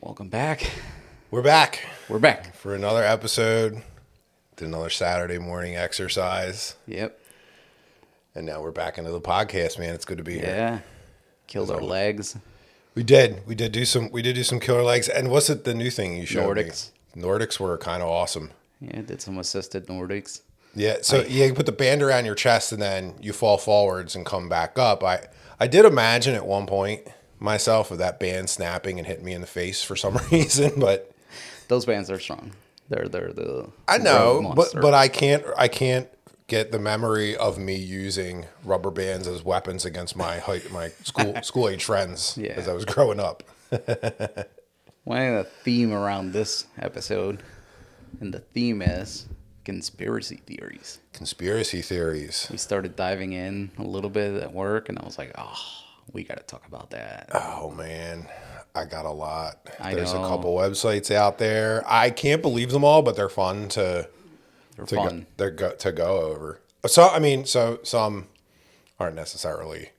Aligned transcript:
Welcome 0.00 0.28
back. 0.28 0.70
We're 1.30 1.42
back 1.42 1.80
We're 2.08 2.18
back. 2.18 2.54
for 2.54 2.74
another 2.74 3.02
episode. 3.04 3.82
Did 4.56 4.68
another 4.68 4.90
Saturday 4.90 5.38
morning 5.38 5.76
exercise, 5.76 6.74
Yep. 6.86 7.18
and 8.34 8.46
now 8.46 8.60
we're 8.62 8.70
back 8.72 8.98
into 8.98 9.10
the 9.10 9.20
podcast. 9.20 9.78
Man, 9.78 9.94
it's 9.94 10.04
good 10.04 10.18
to 10.18 10.24
be 10.24 10.34
here. 10.34 10.44
Yeah. 10.46 10.78
Killed 11.46 11.70
our 11.70 11.80
legs. 11.80 12.36
We 12.94 13.02
did. 13.02 13.46
We 13.46 13.54
did 13.54 13.72
do 13.72 13.84
some. 13.84 14.10
We 14.10 14.22
did 14.22 14.34
do 14.34 14.42
some 14.44 14.60
killer 14.60 14.82
legs. 14.82 15.08
And 15.08 15.30
what's 15.30 15.48
it? 15.48 15.64
The 15.64 15.74
new 15.74 15.90
thing 15.90 16.16
you 16.16 16.26
showed 16.26 16.56
Nordics. 16.56 16.90
me? 17.14 17.22
Nordics 17.22 17.58
were 17.60 17.76
kind 17.78 18.02
of 18.02 18.08
awesome. 18.08 18.50
Yeah, 18.80 19.02
did 19.02 19.20
some 19.22 19.38
assisted 19.38 19.86
Nordics. 19.86 20.40
Yeah. 20.74 20.98
So 21.02 21.22
yeah, 21.28 21.46
you 21.46 21.54
put 21.54 21.66
the 21.66 21.72
band 21.72 22.02
around 22.02 22.24
your 22.24 22.34
chest, 22.34 22.72
and 22.72 22.82
then 22.82 23.14
you 23.20 23.32
fall 23.32 23.58
forwards 23.58 24.14
and 24.16 24.26
come 24.26 24.48
back 24.48 24.78
up. 24.78 25.02
I 25.04 25.26
I 25.58 25.66
did 25.66 25.84
imagine 25.84 26.34
at 26.34 26.46
one 26.46 26.66
point 26.66 27.02
myself 27.40 27.90
of 27.90 27.98
that 27.98 28.20
band 28.20 28.48
snapping 28.50 28.98
and 28.98 29.06
hitting 29.06 29.24
me 29.24 29.32
in 29.32 29.40
the 29.40 29.46
face 29.46 29.82
for 29.82 29.96
some 29.96 30.16
reason, 30.30 30.72
but 30.78 31.10
Those 31.68 31.84
bands 31.86 32.10
are 32.10 32.18
strong. 32.20 32.52
They're 32.88 33.08
they're 33.08 33.32
the 33.32 33.68
I 33.88 33.98
know, 33.98 34.52
but 34.54 34.72
but 34.80 34.94
I 34.94 35.08
can't 35.08 35.44
I 35.56 35.68
can't 35.68 36.08
get 36.48 36.72
the 36.72 36.78
memory 36.80 37.36
of 37.36 37.58
me 37.58 37.76
using 37.76 38.46
rubber 38.64 38.90
bands 38.90 39.28
as 39.28 39.44
weapons 39.44 39.84
against 39.84 40.16
my 40.16 40.38
height 40.38 40.70
my 40.72 40.88
school 41.04 41.34
school 41.42 41.68
age 41.68 41.84
friends 41.84 42.36
Yeah. 42.36 42.52
as 42.52 42.66
I 42.68 42.72
was 42.72 42.84
growing 42.84 43.20
up. 43.20 43.44
one 45.04 45.22
of 45.22 45.44
the 45.44 45.48
theme 45.64 45.92
around 45.92 46.32
this 46.32 46.66
episode, 46.78 47.42
and 48.20 48.34
the 48.34 48.40
theme 48.40 48.82
is 48.82 49.26
conspiracy 49.64 50.40
theories. 50.46 50.98
Conspiracy 51.12 51.82
theories. 51.82 52.48
We 52.50 52.56
started 52.56 52.96
diving 52.96 53.32
in 53.32 53.70
a 53.78 53.82
little 53.82 54.10
bit 54.10 54.42
at 54.42 54.52
work, 54.52 54.88
and 54.88 54.98
I 54.98 55.04
was 55.04 55.18
like, 55.18 55.32
oh, 55.38 55.54
we 56.12 56.24
got 56.24 56.36
to 56.38 56.42
talk 56.44 56.66
about 56.66 56.90
that. 56.90 57.28
Oh 57.32 57.70
man, 57.70 58.26
I 58.74 58.84
got 58.84 59.06
a 59.06 59.10
lot. 59.10 59.68
I 59.78 59.94
There's 59.94 60.14
know. 60.14 60.24
a 60.24 60.28
couple 60.28 60.54
websites 60.54 61.10
out 61.10 61.38
there. 61.38 61.82
I 61.86 62.10
can't 62.10 62.42
believe 62.42 62.70
them 62.70 62.84
all, 62.84 63.02
but 63.02 63.16
they're 63.16 63.28
fun 63.28 63.68
to 63.70 64.08
They're 64.76 64.86
to 64.86 64.96
fun. 64.96 65.20
go, 65.20 65.26
they're 65.36 65.50
go, 65.50 65.72
to 65.72 65.92
go 65.92 66.20
over. 66.22 66.60
So 66.86 67.08
I 67.08 67.18
mean, 67.18 67.44
so 67.44 67.80
some 67.82 68.28
aren't 68.98 69.16
necessarily. 69.16 69.90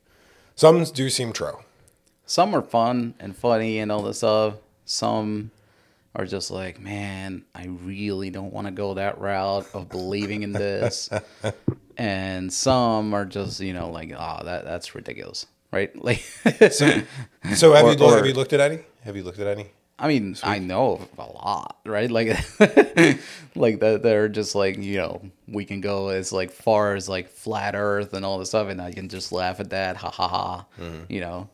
Some 0.55 0.83
do 0.83 1.09
seem 1.09 1.33
true. 1.33 1.59
Some 2.25 2.55
are 2.55 2.61
fun 2.61 3.15
and 3.19 3.35
funny 3.35 3.79
and 3.79 3.91
all 3.91 4.03
this 4.03 4.19
stuff. 4.19 4.55
Some 4.85 5.51
are 6.15 6.25
just 6.25 6.51
like, 6.51 6.79
man, 6.79 7.45
I 7.55 7.65
really 7.67 8.29
don't 8.29 8.53
want 8.53 8.67
to 8.67 8.71
go 8.71 8.93
that 8.95 9.19
route 9.19 9.67
of 9.73 9.89
believing 9.89 10.43
in 10.43 10.51
this. 10.51 11.09
and 11.97 12.51
some 12.51 13.13
are 13.13 13.25
just, 13.25 13.59
you 13.61 13.73
know, 13.73 13.89
like, 13.89 14.13
oh, 14.17 14.41
that 14.43 14.65
that's 14.65 14.93
ridiculous, 14.93 15.45
right? 15.71 15.91
Like, 16.03 16.19
So 16.71 17.73
have 17.73 17.85
Or- 17.85 17.91
you 17.91 17.97
lo- 17.97 18.13
or- 18.13 18.17
have 18.17 18.25
you 18.25 18.33
looked 18.33 18.53
at 18.53 18.59
any? 18.59 18.79
Have 19.03 19.15
you 19.15 19.23
looked 19.23 19.39
at 19.39 19.47
any? 19.47 19.67
I 19.99 20.07
mean, 20.07 20.35
I 20.43 20.57
know 20.57 21.07
a 21.19 21.21
lot, 21.25 21.77
right? 21.85 22.09
Like, 22.09 22.29
like 23.55 23.79
that 23.81 23.99
they're 24.01 24.29
just 24.29 24.55
like, 24.55 24.77
you 24.77 24.97
know, 24.97 25.21
we 25.47 25.63
can 25.65 25.79
go 25.81 26.09
as 26.09 26.31
like 26.33 26.51
far 26.51 26.95
as 26.95 27.07
like 27.07 27.29
flat 27.29 27.75
Earth 27.75 28.13
and 28.13 28.25
all 28.25 28.39
this 28.39 28.49
stuff, 28.49 28.67
and 28.69 28.81
I 28.81 28.91
can 28.93 29.09
just 29.09 29.31
laugh 29.31 29.59
at 29.59 29.69
that, 29.69 29.97
ha 29.97 30.09
ha 30.09 30.27
ha, 30.27 30.65
Mm-hmm. 30.79 31.03
you 31.13 31.21
know, 31.21 31.49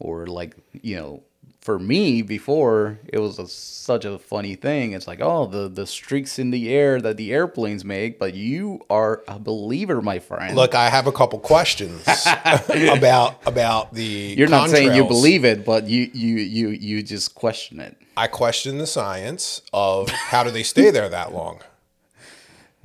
or 0.00 0.26
like, 0.26 0.56
you 0.82 0.96
know, 0.96 1.22
for 1.62 1.78
me 1.78 2.22
before 2.22 2.98
it 3.06 3.20
was 3.20 3.38
a, 3.38 3.46
such 3.46 4.04
a 4.04 4.18
funny 4.18 4.56
thing. 4.56 4.92
It's 4.92 5.06
like, 5.06 5.20
oh, 5.22 5.46
the 5.46 5.68
the 5.68 5.86
streaks 5.86 6.38
in 6.38 6.50
the 6.50 6.74
air 6.74 7.00
that 7.00 7.16
the 7.16 7.32
airplanes 7.32 7.84
make, 7.84 8.18
but 8.18 8.34
you 8.34 8.84
are 8.90 9.22
a 9.28 9.38
believer, 9.38 10.02
my 10.02 10.18
friend. 10.18 10.56
Look, 10.56 10.74
I 10.74 10.90
have 10.90 11.06
a 11.06 11.12
couple 11.12 11.38
questions 11.38 12.04
about 12.68 13.46
about 13.46 13.94
the. 13.94 14.02
you're 14.36 14.48
not 14.48 14.70
saying 14.70 14.94
you 14.94 15.04
believe 15.04 15.44
it, 15.44 15.64
but 15.64 15.86
you 15.88 16.10
you 16.12 16.36
you 16.36 16.68
you 16.68 17.02
just 17.02 17.34
question 17.36 17.80
it. 17.80 17.96
I 18.16 18.26
question 18.26 18.78
the 18.78 18.86
science 18.86 19.62
of 19.72 20.10
how 20.10 20.42
do 20.42 20.50
they 20.50 20.64
stay 20.64 20.90
there 20.90 21.08
that 21.08 21.32
long, 21.32 21.60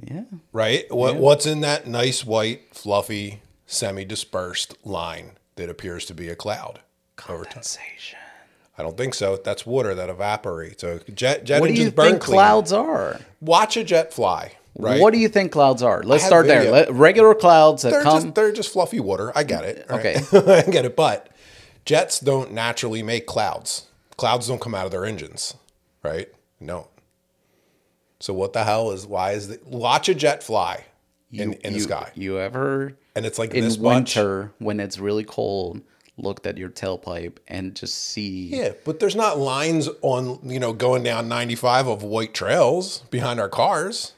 Yeah. 0.09 0.21
right? 0.53 0.85
What 0.93 1.15
what's 1.17 1.45
in 1.47 1.61
that 1.61 1.87
nice 1.87 2.23
white 2.23 2.73
fluffy 2.75 3.41
semi-dispersed 3.65 4.77
line 4.85 5.31
that 5.55 5.67
appears 5.69 6.05
to 6.05 6.13
be 6.13 6.29
a 6.29 6.35
cloud 6.35 6.79
over 7.27 7.43
time? 7.43 7.63
I 8.77 8.83
don't 8.83 8.97
think 8.97 9.13
so. 9.13 9.37
That's 9.37 9.65
water 9.65 9.95
that 9.95 10.09
evaporates. 10.09 10.81
So 10.81 10.99
jet 11.13 11.43
jet 11.43 11.61
What 11.61 11.67
do 11.67 11.73
you 11.73 11.89
think 11.89 12.21
clouds 12.21 12.71
are? 12.71 13.19
Watch 13.41 13.75
a 13.75 13.83
jet 13.83 14.13
fly. 14.13 14.53
Right. 14.77 15.01
What 15.01 15.11
do 15.11 15.19
you 15.19 15.27
think 15.27 15.51
clouds 15.51 15.81
are? 15.81 16.03
Let's 16.03 16.23
start 16.23 16.45
there. 16.45 16.71
Let, 16.71 16.93
regular 16.93 17.33
clouds 17.33 17.81
that 17.81 17.89
they're 17.89 18.03
come. 18.03 18.23
just 18.23 18.35
they're 18.35 18.51
just 18.51 18.71
fluffy 18.71 18.99
water. 18.99 19.31
I 19.35 19.43
get 19.43 19.63
it. 19.63 19.85
right? 19.89 19.99
Okay. 19.99 20.57
I 20.67 20.69
get 20.69 20.85
it. 20.85 20.95
But 20.95 21.29
jets 21.85 22.19
don't 22.19 22.51
naturally 22.51 23.01
make 23.01 23.25
clouds. 23.25 23.87
Clouds 24.17 24.47
don't 24.47 24.61
come 24.61 24.75
out 24.75 24.85
of 24.85 24.91
their 24.91 25.05
engines, 25.05 25.55
right? 26.03 26.29
No. 26.59 26.89
So 28.19 28.33
what 28.33 28.53
the 28.53 28.63
hell 28.63 28.91
is 28.91 29.07
why 29.07 29.31
is 29.31 29.47
the 29.47 29.59
watch 29.65 30.09
a 30.09 30.15
jet 30.15 30.43
fly 30.43 30.85
in, 31.31 31.53
in 31.53 31.73
the 31.73 31.79
you, 31.79 31.83
sky 31.83 32.11
You 32.15 32.39
ever 32.39 32.93
and 33.15 33.25
it's 33.25 33.37
like 33.37 33.53
in 33.53 33.63
this 33.63 33.77
much. 33.77 34.15
winter 34.15 34.53
when 34.59 34.79
it's 34.79 34.97
really 34.97 35.23
cold 35.23 35.81
looked 36.17 36.45
at 36.47 36.57
your 36.57 36.69
tailpipe 36.69 37.37
and 37.47 37.75
just 37.75 37.97
see? 37.97 38.47
Yeah, 38.47 38.73
but 38.85 38.99
there's 38.99 39.15
not 39.15 39.37
lines 39.37 39.87
on 40.01 40.39
you 40.43 40.59
know 40.59 40.73
going 40.73 41.03
down 41.03 41.27
95 41.27 41.87
of 41.87 42.03
white 42.03 42.33
trails 42.33 42.99
behind 43.09 43.39
our 43.39 43.49
cars. 43.49 44.13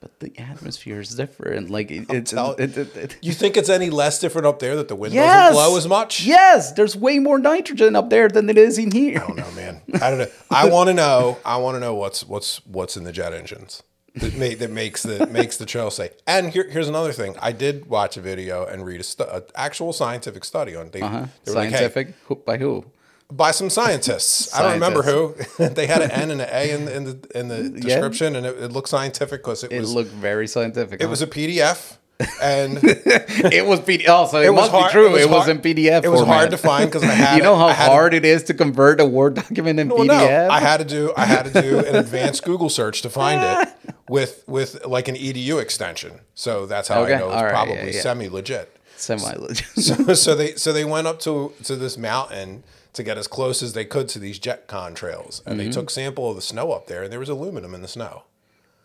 But 0.00 0.20
the 0.20 0.38
atmosphere 0.38 1.00
is 1.00 1.14
different. 1.14 1.70
Like 1.70 1.90
it, 1.90 2.10
it's 2.10 2.32
tell- 2.32 2.52
it, 2.56 2.76
it, 2.76 2.94
it, 2.94 3.16
You 3.22 3.32
think 3.32 3.56
it's 3.56 3.70
any 3.70 3.88
less 3.88 4.18
different 4.20 4.46
up 4.46 4.58
there 4.58 4.76
that 4.76 4.88
the 4.88 4.96
wind 4.96 5.14
yes, 5.14 5.54
doesn't 5.54 5.54
blow 5.54 5.78
as 5.78 5.88
much? 5.88 6.24
Yes, 6.24 6.72
there's 6.72 6.94
way 6.94 7.18
more 7.18 7.38
nitrogen 7.38 7.96
up 7.96 8.10
there 8.10 8.28
than 8.28 8.50
it 8.50 8.58
is 8.58 8.76
in 8.76 8.90
here. 8.90 9.22
I 9.22 9.26
don't 9.26 9.36
know, 9.36 9.50
man. 9.52 9.80
I 9.94 10.10
don't 10.10 10.18
know. 10.18 10.26
I 10.50 10.68
want 10.68 10.88
to 10.88 10.94
know. 10.94 11.38
I 11.42 11.56
want 11.56 11.76
to 11.76 11.80
know 11.80 11.94
what's 11.94 12.22
what's 12.22 12.58
what's 12.66 12.98
in 12.98 13.04
the 13.04 13.12
jet 13.12 13.32
engines 13.32 13.82
that 14.16 14.34
make 14.36 14.58
that 14.60 14.70
makes 14.70 15.02
the 15.02 15.26
makes 15.26 15.56
the 15.56 15.66
trail 15.66 15.90
safe. 15.90 16.12
And 16.26 16.50
here, 16.50 16.68
here's 16.70 16.88
another 16.88 17.12
thing. 17.12 17.34
I 17.42 17.52
did 17.52 17.86
watch 17.88 18.16
a 18.16 18.20
video 18.20 18.64
and 18.64 18.84
read 18.86 19.00
a, 19.00 19.04
stu- 19.04 19.24
a 19.24 19.42
actual 19.54 19.92
scientific 19.92 20.44
study 20.44 20.76
on. 20.76 20.90
They, 20.90 21.00
Huh? 21.00 21.26
they 21.44 21.52
were 21.52 21.56
like, 21.58 21.70
hey, 21.70 21.76
Scientific 21.78 22.14
Who- 22.26 22.36
by 22.36 22.56
who? 22.58 22.84
by 23.32 23.50
some 23.50 23.70
scientists. 23.70 24.54
I 24.54 24.62
don't 24.62 24.72
remember 24.74 25.02
who. 25.02 25.34
they 25.58 25.86
had 25.86 26.02
an 26.02 26.10
N 26.10 26.30
and 26.30 26.40
an 26.42 26.48
A 26.52 26.70
in, 26.70 26.88
in 26.88 27.04
the 27.04 27.30
in 27.34 27.48
the 27.48 27.68
description, 27.80 28.36
and 28.36 28.46
it, 28.46 28.56
it 28.64 28.70
looked 28.72 28.88
scientific 28.88 29.42
because 29.42 29.64
it, 29.64 29.72
It 29.72 29.80
was 29.80 29.92
looked 29.94 30.10
very 30.10 30.46
scientific. 30.46 31.00
it 31.00 31.06
was 31.06 31.22
a 31.22 31.26
PDF. 31.26 31.96
And 32.40 32.78
it 32.84 33.66
was 33.66 33.80
PDF. 33.80 34.04
Oh, 34.06 34.26
so 34.28 34.40
it, 34.40 34.48
was 34.50 34.60
must 34.60 34.70
hard- 34.70 34.88
be 34.90 34.92
true. 34.92 35.08
it 35.08 35.12
was 35.12 35.22
It 35.22 35.30
was, 35.30 35.48
in 35.48 35.58
PDF. 35.58 36.04
it 36.04 36.08
was 36.10 36.20
format. 36.20 36.36
hard 36.36 36.50
to 36.52 36.56
find 36.58 36.92
'cause 36.92 37.02
I 37.02 37.06
had 37.08 37.36
you 37.38 37.42
know 37.42 37.56
how 37.56 37.68
it- 37.68 37.74
hard 37.74 38.14
it 38.14 38.24
is 38.24 38.44
to 38.44 38.54
convert 38.54 39.00
a 39.00 39.04
Word 39.04 39.34
document 39.34 39.80
in 39.80 39.88
Well, 39.88 40.04
PDF. 40.04 40.08
no, 40.46 40.48
I 40.50 40.60
had 40.60 40.76
to 40.76 40.84
do 40.84 41.12
I 41.16 41.24
had 41.24 41.46
to 41.52 41.60
do 41.62 41.78
an 41.80 41.96
advanced 41.96 42.44
Google 42.44 42.68
search 42.68 43.02
to 43.02 43.10
find 43.10 43.42
it 43.42 43.68
with 44.08 44.44
with 44.46 44.84
like 44.86 45.08
an 45.08 45.14
edu 45.16 45.60
extension. 45.60 46.20
So 46.34 46.66
that's 46.66 46.88
how 46.88 47.02
Okay, 47.02 47.14
I 47.14 47.18
know 47.18 47.30
it's 47.32 47.42
right, 47.42 47.50
probably 47.50 47.76
yeah, 47.76 47.84
yeah. 47.86 48.00
semi 48.00 48.28
legit. 48.28 48.70
Semi 48.96 49.34
legit. 49.34 49.66
So, 49.76 50.14
so 50.14 50.34
they 50.34 50.54
so 50.54 50.72
they 50.72 50.84
went 50.84 51.06
up 51.06 51.20
to 51.20 51.52
to 51.64 51.76
this 51.76 51.96
mountain 51.98 52.62
to 52.92 53.02
get 53.02 53.18
as 53.18 53.26
close 53.26 53.62
as 53.62 53.72
they 53.72 53.84
could 53.84 54.08
to 54.10 54.18
these 54.20 54.38
jet 54.38 54.68
contrails, 54.68 55.44
and 55.46 55.58
Mm-hmm. 55.58 55.58
they 55.58 55.70
took 55.70 55.90
sample 55.90 56.30
of 56.30 56.36
the 56.36 56.42
snow 56.42 56.70
up 56.72 56.86
there, 56.86 57.02
and 57.02 57.12
there 57.12 57.18
was 57.18 57.28
aluminum 57.28 57.74
in 57.74 57.82
the 57.82 57.88
snow. 57.88 58.22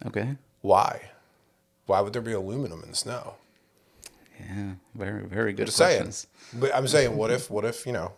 okay. 0.05 0.35
Why? 0.61 1.11
Why 1.85 2.01
would 2.01 2.13
there 2.13 2.21
be 2.21 2.33
aluminum 2.33 2.81
in 2.83 2.89
the 2.89 2.95
snow? 2.95 3.35
Yeah. 4.39 4.73
Very 4.95 5.23
very 5.25 5.53
good 5.53 5.65
Just 5.67 5.77
saying. 5.77 6.11
But 6.53 6.73
I'm 6.75 6.87
saying, 6.87 7.15
what 7.15 7.29
if 7.37 7.49
what 7.51 7.65
if 7.65 7.85
you 7.85 7.91
know, 7.93 8.13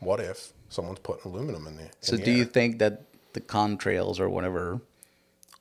what 0.00 0.20
if 0.20 0.52
someone's 0.68 1.00
putting 1.00 1.30
aluminum 1.32 1.66
in 1.66 1.76
there? 1.76 1.90
So 2.00 2.16
the 2.16 2.22
do 2.24 2.30
you 2.30 2.44
think 2.44 2.78
that 2.78 3.02
the 3.32 3.40
contrails 3.40 4.20
or 4.20 4.28
whatever 4.28 4.80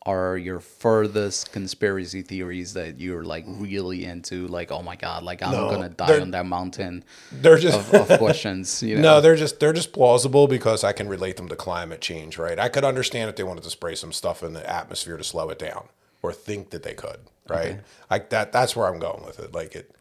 are 0.05 0.37
your 0.37 0.59
furthest 0.59 1.51
conspiracy 1.51 2.21
theories 2.23 2.73
that 2.73 2.99
you're 2.99 3.23
like 3.23 3.45
really 3.47 4.05
into? 4.05 4.47
Like, 4.47 4.71
oh 4.71 4.81
my 4.81 4.95
god, 4.95 5.23
like 5.23 5.43
I'm 5.43 5.51
No, 5.51 5.69
gonna 5.69 5.89
die 5.89 6.19
on 6.19 6.31
that 6.31 6.45
mountain 6.45 7.03
they're 7.31 7.57
just 7.57 7.77
of, 7.93 8.11
of 8.11 8.17
questions. 8.19 8.81
You 8.91 8.95
know? 8.95 9.01
No, 9.01 9.21
they're 9.21 9.35
just 9.35 9.59
they're 9.59 9.73
just 9.73 9.93
plausible 9.93 10.47
because 10.47 10.83
I 10.83 10.91
can 10.91 11.07
relate 11.07 11.37
them 11.37 11.49
to 11.49 11.55
climate 11.55 12.01
change, 12.01 12.37
right? 12.37 12.57
I 12.57 12.69
could 12.69 12.83
understand 12.83 13.29
if 13.29 13.35
they 13.35 13.43
wanted 13.43 13.63
to 13.63 13.69
spray 13.69 13.95
some 13.95 14.11
stuff 14.11 14.41
in 14.43 14.53
the 14.53 14.67
atmosphere 14.69 15.17
to 15.17 15.23
slow 15.23 15.49
it 15.49 15.59
down, 15.59 15.87
or 16.23 16.33
think 16.33 16.71
that 16.71 16.83
they 16.83 16.93
could, 16.93 17.19
right? 17.47 17.79
Like 18.09 18.29
that. 18.31 18.51
That's 18.51 18.75
where 18.75 18.87
I'm 18.87 18.99
going 18.99 19.23
with 19.25 19.39
it. 19.39 19.53
Like 19.53 19.75
it, 19.75 19.95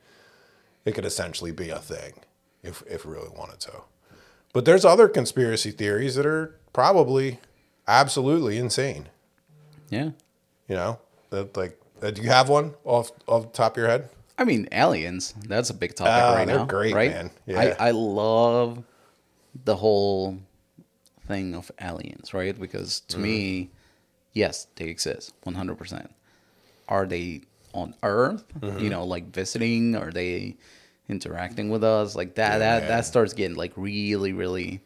it 0.85 0.93
could 0.93 1.05
essentially 1.05 1.53
be 1.53 1.71
a 1.71 1.79
thing 1.79 2.15
if 2.63 2.83
if 2.89 3.05
really 3.05 3.29
wanted 3.29 3.61
to. 3.61 3.83
But 4.53 4.65
there's 4.65 4.85
other 4.85 5.09
conspiracy 5.09 5.71
theories 5.71 6.15
that 6.17 6.27
are 6.27 6.57
probably 6.73 7.39
absolutely 7.87 8.57
insane. 8.59 9.09
Yeah. 9.91 10.11
You 10.69 10.77
know, 10.77 10.99
that 11.31 11.57
like, 11.57 11.79
uh, 12.03 12.11
do 12.11 12.23
you 12.23 12.29
have 12.31 12.49
one 12.49 12.73
off 12.85 13.11
off 13.27 13.43
the 13.43 13.49
top 13.53 13.73
of 13.73 13.77
your 13.79 13.89
head? 13.89 14.09
I 14.39 14.45
mean, 14.45 14.69
aliens. 14.73 15.35
That's 15.47 15.69
a 15.69 15.75
big 15.75 15.95
topic 15.95 16.13
Ah, 16.15 16.33
right 16.35 16.47
they're 16.47 16.59
now. 16.59 16.65
great, 16.65 16.95
right? 16.95 17.11
man. 17.11 17.31
Yeah. 17.47 17.75
I, 17.79 17.89
I 17.89 17.91
love 17.91 18.83
the 19.67 19.77
whole 19.77 20.39
thing 21.27 21.55
of 21.55 21.71
aliens, 21.81 22.33
right? 22.33 22.59
Because 22.59 23.01
to 23.01 23.17
Mm-hmm. 23.17 23.23
me, 23.23 23.71
yes, 24.33 24.67
they 24.77 24.87
exist, 24.87 25.35
one 25.43 25.55
hundred 25.55 25.77
percent. 25.77 26.11
Are 26.89 27.05
they 27.05 27.43
on 27.75 27.95
Earth? 28.03 28.45
Mm-hmm. 28.61 28.79
You 28.79 28.91
know, 28.91 29.05
like 29.05 29.27
visiting? 29.35 29.95
Are 29.97 30.11
they 30.11 30.57
interacting 31.09 31.69
with 31.69 31.85
us? 31.85 32.17
Like 32.17 32.37
that. 32.37 32.59
that 32.59 32.81
man. 32.83 32.89
that 32.89 33.05
starts 33.05 33.35
getting 33.35 33.57
like 33.57 33.73
really, 33.77 34.33
really. 34.33 34.81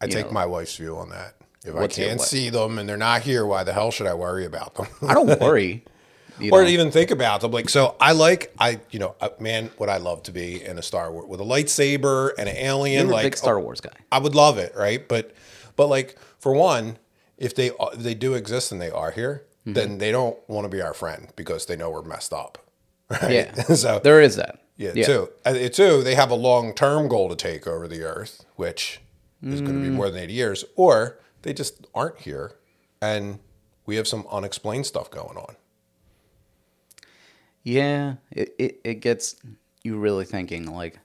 I 0.00 0.06
take 0.08 0.26
know. 0.26 0.32
my 0.32 0.46
wife's 0.46 0.74
view 0.76 0.96
on 0.96 1.10
that 1.10 1.34
If 1.68 1.74
What's 1.74 1.98
I 1.98 2.02
can't 2.04 2.20
see 2.20 2.50
them 2.50 2.78
and 2.78 2.88
they're 2.88 2.96
not 2.96 3.22
here, 3.22 3.44
why 3.46 3.64
the 3.64 3.72
hell 3.72 3.90
should 3.90 4.06
I 4.06 4.14
worry 4.14 4.44
about 4.44 4.74
them? 4.74 4.86
I 5.06 5.14
don't 5.14 5.40
worry. 5.40 5.84
You 6.40 6.52
or 6.52 6.62
know? 6.62 6.68
even 6.68 6.90
think 6.92 7.10
about 7.10 7.40
them. 7.40 7.50
Like, 7.50 7.68
so 7.68 7.96
I 8.00 8.12
like, 8.12 8.54
I, 8.60 8.80
you 8.90 8.98
know, 9.00 9.16
uh, 9.20 9.30
man, 9.40 9.70
what 9.76 9.88
I 9.88 9.96
love 9.96 10.22
to 10.24 10.32
be 10.32 10.64
in 10.64 10.78
a 10.78 10.82
Star 10.82 11.10
Wars 11.10 11.26
with 11.26 11.40
a 11.40 11.44
lightsaber 11.44 12.30
and 12.38 12.48
an 12.48 12.56
alien. 12.56 13.06
You're 13.06 13.12
a 13.12 13.16
like, 13.16 13.24
big 13.24 13.36
Star 13.36 13.58
Wars 13.58 13.80
guy. 13.80 13.90
I 14.12 14.18
would 14.18 14.34
love 14.36 14.56
it, 14.58 14.72
right? 14.76 15.06
But, 15.08 15.34
but 15.74 15.88
like 15.88 16.16
for 16.38 16.52
one, 16.54 16.98
if 17.38 17.54
they 17.54 17.70
uh, 17.70 17.86
if 17.92 18.00
they 18.00 18.14
do 18.14 18.34
exist 18.34 18.70
and 18.72 18.80
they 18.80 18.90
are 18.90 19.10
here, 19.10 19.44
Mm-hmm. 19.66 19.72
then 19.74 19.98
they 19.98 20.10
don't 20.12 20.38
want 20.48 20.64
to 20.64 20.68
be 20.74 20.80
our 20.80 20.94
friend 20.94 21.28
because 21.36 21.66
they 21.66 21.76
know 21.76 21.90
we're 21.90 22.00
messed 22.02 22.32
up, 22.32 22.56
right? 23.10 23.30
Yeah. 23.30 23.52
so 23.74 23.98
There 23.98 24.22
is 24.22 24.36
that. 24.36 24.60
yeah, 24.78 24.92
Too. 24.92 25.28
uh, 25.44 25.68
two, 25.68 26.02
they 26.02 26.14
have 26.14 26.30
a 26.30 26.36
long 26.36 26.72
term 26.74 27.06
goal 27.08 27.28
to 27.28 27.36
take 27.36 27.66
over 27.66 27.86
the 27.86 28.02
Earth, 28.02 28.46
which 28.56 29.00
is 29.42 29.60
going 29.60 29.74
to 29.74 29.82
be 29.82 29.90
more 29.94 30.08
than 30.08 30.22
eighty 30.22 30.32
years, 30.32 30.64
or 30.76 31.18
they 31.42 31.52
just 31.52 31.86
aren't 31.94 32.18
here, 32.20 32.52
and 33.00 33.38
we 33.86 33.96
have 33.96 34.08
some 34.08 34.26
unexplained 34.30 34.86
stuff 34.86 35.10
going 35.10 35.36
on. 35.36 35.56
Yeah, 37.62 38.14
it, 38.30 38.54
it, 38.58 38.80
it 38.84 38.94
gets 38.96 39.36
you 39.82 39.98
really 39.98 40.24
thinking 40.24 40.72
like, 40.72 40.98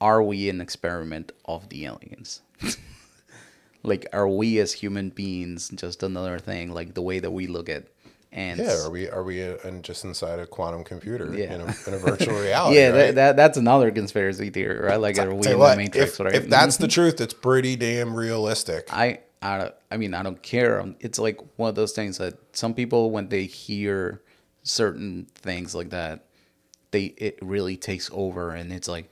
are 0.00 0.22
we 0.22 0.48
an 0.48 0.60
experiment 0.60 1.32
of 1.44 1.68
the 1.68 1.86
aliens? 1.86 2.42
like, 3.82 4.06
are 4.12 4.28
we 4.28 4.58
as 4.58 4.72
human 4.72 5.10
beings 5.10 5.70
just 5.74 6.02
another 6.02 6.38
thing? 6.38 6.72
Like 6.72 6.94
the 6.94 7.02
way 7.02 7.18
that 7.18 7.30
we 7.30 7.46
look 7.46 7.68
at 7.68 7.84
ants. 8.32 8.62
Yeah, 8.62 8.86
are 8.86 8.90
we 8.90 9.08
are 9.08 9.22
we 9.22 9.42
uh, 9.42 9.56
in, 9.64 9.82
just 9.82 10.04
inside 10.04 10.38
a 10.38 10.46
quantum 10.46 10.84
computer 10.84 11.34
Yeah. 11.34 11.54
in, 11.54 11.60
a, 11.62 11.74
in 11.86 11.94
a 11.94 11.98
virtual 11.98 12.38
reality? 12.40 12.76
yeah, 12.76 12.88
right? 12.88 12.92
that, 12.92 13.14
that 13.14 13.36
that's 13.36 13.56
another 13.58 13.90
conspiracy 13.90 14.50
theory, 14.50 14.78
right? 14.78 15.00
Like, 15.00 15.18
are 15.18 15.34
we 15.34 15.48
in 15.48 15.58
what, 15.58 15.70
the 15.72 15.76
Matrix, 15.76 16.12
if, 16.12 16.20
right? 16.20 16.34
if 16.34 16.48
that's 16.48 16.76
the 16.76 16.88
truth, 16.96 17.20
it's 17.20 17.34
pretty 17.34 17.76
damn 17.76 18.14
realistic. 18.14 18.88
I 18.92 19.20
I 19.42 19.70
I 19.90 19.96
mean 19.96 20.14
I 20.14 20.22
don't 20.22 20.42
care. 20.42 20.80
Um, 20.80 20.96
It's 21.00 21.18
like 21.18 21.40
one 21.56 21.68
of 21.68 21.74
those 21.74 21.92
things 21.92 22.18
that 22.18 22.34
some 22.56 22.74
people 22.74 23.10
when 23.10 23.28
they 23.28 23.44
hear 23.44 24.22
certain 24.62 25.26
things 25.34 25.74
like 25.74 25.90
that, 25.90 26.24
they 26.90 27.06
it 27.18 27.38
really 27.42 27.76
takes 27.76 28.10
over 28.12 28.50
and 28.52 28.72
it's 28.72 28.88
like 28.88 29.10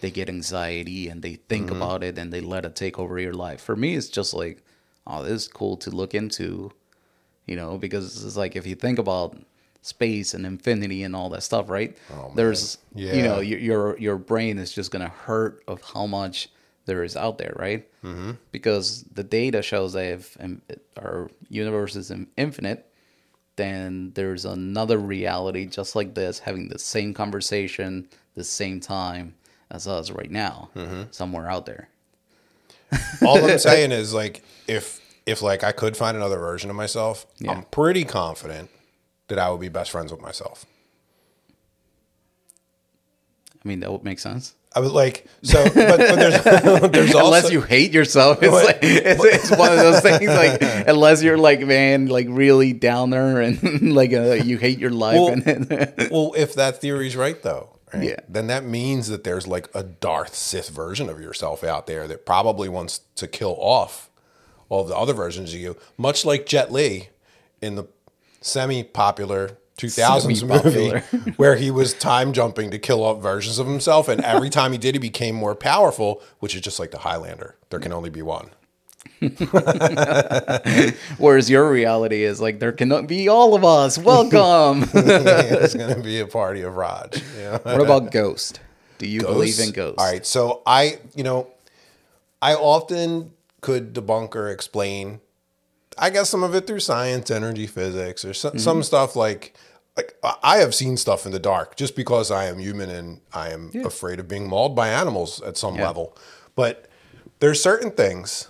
they 0.00 0.10
get 0.10 0.28
anxiety 0.28 1.08
and 1.08 1.22
they 1.22 1.36
think 1.36 1.70
Mm-hmm. 1.70 1.82
about 1.82 2.02
it 2.04 2.18
and 2.18 2.32
they 2.32 2.40
let 2.40 2.64
it 2.64 2.76
take 2.76 2.98
over 2.98 3.18
your 3.18 3.34
life. 3.34 3.60
For 3.62 3.76
me, 3.76 3.94
it's 3.96 4.08
just 4.08 4.34
like, 4.34 4.62
oh, 5.06 5.22
this 5.22 5.42
is 5.44 5.48
cool 5.48 5.76
to 5.78 5.90
look 5.90 6.14
into, 6.14 6.72
you 7.46 7.56
know, 7.56 7.78
because 7.78 8.24
it's 8.24 8.36
like 8.36 8.56
if 8.56 8.66
you 8.66 8.74
think 8.74 8.98
about 8.98 9.36
space 9.82 10.34
and 10.34 10.46
infinity 10.46 11.02
and 11.02 11.16
all 11.16 11.28
that 11.30 11.42
stuff, 11.42 11.68
right? 11.68 11.96
There's, 12.34 12.78
yeah. 12.94 13.14
you 13.14 13.22
know, 13.22 13.40
your 13.40 13.58
your 13.58 13.98
your 13.98 14.16
brain 14.18 14.58
is 14.58 14.72
just 14.72 14.90
gonna 14.90 15.08
hurt 15.08 15.62
of 15.68 15.82
how 15.82 16.06
much 16.06 16.48
there 16.86 17.04
is 17.04 17.16
out 17.16 17.38
there, 17.38 17.52
right? 17.56 17.88
Mm-hmm. 18.04 18.32
Because 18.50 19.02
the 19.04 19.22
data 19.24 19.62
shows 19.62 19.92
that 19.92 20.04
if 20.06 20.36
um, 20.40 20.60
our 20.96 21.30
universe 21.48 21.94
is 21.96 22.12
infinite, 22.36 22.88
then 23.56 24.12
there's 24.14 24.44
another 24.44 24.98
reality 24.98 25.66
just 25.66 25.94
like 25.94 26.14
this 26.14 26.38
having 26.40 26.68
the 26.68 26.78
same 26.78 27.12
conversation 27.14 28.08
the 28.34 28.42
same 28.44 28.80
time 28.80 29.34
as 29.70 29.86
us 29.86 30.10
right 30.10 30.30
now 30.30 30.70
Mm-hmm. 30.74 31.02
somewhere 31.10 31.50
out 31.50 31.66
there 31.66 31.88
All 33.26 33.42
I'm 33.44 33.58
saying 33.58 33.92
is 34.02 34.12
like 34.14 34.42
if 34.66 35.00
if 35.26 35.40
like 35.42 35.62
I 35.64 35.72
could 35.72 35.96
find 35.96 36.16
another 36.16 36.38
version 36.38 36.68
of 36.70 36.76
myself, 36.76 37.26
Yeah. 37.38 37.52
I'm 37.52 37.62
pretty 37.64 38.04
confident 38.04 38.70
that 39.28 39.38
I 39.38 39.50
would 39.50 39.60
be 39.60 39.68
best 39.68 39.90
friends 39.90 40.10
with 40.12 40.20
myself. 40.20 40.66
i 43.64 43.68
mean 43.68 43.80
that 43.80 43.92
would 43.92 44.02
make 44.04 44.18
sense 44.18 44.54
I 44.74 44.80
was 44.80 44.92
like, 44.92 45.26
so, 45.42 45.62
but, 45.64 45.74
but 45.74 45.98
there's 46.16 46.42
there's 46.92 47.14
also 47.14 47.26
unless 47.26 47.50
you 47.52 47.60
hate 47.60 47.92
yourself 47.92 48.38
it's 48.42 48.52
like 48.52 48.78
it's, 48.82 49.24
it's 49.24 49.50
one 49.50 49.70
of 49.72 49.78
those 49.78 50.00
things 50.00 50.26
like 50.28 50.62
unless 50.88 51.22
you're 51.22 51.36
like 51.38 51.60
man 51.60 52.06
like 52.06 52.26
really 52.30 52.72
down 52.72 53.10
there 53.10 53.40
and 53.40 53.92
like 53.94 54.12
uh, 54.12 54.32
you 54.32 54.56
hate 54.58 54.78
your 54.78 54.90
life 54.90 55.14
Well- 55.16 55.28
and 55.46 55.68
well, 56.10 56.32
if 56.36 56.54
that 56.54 56.80
theory's 56.80 57.16
right 57.16 57.40
though, 57.42 57.78
right, 57.92 58.02
Yeah. 58.04 58.16
then 58.28 58.46
that 58.46 58.64
means 58.64 59.08
that 59.08 59.24
there's 59.24 59.46
like 59.46 59.68
a 59.74 59.82
Darth 59.82 60.34
Sith 60.34 60.70
version 60.70 61.08
of 61.10 61.20
yourself 61.20 61.62
out 61.62 61.86
there 61.86 62.08
that 62.08 62.24
probably 62.24 62.68
wants 62.68 63.00
to 63.16 63.28
kill 63.28 63.56
off 63.58 64.08
all 64.68 64.84
the 64.84 64.96
other 64.96 65.12
versions 65.12 65.52
of 65.52 65.60
you, 65.60 65.76
much 65.98 66.24
like 66.24 66.46
Jet 66.46 66.72
Li 66.72 67.10
in 67.60 67.74
the 67.74 67.84
semi-popular 68.40 69.58
2000s 69.78 70.46
movie 70.64 71.32
where 71.36 71.56
he 71.56 71.70
was 71.70 71.94
time 71.94 72.32
jumping 72.32 72.70
to 72.70 72.78
kill 72.78 73.02
off 73.02 73.22
versions 73.22 73.58
of 73.58 73.66
himself 73.66 74.08
and 74.08 74.20
every 74.22 74.50
time 74.50 74.72
he 74.72 74.78
did 74.78 74.94
he 74.94 74.98
became 74.98 75.34
more 75.34 75.54
powerful 75.54 76.22
which 76.40 76.54
is 76.54 76.60
just 76.60 76.78
like 76.78 76.90
the 76.90 76.98
highlander. 76.98 77.56
There 77.70 77.80
can 77.80 77.92
only 77.92 78.10
be 78.10 78.22
one. 78.22 78.50
Whereas 81.18 81.48
your 81.48 81.70
reality 81.70 82.24
is 82.24 82.40
like 82.40 82.58
there 82.58 82.72
cannot 82.72 83.06
be 83.06 83.28
all 83.28 83.54
of 83.54 83.64
us. 83.64 83.96
Welcome! 83.96 84.88
It's 84.94 85.74
going 85.74 85.94
to 85.94 86.02
be 86.02 86.18
a 86.20 86.26
party 86.26 86.62
of 86.62 86.76
raj 86.76 87.22
know? 87.36 87.60
what 87.62 87.80
about 87.80 88.10
ghost? 88.10 88.60
Do 88.98 89.08
you 89.08 89.20
believe 89.22 89.58
in 89.58 89.70
ghosts? 89.72 89.98
All 89.98 90.10
right. 90.10 90.24
So 90.24 90.62
I, 90.66 90.98
you 91.14 91.24
know, 91.24 91.48
I 92.40 92.54
often 92.54 93.32
could 93.60 93.94
debunk 93.94 94.34
or 94.34 94.48
explain, 94.48 95.20
I 95.98 96.10
guess 96.10 96.28
some 96.30 96.42
of 96.42 96.54
it 96.54 96.66
through 96.66 96.80
science, 96.80 97.30
energy 97.30 97.66
physics, 97.66 98.24
or 98.24 98.34
some, 98.34 98.50
Mm-hmm. 98.52 98.58
some 98.60 98.82
stuff 98.82 99.14
like, 99.16 99.54
like 99.96 100.14
I- 100.42 100.58
have 100.58 100.74
seen 100.74 100.96
stuff 100.96 101.26
in 101.26 101.32
the 101.32 101.38
dark 101.38 101.76
just 101.76 101.94
because 101.96 102.30
I 102.30 102.46
am 102.46 102.58
human 102.58 102.90
and 102.90 103.20
I 103.32 103.50
am 103.50 103.70
afraid 103.84 104.18
of 104.20 104.28
being 104.28 104.48
mauled 104.48 104.74
by 104.76 104.88
animals 104.88 105.40
at 105.42 105.56
some 105.56 105.76
Yeah. 105.76 105.86
level. 105.86 106.16
But 106.56 106.86
there's 107.40 107.62
certain 107.62 107.90
things 107.90 108.48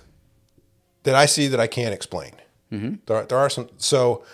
that 1.05 1.15
I 1.15 1.27
see 1.27 1.49
that 1.49 1.59
I 1.61 1.67
can't 1.67 1.95
explain. 1.95 2.33
Mm-hmm. 2.73 2.95
There, 3.07 3.25
there 3.25 3.39
are 3.39 3.51
some. 3.51 3.69
So 3.79 4.25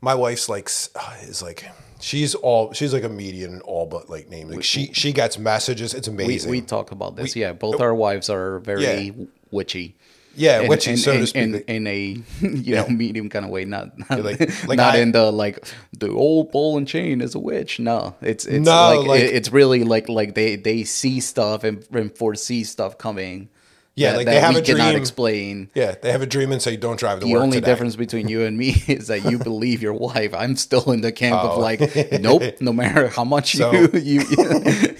my 0.00 0.14
wife's 0.14 0.48
like 0.48 0.68
uh, 0.96 1.14
is 1.22 1.42
like 1.42 1.64
she's 2.00 2.34
all 2.34 2.72
she's 2.72 2.92
like 2.92 3.04
a 3.04 3.08
median 3.08 3.60
all 3.62 3.86
but 3.86 4.08
like 4.10 4.28
names. 4.28 4.50
Like 4.54 4.64
she 4.64 4.92
she 4.92 5.12
gets 5.12 5.38
messages. 5.38 5.94
It's 5.94 6.08
amazing. 6.08 6.50
we 6.50 6.60
talk 6.60 6.90
about 6.92 7.16
this 7.16 7.36
yeah 7.36 7.52
both 7.52 7.80
our 7.80 7.94
wives 7.94 8.28
are 8.30 8.58
very 8.60 8.82
Yeah. 8.84 9.24
witchy 9.50 9.96
yeah, 10.34 10.60
in, 10.62 10.68
which 10.68 10.88
in, 10.88 10.96
so 10.96 11.12
in, 11.12 11.20
to 11.20 11.26
speak. 11.26 11.42
in, 11.42 11.54
in 11.68 11.86
a 11.86 12.16
you 12.40 12.74
know 12.74 12.88
medium 12.88 13.28
kind 13.28 13.44
of 13.44 13.50
way 13.50 13.64
not 13.64 13.98
not, 14.10 14.22
like- 14.22 14.40
like 14.66 14.76
not 14.76 14.94
I- 14.94 14.98
in 14.98 15.12
the 15.12 15.30
like 15.32 15.64
the 15.98 16.10
old 16.10 16.52
ball 16.52 16.76
and 16.78 16.86
chain 16.88 17.20
is 17.20 17.34
a 17.34 17.38
witch. 17.38 17.78
No 17.80 18.14
it's 18.20 18.44
it's 18.46 18.64
No, 18.66 18.72
like, 19.00 19.06
like- 19.08 19.20
it- 19.22 19.34
it's 19.34 19.50
really 19.52 19.84
like 19.84 20.08
like 20.08 20.34
they 20.34 20.56
they 20.56 20.84
see 20.84 21.20
stuff 21.20 21.64
and, 21.64 21.86
and 21.92 22.16
foresee 22.16 22.64
stuff 22.64 22.98
coming 22.98 23.48
Yeah, 23.94 24.12
that, 24.12 24.16
like 24.16 24.24
that 24.26 24.32
they 24.32 24.40
have 24.40 24.54
we 24.54 24.60
a 24.60 24.64
cannot 24.64 24.90
dream. 24.92 24.96
explain 25.02 25.70
yeah, 25.74 25.94
they 26.00 26.12
have 26.12 26.22
a 26.22 26.26
dream 26.26 26.50
and 26.50 26.62
say 26.62 26.76
don't 26.78 26.98
drive 26.98 27.20
to 27.20 27.26
the 27.26 27.30
work 27.30 27.40
The 27.40 27.44
only 27.44 27.56
today. 27.58 27.70
difference 27.72 27.94
between 27.94 28.26
you 28.26 28.42
and 28.44 28.56
me 28.56 28.70
is 28.88 29.08
that 29.08 29.30
you 29.30 29.38
believe 29.50 29.82
your 29.82 29.92
wife. 29.92 30.32
I'm 30.34 30.56
still 30.56 30.92
in 30.92 31.02
the 31.02 31.12
camp 31.12 31.38
Oh. 31.44 31.50
of 31.50 31.58
like, 31.58 31.80
nope. 32.20 32.42
No 32.60 32.72
matter 32.72 33.08
how 33.08 33.24
much 33.24 33.54
So- 33.56 33.70
you 33.72 33.88
you 33.92 34.22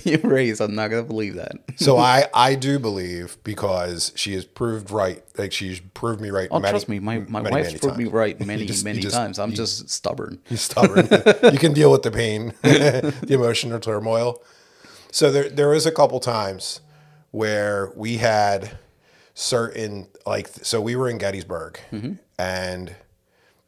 you 0.05 0.19
raise, 0.23 0.61
I'm 0.61 0.75
not 0.75 0.89
gonna 0.89 1.05
believe 1.05 1.37
that. 1.37 1.53
So 1.77 1.97
I 1.97 2.27
I 2.35 2.55
do 2.55 2.79
believe 2.79 3.39
because 3.45 4.13
she 4.15 4.35
has 4.35 4.45
proved 4.45 4.91
right. 4.91 5.23
Like 5.39 5.53
she's 5.53 5.81
proved 5.81 6.21
me 6.21 6.29
right. 6.29 6.49
Oh, 6.51 6.61
many- 6.61 6.73
trust 6.73 6.89
me, 6.91 6.99
my, 6.99 7.21
my 7.21 7.41
many, 7.41 7.55
wife's 7.57 7.69
many 7.69 7.79
proved 7.79 7.97
me 7.97 8.05
right 8.05 8.39
many 8.45 8.67
just- 8.67 8.85
many 8.85 9.01
just- 9.01 9.17
times. 9.17 9.39
I'm 9.39 9.55
just 9.55 9.89
stubborn. 9.89 10.39
You're 10.51 10.59
stubborn. 10.59 11.09
you 11.51 11.59
can 11.59 11.73
deal 11.73 11.91
with 11.91 12.03
the 12.03 12.11
pain, 12.11 12.53
the 12.63 13.15
emotional 13.31 13.81
turmoil. 13.81 14.43
So 15.11 15.31
there, 15.33 15.49
there 15.49 15.69
was 15.71 15.87
a 15.87 15.93
couple 15.93 16.21
times 16.21 16.81
where 17.31 17.91
we 17.97 18.19
had 18.19 18.77
certain 19.35 20.09
like 20.27 20.49
so 20.49 20.81
we 20.81 20.97
were 20.97 21.09
in 21.09 21.19
Gettysburg 21.19 21.81
mm-hmm. 21.91 22.15
and 22.39 22.95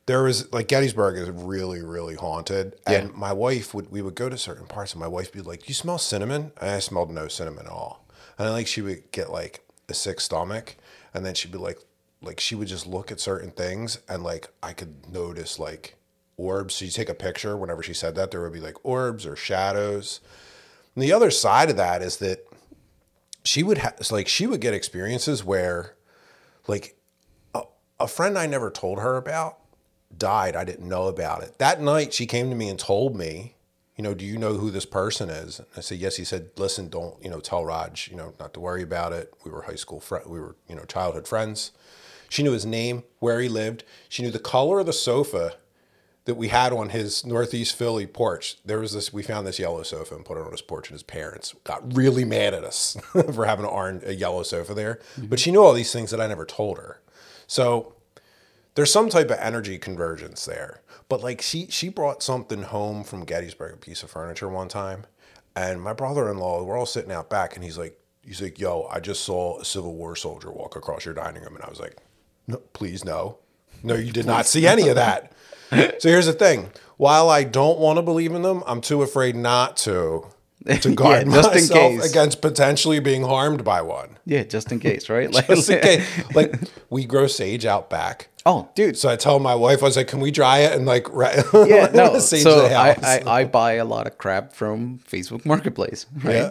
there 0.06 0.22
was 0.22 0.52
like 0.52 0.68
Gettysburg 0.68 1.16
is 1.16 1.30
really 1.30 1.82
really 1.82 2.14
haunted. 2.14 2.76
And 2.86 3.14
my 3.14 3.32
wife 3.32 3.72
would 3.74 3.90
we 3.90 4.02
would 4.02 4.14
go 4.14 4.28
to 4.28 4.36
certain 4.36 4.66
parts 4.66 4.92
and 4.92 5.00
my 5.00 5.08
wife 5.08 5.34
would 5.34 5.44
be 5.44 5.48
like 5.48 5.60
Do 5.60 5.66
you 5.68 5.74
smell 5.74 5.98
cinnamon? 5.98 6.52
And 6.60 6.70
I 6.70 6.78
smelled 6.78 7.10
no 7.10 7.28
cinnamon 7.28 7.66
at 7.66 7.72
all. 7.72 8.04
And 8.38 8.50
like 8.50 8.66
she 8.66 8.82
would 8.82 9.10
get 9.12 9.30
like 9.30 9.64
a 9.88 9.94
sick 9.94 10.20
stomach 10.20 10.76
and 11.12 11.24
then 11.24 11.34
she'd 11.34 11.52
be 11.52 11.58
like 11.58 11.78
like 12.20 12.40
she 12.40 12.54
would 12.54 12.68
just 12.68 12.86
look 12.86 13.10
at 13.10 13.20
certain 13.20 13.50
things 13.50 13.98
and 14.08 14.22
like 14.22 14.48
I 14.62 14.72
could 14.72 15.10
notice 15.10 15.58
like 15.58 15.96
orbs. 16.36 16.74
So 16.74 16.84
you 16.84 16.90
take 16.90 17.08
a 17.08 17.14
picture 17.14 17.56
whenever 17.56 17.82
she 17.82 17.94
said 17.94 18.14
that 18.16 18.30
there 18.30 18.42
would 18.42 18.52
be 18.52 18.60
like 18.60 18.84
orbs 18.84 19.24
or 19.26 19.36
shadows. 19.36 20.20
And 20.94 21.02
the 21.02 21.12
other 21.12 21.30
side 21.30 21.70
of 21.70 21.76
that 21.76 22.02
is 22.02 22.18
that 22.18 22.46
she 23.44 23.62
would 23.62 23.78
have 23.78 24.10
like 24.10 24.26
she 24.26 24.46
would 24.46 24.60
get 24.60 24.74
experiences 24.74 25.44
where 25.44 25.94
like 26.66 26.96
a, 27.54 27.62
a 28.00 28.08
friend 28.08 28.38
I 28.38 28.46
never 28.46 28.70
told 28.70 28.98
her 29.00 29.16
about 29.16 29.58
died. 30.16 30.56
I 30.56 30.64
didn't 30.64 30.88
know 30.88 31.08
about 31.08 31.42
it. 31.42 31.58
That 31.58 31.80
night 31.80 32.12
she 32.12 32.26
came 32.26 32.48
to 32.50 32.56
me 32.56 32.68
and 32.68 32.78
told 32.78 33.16
me, 33.16 33.56
you 33.96 34.02
know, 34.02 34.14
do 34.14 34.24
you 34.24 34.38
know 34.38 34.54
who 34.54 34.70
this 34.70 34.86
person 34.86 35.30
is? 35.30 35.58
And 35.58 35.68
I 35.76 35.80
said, 35.80 35.98
yes. 35.98 36.16
He 36.16 36.24
said, 36.24 36.50
listen, 36.56 36.88
don't, 36.88 37.22
you 37.22 37.30
know, 37.30 37.40
tell 37.40 37.64
Raj, 37.64 38.08
you 38.10 38.16
know, 38.16 38.32
not 38.40 38.54
to 38.54 38.60
worry 38.60 38.82
about 38.82 39.12
it. 39.12 39.32
We 39.44 39.50
were 39.50 39.62
high 39.62 39.76
school 39.76 40.00
friends. 40.00 40.26
We 40.26 40.40
were, 40.40 40.56
you 40.68 40.74
know, 40.74 40.84
childhood 40.84 41.28
friends. 41.28 41.72
She 42.28 42.42
knew 42.42 42.52
his 42.52 42.66
name, 42.66 43.04
where 43.20 43.40
he 43.40 43.48
lived. 43.48 43.84
She 44.08 44.22
knew 44.22 44.30
the 44.30 44.40
color 44.40 44.80
of 44.80 44.86
the 44.86 44.92
sofa 44.92 45.54
that 46.24 46.36
we 46.36 46.48
had 46.48 46.72
on 46.72 46.88
his 46.88 47.26
Northeast 47.26 47.76
Philly 47.76 48.06
porch. 48.06 48.56
There 48.64 48.78
was 48.78 48.92
this, 48.92 49.12
we 49.12 49.22
found 49.22 49.46
this 49.46 49.58
yellow 49.58 49.82
sofa 49.82 50.14
and 50.14 50.24
put 50.24 50.38
it 50.38 50.44
on 50.44 50.52
his 50.52 50.62
porch, 50.62 50.88
and 50.88 50.94
his 50.94 51.02
parents 51.02 51.54
got 51.64 51.94
really 51.94 52.24
mad 52.24 52.54
at 52.54 52.64
us 52.64 52.96
for 53.12 53.44
having 53.44 53.66
an 53.66 53.70
orange, 53.70 54.02
a 54.04 54.14
yellow 54.14 54.42
sofa 54.42 54.72
there. 54.72 55.00
Mm-hmm. 55.16 55.26
But 55.26 55.38
she 55.40 55.50
knew 55.50 55.62
all 55.62 55.74
these 55.74 55.92
things 55.92 56.10
that 56.10 56.20
I 56.20 56.26
never 56.26 56.46
told 56.46 56.78
her. 56.78 57.00
So 57.46 57.94
there's 58.74 58.92
some 58.92 59.08
type 59.08 59.30
of 59.30 59.38
energy 59.38 59.78
convergence 59.78 60.44
there. 60.44 60.80
But 61.08 61.22
like 61.22 61.42
she 61.42 61.66
she 61.68 61.90
brought 61.90 62.22
something 62.22 62.62
home 62.62 63.04
from 63.04 63.24
Gettysburg, 63.24 63.74
a 63.74 63.76
piece 63.76 64.02
of 64.02 64.10
furniture 64.10 64.48
one 64.48 64.68
time, 64.68 65.04
and 65.54 65.82
my 65.82 65.92
brother-in-law, 65.92 66.64
we're 66.64 66.78
all 66.78 66.86
sitting 66.86 67.12
out 67.12 67.28
back, 67.28 67.54
and 67.54 67.64
he's 67.64 67.78
like, 67.78 68.00
he's 68.22 68.40
like, 68.40 68.58
"Yo, 68.58 68.88
I 68.90 69.00
just 69.00 69.22
saw 69.22 69.60
a 69.60 69.64
Civil 69.64 69.94
War 69.94 70.16
soldier 70.16 70.50
walk 70.50 70.76
across 70.76 71.04
your 71.04 71.14
dining 71.14 71.42
room," 71.42 71.56
and 71.56 71.64
I 71.64 71.68
was 71.68 71.78
like, 71.78 71.98
"No, 72.46 72.56
please 72.72 73.04
no, 73.04 73.38
no, 73.82 73.94
you 73.94 74.12
did 74.12 74.26
not 74.26 74.46
see 74.46 74.66
any 74.66 74.88
of 74.88 74.96
that." 74.96 75.33
So 75.98 76.08
here's 76.08 76.26
the 76.26 76.32
thing: 76.32 76.70
while 76.96 77.28
I 77.30 77.44
don't 77.44 77.78
want 77.78 77.96
to 77.98 78.02
believe 78.02 78.32
in 78.34 78.42
them, 78.42 78.62
I'm 78.66 78.80
too 78.80 79.02
afraid 79.02 79.36
not 79.36 79.76
to 79.78 80.26
to 80.80 80.94
guard 80.94 81.26
just 81.26 81.48
in 81.48 81.54
myself 81.54 81.92
case. 82.00 82.10
against 82.10 82.40
potentially 82.40 82.98
being 83.00 83.22
harmed 83.22 83.64
by 83.64 83.82
one. 83.82 84.18
Yeah, 84.24 84.44
just 84.44 84.72
in 84.72 84.80
case, 84.80 85.10
right? 85.10 85.30
Like, 85.32 85.46
Just 85.48 85.68
in 85.70 85.80
case. 85.80 86.06
Like 86.34 86.54
we 86.90 87.04
grow 87.04 87.26
sage 87.26 87.66
out 87.66 87.90
back. 87.90 88.28
oh, 88.46 88.68
dude. 88.74 88.96
So 88.96 89.08
I 89.10 89.16
tell 89.16 89.38
my 89.38 89.54
wife, 89.54 89.82
I 89.82 89.86
was 89.86 89.96
like, 89.96 90.08
"Can 90.08 90.20
we 90.20 90.30
dry 90.30 90.58
it 90.60 90.72
and 90.72 90.86
like 90.86 91.06
ra- 91.12 91.34
Yeah, 91.66 91.90
no. 91.92 92.18
sage 92.18 92.42
so 92.42 92.62
the 92.68 92.74
I. 92.74 92.96
I, 93.02 93.40
I 93.40 93.44
buy 93.44 93.74
a 93.74 93.84
lot 93.84 94.06
of 94.06 94.16
crap 94.18 94.52
from 94.52 95.00
Facebook 95.00 95.44
Marketplace, 95.44 96.06
right? 96.22 96.34
Yeah. 96.34 96.50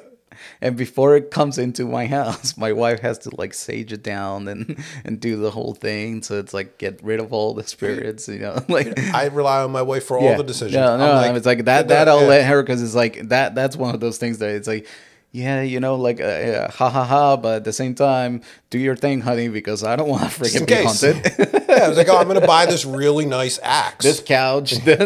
And 0.62 0.75
before 0.75 1.16
it 1.16 1.32
comes 1.32 1.58
into 1.58 1.86
my 1.86 2.06
house, 2.06 2.58
my 2.58 2.72
wife 2.72 3.00
has 3.02 3.18
to 3.20 3.36
like 3.36 3.54
sage 3.54 3.94
it 3.94 4.04
down 4.04 4.48
and 4.48 4.84
and 5.04 5.20
do 5.20 5.38
the 5.38 5.52
whole 5.52 5.74
thing. 5.74 6.24
So 6.24 6.40
it's 6.40 6.54
like 6.54 6.78
get 6.78 7.02
rid 7.04 7.20
of 7.20 7.34
all 7.34 7.54
the 7.54 7.63
spirits, 7.63 8.28
you 8.28 8.40
know. 8.40 8.63
Like 8.74 8.98
I 9.13 9.28
rely 9.28 9.62
on 9.62 9.72
my 9.72 9.84
wife 9.84 10.06
for 10.06 10.18
all 10.18 10.36
the 10.36 10.44
decisions. 10.44 10.75
No, 10.75 10.98
no, 10.98 11.12
I'm 11.12 11.36
it's 11.36 11.46
like 11.46 11.66
that. 11.66 11.90
That 11.90 12.08
I'll 12.08 12.25
let 12.25 12.46
her 12.46 12.63
because 12.63 12.82
it's 12.82 12.96
like 12.96 13.30
that. 13.30 13.54
That's 13.54 13.75
one 13.75 13.94
of 13.94 14.02
those 14.02 14.18
things 14.18 14.40
that 14.40 14.50
it's 14.50 14.68
like, 14.68 14.88
yeah, 15.34 15.63
you 15.63 15.80
know, 15.80 15.96
like 15.96 16.22
uh, 16.22 16.25
yeah, 16.25 16.72
ha 16.72 16.92
ha 16.92 17.04
ha. 17.04 17.36
But 17.38 17.56
at 17.56 17.63
the 17.63 17.74
same 17.74 17.96
time, 17.96 18.42
do 18.70 18.78
your 18.78 18.96
thing, 18.96 19.20
honey, 19.22 19.48
because 19.48 19.84
I 19.84 19.96
don't 19.96 20.08
want 20.08 20.22
to 20.22 20.30
freaking 20.30 20.68
be 20.68 20.75
haunted. 20.75 21.66
yeah, 21.68 21.86
I 21.86 21.88
was 21.90 21.98
like, 21.98 22.08
"Oh, 22.08 22.18
I'm 22.18 22.28
going 22.28 22.40
to 22.40 22.46
buy 22.46 22.68
this 22.68 22.86
really 22.86 23.25
nice 23.25 23.60
axe." 23.63 24.06
this 24.06 24.22
couch, 24.22 24.72
that, 24.86 25.02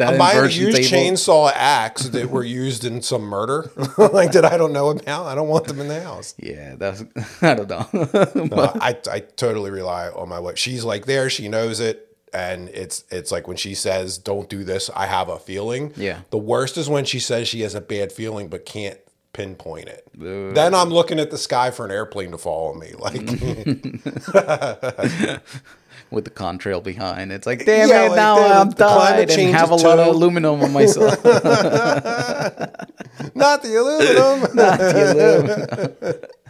I'm 0.00 0.16
buying 0.18 0.38
a 0.38 0.48
used 0.48 0.76
table. 0.76 0.88
chainsaw 0.88 1.50
axe 1.52 2.04
that 2.04 2.30
were 2.30 2.44
used 2.44 2.84
in 2.84 3.02
some 3.02 3.22
murder, 3.22 3.68
like 3.98 4.30
that 4.32 4.44
I 4.44 4.56
don't 4.56 4.72
know 4.72 4.90
about. 4.90 5.26
I 5.26 5.34
don't 5.34 5.48
want 5.48 5.66
them 5.66 5.80
in 5.80 5.88
the 5.88 6.00
house. 6.00 6.36
Yeah, 6.38 6.76
that's 6.76 7.02
I 7.42 7.54
don't 7.54 7.68
know. 7.68 7.88
No, 8.44 8.72
I 8.80 8.96
I 9.10 9.18
totally 9.20 9.72
rely 9.72 10.08
on 10.08 10.28
my 10.28 10.38
wife. 10.38 10.56
She's 10.56 10.84
like 10.84 11.06
there, 11.06 11.28
she 11.28 11.48
knows 11.48 11.80
it, 11.80 12.16
and 12.32 12.68
it's 12.68 13.04
it's 13.10 13.32
like 13.32 13.48
when 13.48 13.56
she 13.56 13.74
says 13.74 14.18
don't 14.18 14.48
do 14.48 14.62
this, 14.62 14.88
I 14.94 15.06
have 15.06 15.28
a 15.28 15.38
feeling. 15.38 15.92
Yeah. 15.96 16.20
The 16.30 16.38
worst 16.38 16.76
is 16.76 16.88
when 16.88 17.04
she 17.04 17.18
says 17.18 17.48
she 17.48 17.62
has 17.62 17.74
a 17.74 17.80
bad 17.80 18.12
feeling 18.12 18.46
but 18.46 18.64
can't 18.66 18.98
pinpoint 19.34 19.88
it. 19.88 20.08
Uh, 20.18 20.54
then 20.54 20.74
I'm 20.74 20.88
looking 20.88 21.20
at 21.20 21.30
the 21.30 21.36
sky 21.36 21.70
for 21.70 21.84
an 21.84 21.90
airplane 21.90 22.30
to 22.30 22.38
follow 22.38 22.72
me. 22.72 22.92
Like 22.98 23.14
with 26.10 26.24
the 26.24 26.30
contrail 26.30 26.82
behind. 26.82 27.32
It's 27.32 27.46
like, 27.46 27.66
damn 27.66 27.90
Yeah, 27.90 28.06
it, 28.06 28.10
like, 28.10 28.16
now 28.16 28.60
I'm 28.60 28.70
the 28.70 28.76
died 28.76 29.30
and 29.30 29.54
have 29.54 29.70
a 29.70 29.74
lot 29.74 29.98
of 29.98 30.14
aluminum 30.14 30.62
on 30.62 30.72
myself. 30.72 31.22
not 33.34 33.62
the 33.62 33.76
aluminum. 33.76 34.48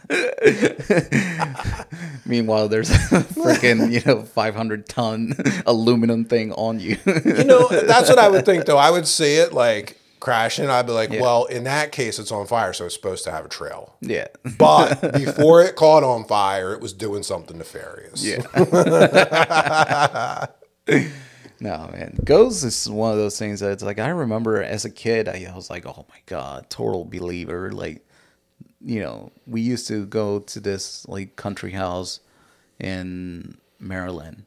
Meanwhile, 2.26 2.68
there's 2.68 2.90
a 2.90 2.94
freaking, 2.94 3.90
you 3.90 4.02
know, 4.04 4.22
500 4.22 4.88
ton 4.88 5.34
aluminum 5.66 6.26
thing 6.26 6.52
on 6.52 6.78
you. 6.78 6.98
you 7.06 7.44
know, 7.44 7.66
that's 7.68 8.08
what 8.08 8.18
I 8.18 8.28
would 8.28 8.44
think 8.44 8.66
though. 8.66 8.78
I 8.78 8.90
would 8.90 9.08
see 9.08 9.36
it 9.36 9.52
like 9.52 9.98
crashing. 10.25 10.71
I'd 10.71 10.87
be 10.87 10.93
like, 10.93 11.11
well, 11.11 11.45
in 11.45 11.64
that 11.64 11.93
case, 11.93 12.19
it's 12.19 12.33
on 12.33 12.47
fire, 12.47 12.73
so 12.73 12.87
it's 12.87 12.95
supposed 12.95 13.25
to 13.25 13.31
have 13.31 13.45
a 13.45 13.49
trail. 13.49 13.95
yeah. 14.00 14.28
But 14.59 15.12
before 15.12 15.62
it 15.62 15.76
caught 15.76 16.02
on 16.02 16.25
fire, 16.25 16.73
it 16.73 16.81
was 16.81 16.95
doing 16.95 17.23
something 17.23 17.59
nefarious. 17.59 18.25
Yeah. 18.25 18.38
no, 21.61 21.90
man. 21.93 22.19
Ghosts 22.25 22.64
is 22.64 22.88
one 22.88 23.12
of 23.12 23.19
those 23.19 23.38
things 23.38 23.61
that 23.61 23.73
it's 23.73 23.83
like, 23.83 23.99
I 23.99 24.09
remember 24.09 24.62
as 24.62 24.87
a 24.87 24.90
kid, 24.90 25.28
I, 25.28 25.47
I 25.50 25.54
was 25.54 25.69
like, 25.69 25.85
oh 25.85 26.07
my 26.09 26.21
God, 26.25 26.71
total 26.71 27.04
believer. 27.04 27.71
Like, 27.71 28.02
you 28.81 29.00
know, 29.00 29.31
we 29.47 29.61
used 29.61 29.87
to 29.88 30.07
go 30.07 30.38
to 30.40 30.59
this 30.59 31.07
like 31.07 31.37
country 31.37 31.73
house 31.73 32.21
in 32.81 33.59
Maryland, 33.78 34.47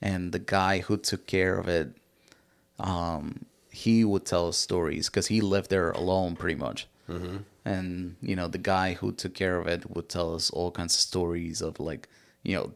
and 0.00 0.32
the 0.32 0.38
guy 0.38 0.78
who 0.78 0.96
took 0.96 1.26
care 1.26 1.58
of 1.58 1.68
it, 1.68 1.94
um, 2.80 3.44
he 3.82 4.04
would 4.04 4.24
tell 4.24 4.48
us 4.48 4.56
stories 4.56 5.08
because 5.08 5.26
he 5.26 5.40
lived 5.40 5.70
there 5.70 5.90
alone 5.90 6.36
pretty 6.36 6.58
much. 6.58 6.86
Mm-hmm. 7.08 7.38
And 7.64 8.16
you 8.20 8.36
know, 8.36 8.48
the 8.48 8.58
guy 8.58 8.94
who 8.94 9.12
took 9.12 9.34
care 9.34 9.58
of 9.58 9.66
it 9.66 9.90
would 9.90 10.08
tell 10.08 10.34
us 10.34 10.50
all 10.50 10.70
kinds 10.70 10.94
of 10.94 11.00
stories 11.00 11.60
of 11.60 11.80
like, 11.80 12.08
you 12.42 12.56
know, 12.56 12.72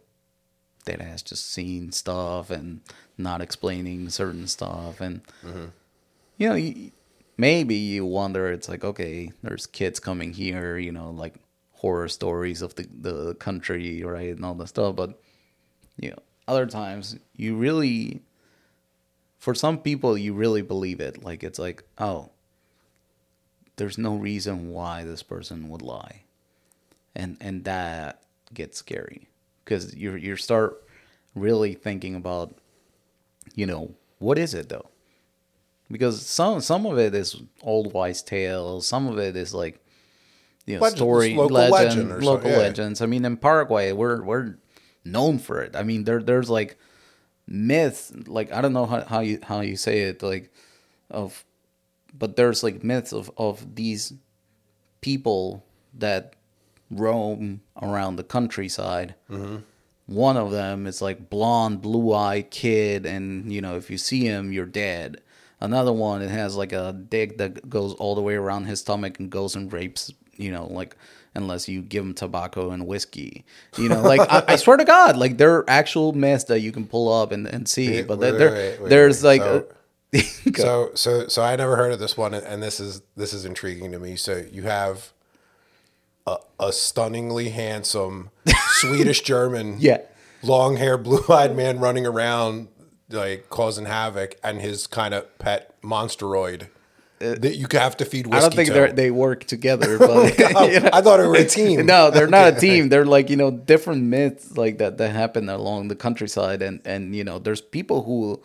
that 0.87 1.01
has 1.01 1.23
just 1.23 1.53
seen 1.53 1.93
stuff 1.93 2.51
and 2.51 2.81
not 3.19 3.41
explaining 3.41 4.09
certain 4.09 4.47
stuff. 4.47 5.01
And 5.01 5.23
mm-hmm. 5.45 5.67
you 6.39 6.49
know 6.49 6.55
you, 6.55 6.91
maybe 7.37 7.75
you 7.75 8.07
wonder 8.07 8.51
it's 8.51 8.69
like 8.69 8.83
okay 8.83 9.31
there's 9.43 9.67
kids 9.67 10.01
coming 10.01 10.33
here 10.33 10.79
you 10.79 10.91
know 10.91 11.11
like 11.11 11.35
horror 11.73 12.09
stories 12.09 12.63
of 12.63 12.75
the, 12.77 12.89
the 13.01 13.35
country 13.35 14.03
right 14.03 14.35
and 14.35 14.45
all 14.45 14.55
that 14.55 14.69
stuff. 14.69 14.97
But 14.97 15.21
you 16.01 16.11
know 16.11 16.19
other 16.49 16.67
times 16.67 17.19
you 17.35 17.57
really 17.57 18.23
for 19.47 19.55
some 19.55 19.79
people 19.79 20.19
you 20.19 20.35
really 20.35 20.61
believe 20.61 20.99
it. 20.99 21.23
Like 21.23 21.45
it's 21.45 21.61
like 21.61 21.85
oh 21.99 22.31
there's 23.77 23.97
no 23.97 24.17
reason 24.17 24.73
why 24.73 25.05
this 25.05 25.23
person 25.23 25.69
would 25.69 25.83
lie. 25.83 26.25
And 27.15 27.37
and 27.41 27.63
that 27.63 28.25
gets 28.53 28.77
scary. 28.77 29.29
Because 29.65 29.95
you 29.95 30.17
you 30.17 30.35
start 30.35 30.83
really 31.37 31.75
thinking 31.75 32.17
about 32.17 32.59
you 33.55 33.67
know 33.67 33.95
what 34.19 34.37
is 34.37 34.53
it 34.53 34.69
though? 34.69 34.91
Because 35.93 36.27
some 36.27 36.61
some 36.61 36.85
of 36.85 36.99
it 36.99 37.15
is 37.15 37.41
old 37.63 37.93
wise 37.93 38.25
tales. 38.25 38.89
Some 38.89 39.07
of 39.07 39.17
it 39.17 39.37
is 39.37 39.55
like 39.55 39.79
you 40.65 40.75
know 40.75 40.81
Legend- 40.81 40.99
story 40.99 41.35
local 41.37 41.55
legend, 41.55 41.73
legend 41.73 42.11
or 42.11 42.21
local 42.21 42.33
something, 42.33 42.51
yeah. 42.51 42.59
legends. 42.59 43.01
I 43.01 43.07
mean 43.07 43.25
in 43.25 43.37
paraguay 43.37 43.93
we're 43.93 44.25
we're 44.25 44.57
known 45.05 45.39
for 45.39 45.63
it. 45.63 45.77
I 45.77 45.85
mean 45.85 46.03
there 46.03 46.21
there's 46.21 46.51
like 46.51 46.77
myths 47.49 48.13
like 48.27 48.53
i 48.53 48.61
don't 48.61 48.73
know 48.73 48.87
how, 48.87 49.01
how 49.05 49.21
you 49.21 49.39
how 49.43 49.61
you 49.61 49.77
say 49.77 50.03
it 50.03 50.23
like 50.23 50.53
of 51.11 51.45
but 52.19 52.37
there's 52.37 52.63
like 52.63 52.83
myths 52.83 53.13
of 53.13 53.31
of 53.37 53.77
these 53.77 54.13
people 55.01 55.65
that 55.95 56.35
roam 56.91 57.61
around 57.81 58.17
the 58.17 58.25
countryside. 58.25 59.15
Mm-hmm. 59.31 59.59
One 60.07 60.37
of 60.37 60.53
them 60.53 60.87
is 60.87 61.03
like 61.03 61.29
blonde, 61.29 61.83
blue-eyed 61.83 62.51
kid, 62.51 63.07
and 63.07 63.53
you 63.53 63.61
know 63.61 63.77
if 63.77 63.91
you 63.91 63.99
see 63.99 64.25
him, 64.25 64.53
you're 64.53 64.67
dead. 64.67 65.21
Another 65.61 65.93
one, 65.93 66.23
it 66.23 66.31
has 66.31 66.55
like 66.55 66.73
a 66.73 66.93
dick 66.93 67.39
that 67.39 67.69
goes 67.69 67.95
all 67.95 68.15
the 68.15 68.21
way 68.21 68.35
around 68.35 68.67
his 68.67 68.81
stomach 68.81 69.19
and 69.19 69.31
goes 69.31 69.57
and 69.57 69.73
rapes. 69.73 70.13
You 70.35 70.53
know, 70.53 70.67
like 70.67 70.97
unless 71.37 71.69
you 71.69 71.83
give 71.83 72.03
them 72.05 72.15
tobacco 72.15 72.71
and 72.71 72.87
whiskey. 72.87 73.45
You 73.77 73.89
know, 73.89 74.03
like 74.03 74.21
I, 74.21 74.43
I 74.49 74.57
swear 74.63 74.77
to 74.77 74.85
God, 74.85 75.17
like 75.17 75.39
there 75.39 75.55
are 75.57 75.65
actual 75.69 76.13
myths 76.13 76.45
that 76.45 76.61
you 76.61 76.73
can 76.73 76.87
pull 76.87 77.13
up 77.13 77.31
and, 77.33 77.47
and 77.47 77.69
see. 77.69 78.03
But 78.03 78.19
wait, 78.19 78.33
there, 78.33 78.51
wait, 78.53 78.81
wait, 78.81 78.89
there's 78.91 79.23
wait. 79.23 79.41
like. 79.41 79.43
So- 79.43 79.67
uh, 79.71 79.73
a- 80.19 80.53
So 80.57 80.91
so 80.95 81.29
so 81.29 81.43
I 81.43 81.55
never 81.57 81.77
heard 81.77 81.93
of 81.93 81.99
this 81.99 82.17
one, 82.17 82.33
and 82.35 82.63
this 82.63 82.81
is 82.81 83.03
this 83.17 83.33
is 83.33 83.45
intriguing 83.45 83.93
to 83.93 83.99
me. 83.99 84.17
So 84.17 84.43
you 84.51 84.63
have 84.63 85.13
a, 86.27 86.37
a 86.59 86.73
stunningly 86.73 87.51
handsome 87.51 88.31
Swedish 88.81 89.21
German, 89.23 89.77
Yeah. 89.79 89.99
long 90.43 90.77
hair, 90.77 90.97
blue 90.97 91.25
eyed 91.29 91.55
man 91.57 91.81
running 91.81 92.07
around 92.07 92.69
like 93.11 93.51
causing 93.51 93.85
havoc, 93.87 94.37
and 94.43 94.61
his 94.61 94.87
kind 94.87 95.13
of 95.15 95.39
pet 95.39 95.75
monsteroid 95.83 96.69
that 97.19 97.57
you 97.57 97.67
have 97.73 97.97
to 97.99 98.05
feed 98.05 98.27
whiskey 98.27 98.39
I 98.39 98.41
don't 98.41 98.55
think 98.55 98.71
they 98.71 98.93
they 98.93 99.11
work 99.11 99.45
together, 99.45 99.99
but 100.01 100.35
Oh, 100.57 100.67
you 100.69 100.81
know. 100.81 100.91
I 100.93 101.01
thought 101.01 101.21
it 101.21 101.27
were 101.27 101.37
a 101.37 101.45
team. 101.45 101.87
no, 101.95 102.11
they're 102.11 102.27
not 102.27 102.55
a 102.55 102.61
team. 102.61 102.89
They're 102.89 103.07
like 103.07 103.31
you 103.31 103.37
know 103.37 103.51
different 103.51 104.05
myths 104.05 104.57
like 104.57 104.79
that 104.79 104.99
that 104.99 105.11
happen 105.11 105.49
along 105.49 105.89
the 105.89 105.97
countryside, 105.97 106.63
and 106.63 106.81
and 106.85 107.15
you 107.15 107.25
know 107.25 107.39
there's 107.39 107.61
people 107.61 108.03
who 108.03 108.43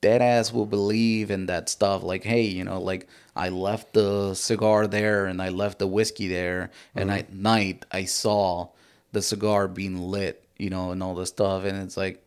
dead 0.00 0.22
ass 0.22 0.52
will 0.52 0.66
believe 0.66 1.30
in 1.30 1.46
that 1.46 1.68
stuff. 1.68 2.02
Like 2.02 2.24
hey, 2.24 2.42
you 2.42 2.64
know, 2.64 2.80
like 2.80 3.08
I 3.36 3.48
left 3.48 3.92
the 3.94 4.34
cigar 4.34 4.86
there 4.86 5.26
and 5.26 5.42
I 5.42 5.48
left 5.50 5.78
the 5.78 5.86
whiskey 5.86 6.28
there, 6.28 6.70
and 6.94 7.10
Mm-hmm. 7.10 7.18
at 7.18 7.34
night 7.34 7.86
I 7.90 8.04
saw 8.04 8.68
the 9.12 9.22
cigar 9.22 9.66
being 9.68 9.98
lit, 9.98 10.42
you 10.58 10.70
know, 10.70 10.92
and 10.92 11.02
all 11.02 11.14
this 11.14 11.30
stuff, 11.30 11.64
and 11.64 11.76
it's 11.82 11.96
like. 11.96 12.22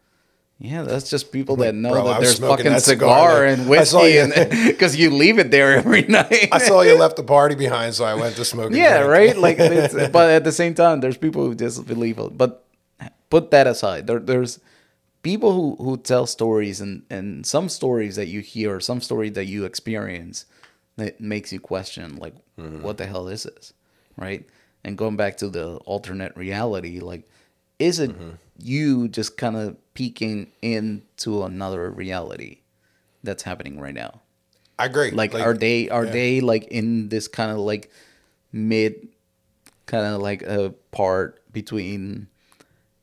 Yeah, 0.63 0.83
that's 0.83 1.09
just 1.09 1.33
people 1.33 1.57
that 1.57 1.75
know 1.75 1.91
bro, 1.91 2.07
that 2.07 2.21
there's 2.21 2.39
fucking 2.39 2.79
cigar 2.79 2.79
cigar 2.79 3.45
and 3.45 3.67
whiskey, 3.67 4.17
and 4.17 4.33
because 4.67 4.95
you 4.95 5.09
leave 5.09 5.37
it 5.37 5.51
there 5.51 5.73
every 5.73 6.03
night. 6.07 6.47
I 6.53 6.57
saw 6.59 6.79
you 6.83 6.97
left 6.97 7.17
the 7.17 7.23
party 7.23 7.53
behind, 7.53 7.95
so 7.95 8.05
I 8.05 8.13
went 8.13 8.37
to 8.37 8.45
smoke. 8.45 8.71
Yeah, 8.71 8.99
right. 8.99 9.37
Like, 9.37 9.57
it's, 9.59 9.93
but 9.93 10.29
at 10.29 10.45
the 10.45 10.53
same 10.53 10.73
time, 10.73 11.01
there's 11.01 11.17
people 11.17 11.45
who 11.45 11.53
just 11.53 11.85
believe 11.85 12.17
it. 12.17 12.37
But 12.37 12.63
put 13.29 13.51
that 13.51 13.67
aside. 13.67 14.07
There, 14.07 14.19
there's 14.19 14.61
people 15.21 15.51
who 15.51 15.83
who 15.83 15.97
tell 15.97 16.25
stories, 16.25 16.79
and 16.79 17.03
and 17.09 17.45
some 17.45 17.67
stories 17.67 18.15
that 18.15 18.27
you 18.27 18.39
hear, 18.39 18.79
some 18.79 19.01
story 19.01 19.29
that 19.31 19.47
you 19.47 19.65
experience, 19.65 20.45
that 20.95 21.19
makes 21.19 21.51
you 21.51 21.59
question, 21.59 22.15
like, 22.15 22.35
mm-hmm. 22.57 22.81
what 22.81 22.97
the 22.97 23.05
hell 23.05 23.25
this 23.25 23.45
is 23.45 23.53
this, 23.53 23.73
right? 24.15 24.47
And 24.85 24.97
going 24.97 25.17
back 25.17 25.35
to 25.37 25.49
the 25.49 25.75
alternate 25.85 26.37
reality, 26.37 27.01
like, 27.01 27.27
is 27.83 27.99
it 27.99 28.11
Mm-hmm. 28.11 28.29
you 28.59 29.07
just 29.07 29.35
kind 29.37 29.55
of 29.55 29.75
peeking 29.93 30.51
into 30.61 31.43
another 31.43 31.89
reality 31.89 32.59
that's 33.23 33.43
happening 33.43 33.79
right 33.79 33.93
now? 33.93 34.21
I 34.79 34.85
agree. 34.85 35.11
Like, 35.11 35.35
are 35.35 35.53
they 35.53 35.89
are 35.89 36.05
yeah. 36.05 36.11
they 36.11 36.41
like 36.41 36.63
in 36.65 37.09
this 37.09 37.27
kind 37.27 37.51
of 37.51 37.57
like 37.59 37.91
mid 38.51 39.07
kind 39.85 40.05
of 40.05 40.21
like 40.21 40.41
a 40.43 40.73
part 40.91 41.41
between 41.51 42.27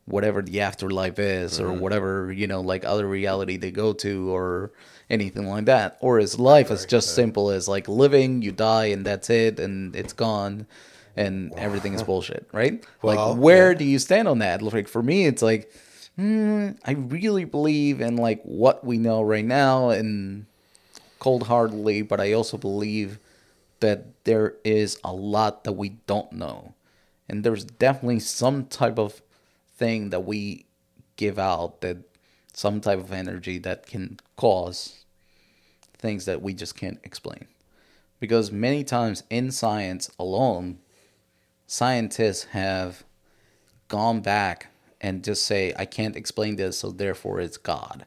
whatever 0.07 0.43
the 0.43 0.61
afterlife 0.61 1.19
is 1.19 1.53
Mm-hmm. 1.53 1.65
or 1.65 1.73
whatever 1.75 2.33
you 2.33 2.47
know 2.47 2.61
like 2.61 2.85
other 2.85 3.07
reality 3.07 3.57
they 3.57 3.71
go 3.71 3.93
to 4.05 4.35
or 4.35 4.73
anything 5.09 5.47
like 5.49 5.67
that 5.67 5.97
or 6.01 6.19
is 6.19 6.39
life 6.39 6.71
as 6.71 6.87
just 6.87 7.15
simple 7.15 7.51
as 7.51 7.69
like 7.69 7.87
living 7.89 8.43
you 8.43 8.51
die 8.53 8.87
and 8.87 9.05
that's 9.07 9.31
it 9.31 9.61
and 9.61 9.95
it's 9.95 10.13
gone 10.13 10.67
and 11.21 11.53
everything 11.57 11.95
is 11.95 12.03
bullshit 12.03 12.49
right 12.53 12.85
Well, 13.03 13.17
like 13.17 13.39
where 13.39 13.73
yeah. 13.73 13.79
do 13.79 13.85
you 13.85 13.99
stand 13.99 14.29
on 14.29 14.39
that 14.39 14.63
like 14.63 14.89
for 14.89 15.03
me 15.03 15.27
it's 15.27 15.43
like 15.43 15.73
hmm, 16.17 16.71
i 16.85 16.93
really 16.93 17.45
believe 17.45 18.01
in 18.01 18.17
like 18.17 18.43
what 18.43 18.85
we 18.85 18.99
know 18.99 19.23
right 19.23 19.45
now 19.45 19.91
and 19.91 20.47
cold 21.21 21.47
heartedly, 21.47 22.03
but 22.03 22.19
I 22.19 22.33
also 22.33 22.59
believe 22.59 23.21
that 23.79 24.25
there 24.25 24.57
is 24.65 24.99
a 25.05 25.13
lot 25.13 25.63
that 25.63 25.73
we 25.73 25.91
don't 26.09 26.33
know. 26.33 26.75
And 27.29 27.45
there's 27.45 27.65
definitely 27.65 28.19
some 28.19 28.67
type 28.67 28.99
of 28.99 29.23
thing 29.77 30.11
that 30.11 30.25
we 30.25 30.67
give 31.15 31.39
out 31.39 31.81
that 31.83 31.99
some 32.53 32.81
type 32.81 32.99
of 32.99 33.13
energy 33.13 33.59
that 33.59 33.87
can 33.87 34.19
cause 34.37 35.05
things 35.97 36.25
that 36.25 36.43
we 36.43 36.53
just 36.53 36.77
can't 36.77 36.99
explain. 37.05 37.47
Because 38.19 38.51
many 38.51 38.83
times 38.83 39.23
in 39.31 39.53
science 39.53 40.11
alone, 40.19 40.79
scientists 41.71 42.47
have 42.51 43.05
gone 43.87 44.21
back 44.21 44.67
and 45.01 45.23
just 45.23 45.45
say, 45.45 45.73
I 45.79 45.85
can't 45.85 46.17
explain 46.17 46.57
this, 46.57 46.79
so 46.81 46.91
therefore 46.91 47.41
it's 47.41 47.57
God. 47.57 48.07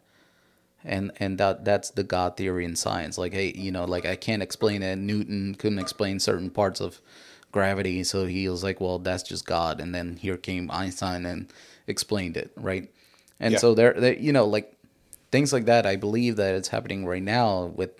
And 0.83 1.13
and 1.15 1.37
that 1.37 1.63
that's 1.63 1.91
the 1.91 2.03
god 2.03 2.35
theory 2.35 2.65
in 2.65 2.75
science. 2.75 3.17
Like 3.17 3.31
hey 3.33 3.53
you 3.55 3.71
know 3.71 3.85
like 3.85 4.05
i 4.05 4.17
can't 4.17 4.43
explain 4.43 4.83
it. 4.83 4.97
Newton 4.97 5.55
couldn't 5.55 5.79
explain 5.79 6.19
certain 6.19 6.49
parts 6.49 6.81
of 6.81 6.99
gravity 7.53 8.03
so 8.03 8.25
he 8.25 8.49
was 8.49 8.65
like 8.65 8.81
well 8.81 8.99
that's 8.99 9.23
just 9.23 9.45
god. 9.45 9.79
And 9.79 9.95
then 9.95 10.17
here 10.17 10.35
came 10.35 10.69
einstein 10.69 11.25
and 11.25 11.47
explained 11.87 12.35
it 12.35 12.51
right? 12.57 12.91
And 13.39 13.53
Yeah. 13.53 13.59
so 13.59 13.73
there 13.73 13.93
there 13.93 14.13
you 14.17 14.33
know 14.33 14.45
like 14.45 14.75
things 15.31 15.53
like 15.53 15.65
that 15.65 15.85
i 15.85 15.95
believe 15.95 16.35
that 16.35 16.53
it's 16.53 16.67
happening 16.67 17.05
right 17.05 17.23
now 17.23 17.71
with 17.79 17.91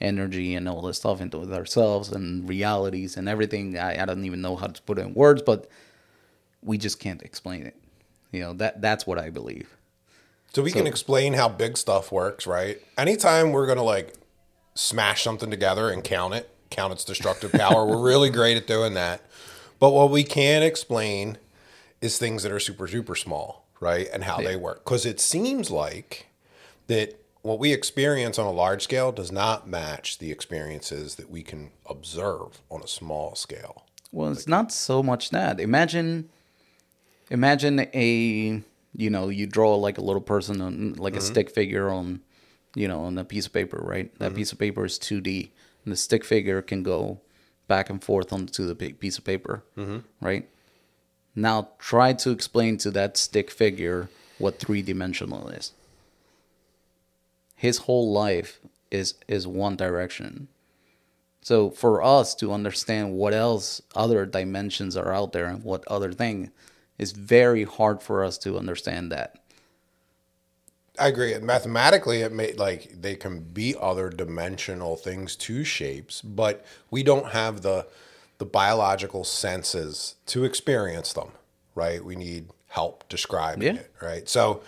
energy 0.00 0.54
and 0.54 0.68
all 0.68 0.82
this 0.82 0.98
stuff 0.98 1.20
into 1.20 1.40
ourselves 1.54 2.10
and 2.10 2.48
realities 2.48 3.16
and 3.16 3.28
everything 3.28 3.78
I, 3.78 4.02
I 4.02 4.04
don't 4.04 4.24
even 4.24 4.40
know 4.40 4.56
how 4.56 4.66
to 4.66 4.82
put 4.82 4.98
it 4.98 5.02
in 5.02 5.14
words 5.14 5.42
but 5.42 5.68
we 6.62 6.78
just 6.78 6.98
can't 6.98 7.22
explain 7.22 7.62
it 7.66 7.76
you 8.32 8.40
know 8.40 8.52
that 8.54 8.80
that's 8.80 9.06
what 9.06 9.18
i 9.18 9.30
believe 9.30 9.76
So 10.52 10.62
we 10.62 10.70
can 10.72 10.86
explain 10.86 11.34
how 11.34 11.48
big 11.48 11.76
stuff 11.76 12.12
works, 12.12 12.46
right? 12.46 12.80
Anytime 12.96 13.50
we're 13.50 13.66
gonna 13.66 13.82
like 13.82 14.14
smash 14.76 15.22
something 15.24 15.50
together 15.50 15.90
and 15.90 16.04
count 16.04 16.34
it, 16.34 16.48
count 16.70 16.92
its 16.92 17.04
destructive 17.04 17.50
power, 17.52 17.84
we're 17.84 18.00
really 18.00 18.30
great 18.30 18.56
at 18.56 18.66
doing 18.66 18.94
that. 18.94 19.20
But 19.80 19.90
what 19.90 20.10
we 20.10 20.22
can 20.22 20.62
explain 20.62 21.38
is 22.00 22.18
things 22.18 22.44
that 22.44 22.52
are 22.52 22.60
super, 22.60 22.86
super 22.86 23.16
small, 23.16 23.66
right? 23.80 24.08
And 24.12 24.22
how 24.24 24.36
they 24.38 24.54
work. 24.56 24.84
Because 24.84 25.04
it 25.04 25.18
seems 25.18 25.70
like 25.72 26.28
that 26.86 27.20
what 27.44 27.58
we 27.58 27.74
experience 27.74 28.38
on 28.38 28.46
a 28.46 28.50
large 28.50 28.82
scale 28.82 29.12
does 29.12 29.30
not 29.30 29.68
match 29.68 30.16
the 30.16 30.32
experiences 30.32 31.16
that 31.16 31.28
we 31.28 31.42
can 31.42 31.70
observe 31.84 32.62
on 32.70 32.80
a 32.80 32.88
small 32.88 33.34
scale. 33.34 33.84
Well, 34.12 34.32
it's 34.32 34.48
not 34.48 34.72
so 34.72 35.02
much 35.02 35.28
that. 35.28 35.60
Imagine, 35.60 36.30
imagine 37.30 37.80
a 37.80 38.62
you 38.96 39.10
know 39.10 39.28
you 39.28 39.46
draw 39.46 39.74
like 39.74 39.98
a 39.98 40.00
little 40.00 40.22
person 40.22 40.62
on 40.62 40.94
like 40.94 41.14
a 41.14 41.18
mm-hmm. 41.18 41.26
stick 41.26 41.50
figure 41.50 41.90
on, 41.90 42.22
you 42.74 42.88
know, 42.88 43.00
on 43.00 43.18
a 43.18 43.24
piece 43.26 43.44
of 43.44 43.52
paper, 43.52 43.78
right? 43.78 44.10
That 44.20 44.28
mm-hmm. 44.28 44.36
piece 44.36 44.52
of 44.52 44.58
paper 44.58 44.86
is 44.86 44.98
two 44.98 45.20
D, 45.20 45.52
and 45.84 45.92
the 45.92 45.98
stick 45.98 46.24
figure 46.24 46.62
can 46.62 46.82
go 46.82 47.20
back 47.68 47.90
and 47.90 48.02
forth 48.02 48.32
onto 48.32 48.66
the 48.66 48.74
piece 48.74 49.18
of 49.18 49.24
paper, 49.24 49.62
mm-hmm. 49.76 49.98
right? 50.24 50.48
Now 51.34 51.68
try 51.78 52.14
to 52.14 52.30
explain 52.30 52.78
to 52.78 52.90
that 52.92 53.18
stick 53.18 53.50
figure 53.50 54.08
what 54.38 54.58
three 54.58 54.80
dimensional 54.80 55.48
is. 55.48 55.72
His 57.54 57.78
whole 57.78 58.12
life 58.12 58.60
is 58.90 59.14
is 59.28 59.46
one 59.46 59.76
direction. 59.76 60.48
So 61.42 61.70
for 61.70 62.02
us 62.02 62.34
to 62.36 62.52
understand 62.52 63.12
what 63.14 63.34
else 63.34 63.82
other 63.94 64.24
dimensions 64.24 64.96
are 64.96 65.12
out 65.12 65.32
there 65.32 65.46
and 65.46 65.62
what 65.62 65.86
other 65.88 66.12
thing 66.12 66.50
is 66.98 67.12
very 67.12 67.64
hard 67.64 68.02
for 68.02 68.24
us 68.24 68.38
to 68.38 68.56
understand 68.56 69.12
that. 69.12 69.36
I 70.98 71.08
agree. 71.08 71.32
And 71.34 71.44
mathematically, 71.44 72.22
it 72.22 72.32
may 72.32 72.52
like 72.52 73.00
they 73.00 73.16
can 73.16 73.40
be 73.40 73.74
other 73.80 74.08
dimensional 74.10 74.96
things 74.96 75.34
to 75.36 75.64
shapes, 75.64 76.22
but 76.22 76.64
we 76.90 77.02
don't 77.02 77.32
have 77.32 77.62
the 77.62 77.86
the 78.38 78.44
biological 78.46 79.24
senses 79.24 80.14
to 80.26 80.44
experience 80.44 81.12
them. 81.12 81.32
Right? 81.74 82.04
We 82.04 82.14
need 82.16 82.50
help 82.68 83.08
describing 83.08 83.62
Yeah. 83.74 83.80
it. 83.80 83.92
Right? 84.00 84.28
So, 84.28 84.62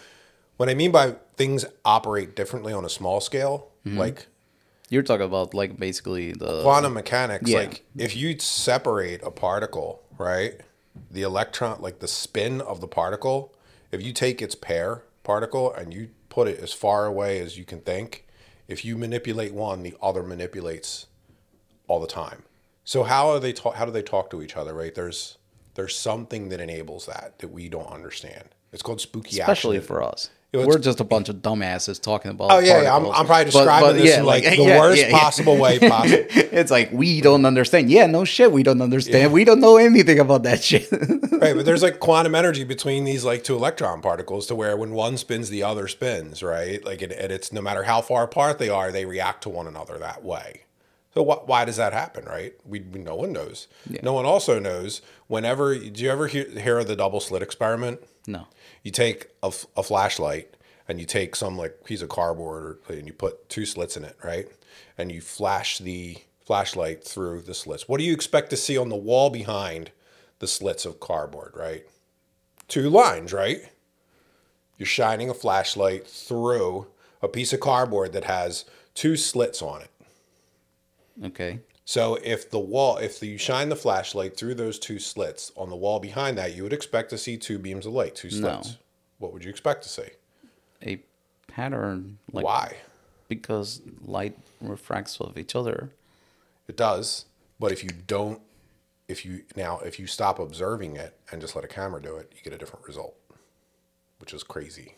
what 0.56 0.68
I 0.68 0.74
mean 0.74 0.90
by 0.92 1.16
things 1.36 1.64
operate 1.84 2.34
differently 2.34 2.72
on 2.72 2.84
a 2.84 2.88
small 2.88 3.20
scale, 3.20 3.68
mm-hmm. 3.86 3.98
like 3.98 4.26
You're 4.88 5.02
talking 5.02 5.26
about 5.26 5.54
like 5.54 5.78
basically 5.78 6.32
the 6.32 6.62
quantum 6.62 6.94
mechanics 6.94 7.50
Yeah. 7.50 7.58
like 7.58 7.84
if 7.96 8.16
you 8.16 8.38
separate 8.38 9.22
a 9.22 9.30
particle 9.30 10.02
right 10.18 10.60
the 11.10 11.22
electron 11.22 11.80
like 11.82 11.98
the 11.98 12.08
spin 12.08 12.60
of 12.60 12.80
the 12.80 12.88
particle 12.88 13.54
if 13.92 14.02
you 14.02 14.12
take 14.12 14.40
its 14.40 14.54
pair 14.54 15.02
particle 15.24 15.72
and 15.74 15.92
you 15.92 16.08
put 16.30 16.48
it 16.48 16.58
as 16.60 16.72
far 16.72 17.04
away 17.06 17.38
as 17.40 17.58
you 17.58 17.64
can 17.64 17.80
think 17.80 18.26
if 18.68 18.84
you 18.84 18.96
manipulate 18.96 19.52
one 19.52 19.82
the 19.82 19.94
other 20.02 20.22
manipulates 20.22 21.06
all 21.88 22.00
the 22.00 22.06
time. 22.06 22.42
So 22.84 23.02
how 23.02 23.28
are 23.30 23.40
they 23.40 23.52
ta- 23.52 23.72
how 23.72 23.84
do 23.84 23.90
they 23.92 24.02
talk 24.02 24.30
to 24.30 24.42
each 24.42 24.56
other 24.56 24.74
right? 24.74 24.94
There's 24.94 25.38
there's 25.74 25.96
something 25.96 26.48
that 26.50 26.60
enables 26.60 27.06
that 27.06 27.38
that 27.40 27.48
we 27.48 27.68
don't 27.68 27.90
understand. 27.90 28.48
It's 28.72 28.82
called 28.82 29.00
spooky 29.00 29.38
especially 29.40 29.76
action. 29.78 29.80
Especially 29.80 29.80
for 29.80 30.02
us. 30.02 30.30
It 30.52 30.58
was- 30.58 30.66
We're 30.68 30.78
just 30.78 31.00
a 31.00 31.04
bunch 31.04 31.28
of 31.28 31.36
dumbasses 31.36 32.00
talking 32.00 32.30
about. 32.30 32.50
oh 32.52 32.58
yeah, 32.60 32.82
yeah 32.82 32.96
I'm. 32.96 33.06
I'm 33.06 33.26
probably 33.26 33.46
describing 33.46 33.88
but 33.90 33.92
this 33.96 34.10
yeah, 34.10 34.20
in 34.20 34.26
like, 34.26 34.44
the 34.44 34.56
yeah, 34.62 34.78
worst 34.78 35.02
yeah, 35.02 35.10
possible 35.10 35.56
way 35.56 35.78
possible 35.88 36.24
It's 36.30 36.70
like 36.70 36.90
we 36.92 37.20
don't 37.20 37.44
understand. 37.44 37.90
Yeah, 37.90 38.06
no 38.06 38.24
shit, 38.24 38.52
we 38.52 38.62
don't 38.62 38.80
understand. 38.80 39.32
We 39.32 39.44
don't 39.44 39.60
know 39.60 39.76
anything 39.76 40.18
about 40.18 40.44
that 40.44 40.62
shit. 40.62 40.88
right 41.36 41.54
but 41.54 41.66
there's 41.66 41.82
like 41.82 42.00
quantum 42.00 42.34
energy 42.34 42.64
between 42.64 43.04
these 43.04 43.22
like 43.24 43.44
two 43.44 43.54
electron 43.54 44.00
particles 44.00 44.46
to 44.46 44.54
where 44.54 44.74
when 44.76 44.92
one 44.92 45.18
spins 45.18 45.50
the 45.50 45.62
other 45.62 45.86
spins 45.86 46.42
right 46.42 46.82
like 46.84 47.02
it, 47.02 47.12
and 47.12 47.30
it's 47.30 47.52
no 47.52 47.60
matter 47.60 47.82
how 47.82 48.00
far 48.00 48.22
apart 48.24 48.58
they 48.58 48.70
are 48.70 48.90
they 48.90 49.04
react 49.04 49.42
to 49.42 49.50
one 49.50 49.66
another 49.66 49.98
that 49.98 50.24
way 50.24 50.62
so 51.12 51.22
wh- 51.22 51.46
why 51.46 51.66
does 51.66 51.76
that 51.76 51.92
happen 51.92 52.24
right 52.24 52.54
we, 52.64 52.80
we 52.80 53.00
no 53.00 53.14
one 53.14 53.32
knows 53.34 53.68
no 54.02 54.14
one 54.14 54.24
also 54.24 54.58
knows 54.58 55.02
whenever 55.26 55.74
do 55.78 56.02
you 56.02 56.10
ever 56.10 56.26
hear, 56.26 56.48
hear 56.48 56.78
of 56.78 56.86
the 56.88 56.96
double 56.96 57.20
slit 57.20 57.42
experiment 57.42 58.00
no. 58.26 58.46
You 58.86 58.92
take 58.92 59.30
a 59.42 59.50
flashlight 59.50 60.54
and 60.86 61.00
you 61.00 61.06
take 61.06 61.34
some 61.34 61.58
like 61.58 61.82
piece 61.84 62.02
of 62.02 62.08
cardboard 62.08 62.78
or, 62.88 62.94
and 62.94 63.08
you 63.08 63.12
put 63.12 63.48
two 63.48 63.66
slits 63.66 63.96
in 63.96 64.04
it 64.04 64.16
right? 64.22 64.46
And 64.96 65.10
you 65.10 65.20
flash 65.20 65.78
the 65.78 66.18
flashlight 66.44 67.02
through 67.02 67.42
the 67.42 67.52
slits. 67.52 67.88
What 67.88 67.98
do 67.98 68.04
you 68.04 68.12
expect 68.12 68.48
to 68.50 68.56
see 68.56 68.78
on 68.78 68.88
the 68.88 68.94
wall 68.94 69.28
behind 69.28 69.90
the 70.38 70.46
slits 70.46 70.84
of 70.84 71.00
cardboard 71.00 71.54
right? 71.56 71.84
Two 72.68 72.88
lines 72.88 73.32
right? 73.32 73.72
You're 74.78 74.86
shining 74.86 75.30
a 75.30 75.34
flashlight 75.34 76.06
through 76.06 76.86
a 77.20 77.26
piece 77.26 77.52
of 77.52 77.58
cardboard 77.58 78.12
that 78.12 78.24
has 78.24 78.66
two 78.94 79.16
slits 79.16 79.62
on 79.62 79.82
it. 79.82 79.90
Okay. 81.24 81.58
So 81.88 82.16
if 82.22 82.50
the 82.50 82.58
wall 82.58 82.98
if 82.98 83.22
you 83.22 83.38
shine 83.38 83.68
the 83.70 83.76
flashlight 83.76 84.36
through 84.36 84.54
those 84.54 84.78
two 84.78 84.98
slits 84.98 85.50
on 85.56 85.70
the 85.70 85.76
wall 85.76 85.98
behind 86.00 86.36
that 86.36 86.54
you 86.54 86.62
would 86.62 86.72
expect 86.74 87.08
to 87.10 87.16
see 87.16 87.38
two 87.38 87.58
beams 87.58 87.86
of 87.86 87.92
light 87.94 88.14
two 88.14 88.28
No. 88.40 88.60
slits 88.60 88.76
what 89.18 89.32
would 89.32 89.42
you 89.44 89.50
expect 89.50 89.82
to 89.84 89.88
see 89.88 90.08
A 90.82 91.02
pattern 91.48 92.18
like 92.32 92.44
Why? 92.44 92.76
because 93.28 93.80
light 94.04 94.36
refracts 94.60 95.20
off 95.20 95.36
each 95.36 95.56
other. 95.56 95.90
It 96.68 96.76
does. 96.76 97.24
But 97.58 97.72
if 97.72 97.82
you 97.82 97.90
don't, 98.06 98.40
if 99.08 99.24
you 99.24 99.42
now, 99.56 99.78
if 99.80 99.98
you 99.98 100.06
stop 100.06 100.38
observing 100.38 100.94
it 100.96 101.18
and 101.32 101.40
just 101.40 101.56
let 101.56 101.64
a 101.64 101.68
camera 101.68 102.00
do 102.02 102.16
it, 102.16 102.30
you 102.36 102.42
get 102.42 102.52
a 102.52 102.58
different 102.58 102.86
result, 102.86 103.16
which 104.20 104.32
is 104.34 104.42
crazy. 104.44 104.94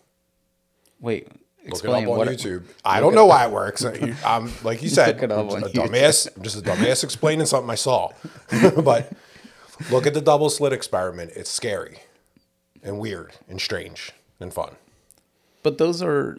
Wait, 1.00 1.28
Look 1.66 1.84
it 1.84 1.90
up 1.90 1.96
on 1.96 2.06
what 2.06 2.28
YouTube. 2.28 2.64
I 2.84 3.00
don't 3.00 3.14
know 3.14 3.26
why 3.26 3.44
it 3.44 3.50
works. 3.50 3.84
I'm 3.84 4.50
like 4.62 4.82
you 4.82 4.88
said, 4.88 5.22
it 5.22 5.32
I'm 5.32 5.48
just 5.50 5.74
a 5.74 5.78
dumbass. 5.78 6.36
I'm 6.36 6.42
just 6.42 6.58
a 6.58 6.62
dumbass 6.62 7.04
explaining 7.04 7.46
something 7.46 7.70
I 7.70 7.74
saw. 7.74 8.12
but 8.82 9.12
look 9.90 10.06
at 10.06 10.14
the 10.14 10.20
double 10.20 10.50
slit 10.50 10.72
experiment. 10.72 11.32
It's 11.34 11.50
scary 11.50 11.98
and 12.82 12.98
weird 12.98 13.34
and 13.48 13.60
strange 13.60 14.12
and 14.40 14.52
fun. 14.52 14.76
But 15.62 15.78
those 15.78 16.02
are 16.02 16.38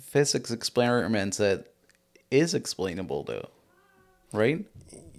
physics 0.00 0.50
experiments 0.50 1.38
that 1.38 1.68
is 2.30 2.54
explainable 2.54 3.22
though. 3.22 3.48
Right? 4.32 4.64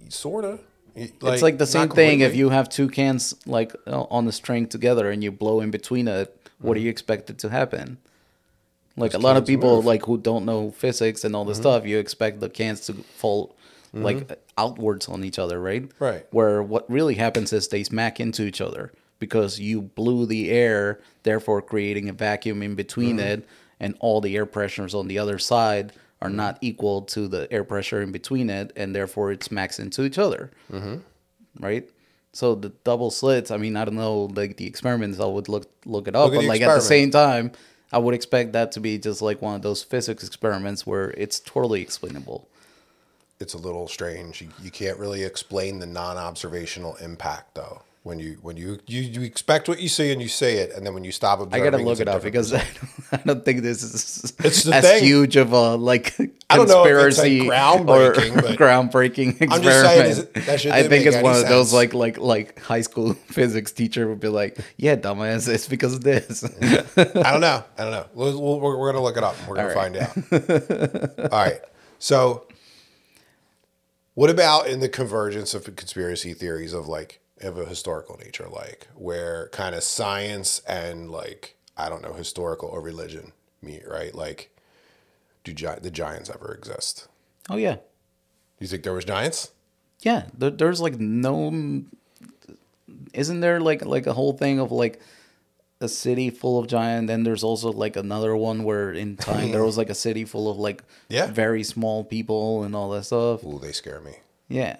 Sorta. 0.08 0.60
it's 0.94 1.42
like 1.42 1.58
the 1.58 1.66
same 1.66 1.88
thing 1.88 2.20
if 2.20 2.36
you 2.36 2.50
have 2.50 2.68
two 2.68 2.88
cans 2.88 3.34
like 3.46 3.74
uh, 3.86 4.02
on 4.10 4.26
the 4.26 4.32
string 4.32 4.68
together 4.68 5.10
and 5.10 5.24
you 5.24 5.32
blow 5.32 5.60
in 5.60 5.70
between 5.70 6.08
it. 6.08 6.36
What 6.60 6.74
do 6.74 6.80
you 6.80 6.90
expect 6.90 7.30
it 7.30 7.38
to 7.38 7.48
happen? 7.48 7.98
Like 8.96 9.12
Those 9.12 9.22
a 9.22 9.24
lot 9.24 9.36
of 9.36 9.46
people 9.46 9.76
move. 9.76 9.84
like 9.86 10.04
who 10.04 10.18
don't 10.18 10.44
know 10.44 10.70
physics 10.70 11.24
and 11.24 11.34
all 11.34 11.44
this 11.44 11.58
stuff, 11.58 11.84
you 11.84 11.98
expect 11.98 12.40
the 12.40 12.48
cans 12.48 12.80
to 12.86 12.92
fall 12.94 13.56
like 13.92 14.40
outwards 14.58 15.08
on 15.08 15.22
each 15.24 15.38
other, 15.38 15.60
right? 15.60 15.88
Right. 16.00 16.26
Where 16.30 16.62
what 16.62 16.88
really 16.90 17.14
happens 17.14 17.52
is 17.52 17.68
they 17.68 17.84
smack 17.84 18.18
into 18.20 18.42
each 18.42 18.60
other 18.60 18.92
because 19.20 19.60
you 19.60 19.82
blew 19.82 20.26
the 20.26 20.50
air, 20.50 21.00
therefore 21.22 21.62
creating 21.62 22.08
a 22.08 22.12
vacuum 22.12 22.62
in 22.62 22.74
between 22.74 23.20
it, 23.20 23.46
and 23.78 23.96
all 24.00 24.20
the 24.20 24.36
air 24.36 24.46
pressures 24.46 24.94
on 24.94 25.06
the 25.08 25.18
other 25.18 25.38
side 25.38 25.92
are 26.20 26.30
not 26.30 26.58
equal 26.60 27.02
to 27.02 27.28
the 27.28 27.46
air 27.52 27.64
pressure 27.64 28.00
in 28.02 28.10
between 28.10 28.48
it, 28.50 28.72
and 28.76 28.94
therefore 28.94 29.30
it 29.30 29.44
smacks 29.44 29.78
into 29.78 30.04
each 30.04 30.18
other. 30.18 30.50
Right. 31.60 31.88
So 32.32 32.56
the 32.56 32.70
double 32.82 33.12
slits. 33.12 33.52
I 33.52 33.58
mean, 33.58 33.76
I 33.76 33.84
don't 33.84 33.94
know 33.94 34.24
like 34.34 34.56
the 34.56 34.66
experiments. 34.66 35.20
I 35.20 35.26
would 35.26 35.48
look 35.48 35.66
look 35.84 36.08
it 36.08 36.16
up, 36.16 36.32
Look 36.32 36.40
but 36.40 36.44
like 36.46 36.62
at 36.62 36.74
the 36.74 36.80
same 36.80 37.12
time, 37.12 37.52
I 37.94 37.98
would 37.98 38.12
expect 38.12 38.54
that 38.54 38.72
to 38.72 38.80
be 38.80 38.98
just 38.98 39.22
like 39.22 39.40
one 39.40 39.54
of 39.54 39.62
those 39.62 39.84
physics 39.84 40.24
experiments 40.24 40.84
where 40.84 41.12
it's 41.12 41.38
totally 41.38 41.80
explainable. 41.80 42.48
it's 43.38 43.54
a 43.54 43.58
little 43.58 43.86
strange. 43.86 44.42
You, 44.42 44.48
you 44.60 44.72
can't 44.72 44.98
really 44.98 45.22
explain 45.22 45.78
the 45.78 45.86
non-observational 45.86 46.96
impact 46.96 47.54
though. 47.54 47.82
When 48.04 48.18
you 48.18 48.36
when 48.42 48.58
you, 48.58 48.78
you 48.86 49.00
you 49.00 49.22
expect 49.22 49.66
what 49.66 49.80
you 49.80 49.88
see 49.88 50.12
and 50.12 50.20
you 50.20 50.28
say 50.28 50.58
it, 50.58 50.72
and 50.76 50.84
then 50.86 50.92
when 50.92 51.04
you 51.04 51.10
stop 51.10 51.40
observing, 51.40 51.66
I 51.66 51.70
gotta 51.70 51.82
look 51.82 52.00
it 52.00 52.06
up 52.08 52.22
because. 52.22 52.52
I 52.52 52.58
don't, 52.58 52.90
I 53.12 53.16
don't 53.24 53.44
think 53.46 53.62
this 53.62 53.82
is 53.82 54.34
It's 54.40 54.68
as 54.68 54.84
thing. 54.84 55.02
huge 55.04 55.36
of 55.36 55.52
a 55.52 55.76
like 55.76 56.14
I 56.50 56.56
don't 56.58 56.68
know 56.68 56.84
if 56.84 57.06
it's, 57.08 57.18
like, 57.18 57.28
conspiracy 57.28 57.40
groundbreaking, 57.40 58.36
or 58.36 58.56
groundbreaking 58.56 59.28
experiment. 59.40 59.86
Saying, 59.86 60.10
is 60.10 60.18
it- 60.18 60.34
that 60.34 60.66
I 60.66 60.86
think 60.86 61.06
it's 61.06 61.16
one 61.16 61.32
any 61.34 61.44
of 61.44 61.48
those 61.48 61.72
like 61.72 61.94
like 61.94 62.18
like 62.18 62.58
high 62.60 62.82
school 62.82 63.14
physics 63.28 63.72
teacher 63.72 64.06
would 64.06 64.20
be 64.20 64.28
like, 64.28 64.58
"Yeah, 64.76 64.96
dumbass, 64.96 65.48
it's 65.48 65.66
because 65.66 65.94
of 65.94 66.04
this." 66.04 66.44
I 66.44 67.32
don't 67.32 67.40
know. 67.40 67.64
I 67.78 67.82
don't 67.84 67.90
know. 67.90 68.04
We'll, 68.12 68.38
we'll, 68.38 68.60
we're, 68.60 68.76
we're 68.80 68.92
gonna 68.92 69.02
look 69.02 69.16
it 69.16 69.24
up. 69.24 69.34
We're 69.48 69.56
gonna 69.56 69.72
find 69.72 69.96
out. 69.96 71.32
All 71.32 71.38
right. 71.42 71.60
So, 71.98 72.46
what 74.12 74.28
about 74.28 74.66
in 74.68 74.80
the 74.80 74.90
convergence 74.90 75.54
of 75.54 75.64
conspiracy 75.74 76.34
theories 76.34 76.74
of 76.74 76.86
like 76.86 77.20
of 77.44 77.58
a 77.58 77.64
historical 77.64 78.16
nature, 78.18 78.48
like 78.48 78.88
where 78.94 79.48
kind 79.50 79.74
of 79.74 79.82
science 79.82 80.60
and 80.68 81.10
like 81.10 81.56
I 81.76 81.88
don't 81.88 82.02
know 82.02 82.12
historical 82.14 82.68
or 82.68 82.80
religion 82.80 83.32
meet, 83.62 83.82
right? 83.88 84.14
Like, 84.14 84.50
do 85.44 85.52
gi- 85.52 85.80
the 85.82 85.90
giants 85.90 86.30
ever 86.30 86.52
exist? 86.54 87.08
oh 87.50 87.56
yeah, 87.56 87.76
You 88.60 88.66
think 88.66 88.82
there 88.84 88.92
was 88.94 89.04
giants? 89.04 89.50
yeah. 90.00 90.26
There, 90.36 90.50
there's 90.50 90.80
like 90.80 90.98
no. 90.98 91.82
Isn't 93.12 93.40
there 93.40 93.60
like 93.60 93.84
like 93.84 94.06
a 94.06 94.12
whole 94.12 94.32
thing 94.34 94.58
of 94.60 94.70
like 94.72 95.00
a 95.80 95.88
city 95.88 96.30
full 96.30 96.58
of 96.58 96.66
giant? 96.66 97.06
Then 97.08 97.24
there's 97.24 97.42
also 97.44 97.72
like 97.72 97.96
another 97.96 98.36
one 98.36 98.64
where 98.64 98.92
in 98.92 99.16
time 99.16 99.50
there 99.52 99.64
was 99.64 99.76
like 99.78 99.90
a 99.90 99.94
city 99.94 100.24
full 100.24 100.50
of 100.50 100.56
like 100.58 100.82
Yeah. 101.08 101.26
very 101.26 101.62
small 101.64 102.04
people 102.04 102.62
and 102.64 102.74
all 102.74 102.90
that 102.90 103.04
stuff. 103.04 103.44
Ooh, 103.44 103.58
they 103.58 103.72
scare 103.72 104.00
me. 104.00 104.16
Yeah. 104.48 104.76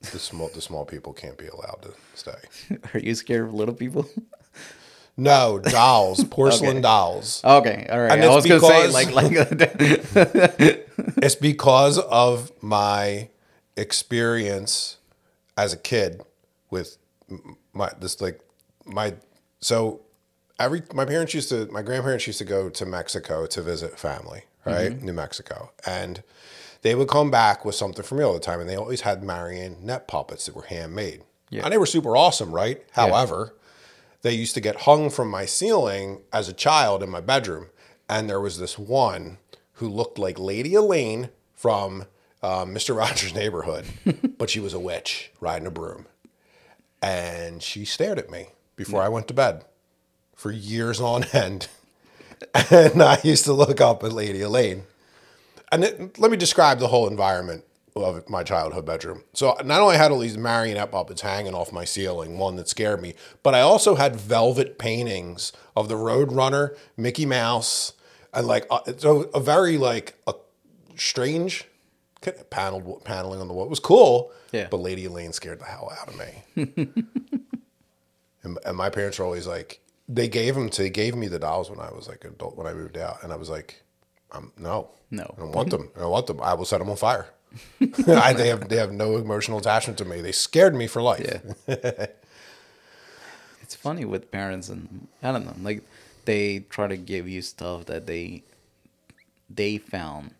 The 0.00 0.18
small 0.18 0.48
the 0.48 0.60
small 0.62 0.84
people 0.84 1.12
can't 1.12 1.36
be 1.36 1.46
allowed 1.46 1.82
to 1.82 1.92
stay. 2.14 2.78
Are 2.94 3.00
you 3.00 3.14
scared 3.14 3.44
of 3.48 3.54
little 3.54 3.74
people? 3.74 4.08
No 5.16 5.58
dolls, 5.58 6.24
porcelain 6.30 6.70
Okay. 6.76 6.80
dolls. 6.80 7.42
Okay, 7.44 7.86
all 7.90 8.00
right. 8.00 8.12
And 8.12 8.22
I 8.24 8.28
was 8.34 8.46
gonna 8.46 8.60
say 8.60 8.86
because- 8.88 8.94
like 8.94 9.12
like 9.12 9.32
It's 11.18 11.34
because 11.34 11.98
of 11.98 12.50
my 12.62 13.28
experience 13.76 14.96
as 15.58 15.74
a 15.74 15.76
kid 15.76 16.22
with 16.70 16.96
my 17.74 17.90
this 18.00 18.22
like 18.22 18.40
my 18.86 19.12
so 19.60 20.00
every 20.58 20.82
my 20.94 21.04
parents 21.04 21.34
used 21.34 21.50
to 21.50 21.66
my 21.70 21.82
grandparents 21.82 22.26
used 22.26 22.38
to 22.38 22.44
go 22.46 22.70
to 22.70 22.86
Mexico 22.86 23.44
to 23.46 23.60
visit 23.60 23.98
family, 23.98 24.44
right? 24.64 24.92
Mm-hmm. 24.92 25.04
New 25.06 25.12
Mexico. 25.12 25.70
And 25.86 26.22
they 26.82 26.94
would 26.94 27.08
come 27.08 27.30
back 27.30 27.64
with 27.64 27.74
something 27.74 28.04
for 28.04 28.14
me 28.14 28.24
all 28.24 28.34
the 28.34 28.40
time 28.40 28.60
and 28.60 28.68
they 28.68 28.76
always 28.76 29.02
had 29.02 29.22
marionette 29.22 30.08
puppets 30.08 30.46
that 30.46 30.56
were 30.56 30.62
handmade. 30.62 31.22
Yeah. 31.50 31.64
And 31.64 31.72
they 31.72 31.78
were 31.78 31.86
super 31.86 32.16
awesome, 32.16 32.52
right? 32.52 32.82
However, 32.92 33.54
they 34.22 34.32
used 34.32 34.54
to 34.54 34.60
get 34.60 34.82
hung 34.82 35.10
from 35.10 35.28
my 35.28 35.44
ceiling 35.44 36.22
as 36.32 36.48
a 36.48 36.52
child 36.52 37.02
in 37.02 37.10
my 37.10 37.20
bedroom. 37.20 37.68
And 38.08 38.28
there 38.28 38.40
was 38.40 38.58
this 38.58 38.78
one 38.78 39.38
who 39.74 39.88
looked 39.88 40.18
like 40.18 40.38
Lady 40.38 40.74
Elaine 40.74 41.30
from 41.54 42.06
um, 42.42 42.74
Mr. 42.74 42.96
Rogers' 42.98 43.34
Neighborhood, 43.34 43.86
but 44.38 44.50
she 44.50 44.60
was 44.60 44.74
a 44.74 44.80
witch 44.80 45.32
riding 45.40 45.66
a 45.66 45.70
broom. 45.70 46.06
And 47.02 47.62
she 47.62 47.84
stared 47.84 48.18
at 48.18 48.30
me 48.30 48.48
before 48.76 49.02
I 49.02 49.08
went 49.08 49.26
to 49.28 49.34
bed 49.34 49.64
for 50.34 50.50
years 50.50 51.00
on 51.00 51.24
end. 51.32 51.68
And 52.70 53.02
I 53.02 53.18
used 53.22 53.44
to 53.44 53.52
look 53.52 53.82
up 53.82 54.02
at 54.02 54.14
Lady 54.14 54.40
Elaine. 54.40 54.84
And 55.72 55.84
it, 55.84 56.18
let 56.18 56.30
me 56.30 56.36
describe 56.36 56.78
the 56.78 56.88
whole 56.88 57.06
environment 57.08 57.64
of 57.96 58.28
my 58.28 58.42
childhood 58.42 58.86
bedroom. 58.86 59.24
So 59.32 59.56
not 59.64 59.80
only 59.80 59.96
had 59.96 60.10
all 60.10 60.18
these 60.18 60.38
marionette 60.38 60.92
puppets 60.92 61.22
hanging 61.22 61.54
off 61.54 61.72
my 61.72 61.84
ceiling, 61.84 62.38
one 62.38 62.56
that 62.56 62.68
scared 62.68 63.02
me, 63.02 63.14
but 63.42 63.54
I 63.54 63.60
also 63.60 63.94
had 63.96 64.16
velvet 64.16 64.78
paintings 64.78 65.52
of 65.76 65.88
the 65.88 65.96
Roadrunner, 65.96 66.76
Mickey 66.96 67.26
Mouse, 67.26 67.92
and 68.32 68.46
like 68.46 68.66
uh, 68.70 68.80
so 68.96 69.22
a 69.34 69.40
very 69.40 69.76
like 69.76 70.14
a 70.26 70.34
strange 70.96 71.64
kind 72.20 72.36
of 72.38 72.48
paneled 72.50 73.04
paneling 73.04 73.40
on 73.40 73.48
the 73.48 73.54
wall. 73.54 73.64
It 73.64 73.70
was 73.70 73.80
cool, 73.80 74.32
Yeah. 74.52 74.68
But 74.70 74.78
Lady 74.78 75.04
Elaine 75.06 75.32
scared 75.32 75.60
the 75.60 75.64
hell 75.64 75.90
out 76.00 76.08
of 76.08 76.18
me. 76.18 76.88
and, 78.42 78.58
and 78.64 78.76
my 78.76 78.90
parents 78.90 79.18
were 79.18 79.24
always 79.24 79.46
like, 79.46 79.80
they 80.08 80.28
gave 80.28 80.54
them 80.54 80.68
to 80.70 80.82
they 80.82 80.90
gave 80.90 81.14
me 81.14 81.28
the 81.28 81.38
dolls 81.38 81.70
when 81.70 81.80
I 81.80 81.90
was 81.92 82.08
like 82.08 82.24
an 82.24 82.30
adult 82.30 82.56
when 82.56 82.66
I 82.66 82.74
moved 82.74 82.98
out, 82.98 83.22
and 83.22 83.32
I 83.32 83.36
was 83.36 83.48
like, 83.48 83.82
um, 84.32 84.52
no, 84.58 84.90
No. 85.10 85.34
I 85.36 85.40
don't 85.40 85.52
want 85.52 85.70
them. 85.70 85.90
I 85.96 86.00
don't 86.00 86.10
want 86.10 86.26
them. 86.26 86.40
I 86.40 86.54
will 86.54 86.64
set 86.64 86.78
them 86.78 86.90
on 86.90 86.96
fire. 86.96 87.26
I, 88.08 88.32
they 88.32 88.48
have 88.48 88.68
they 88.68 88.76
have 88.76 88.92
no 88.92 89.16
emotional 89.16 89.58
attachment 89.58 89.98
to 89.98 90.04
me. 90.04 90.20
They 90.20 90.32
scared 90.32 90.74
me 90.74 90.86
for 90.86 91.02
life. 91.02 91.42
Yeah. 91.66 92.06
it's 93.62 93.74
funny 93.74 94.04
with 94.04 94.30
parents 94.30 94.68
and 94.68 95.08
I 95.22 95.32
don't 95.32 95.46
know, 95.46 95.56
like 95.62 95.82
they 96.26 96.60
try 96.60 96.86
to 96.86 96.96
give 96.96 97.28
you 97.28 97.42
stuff 97.42 97.86
that 97.86 98.06
they 98.06 98.44
they 99.48 99.78
found 99.78 100.34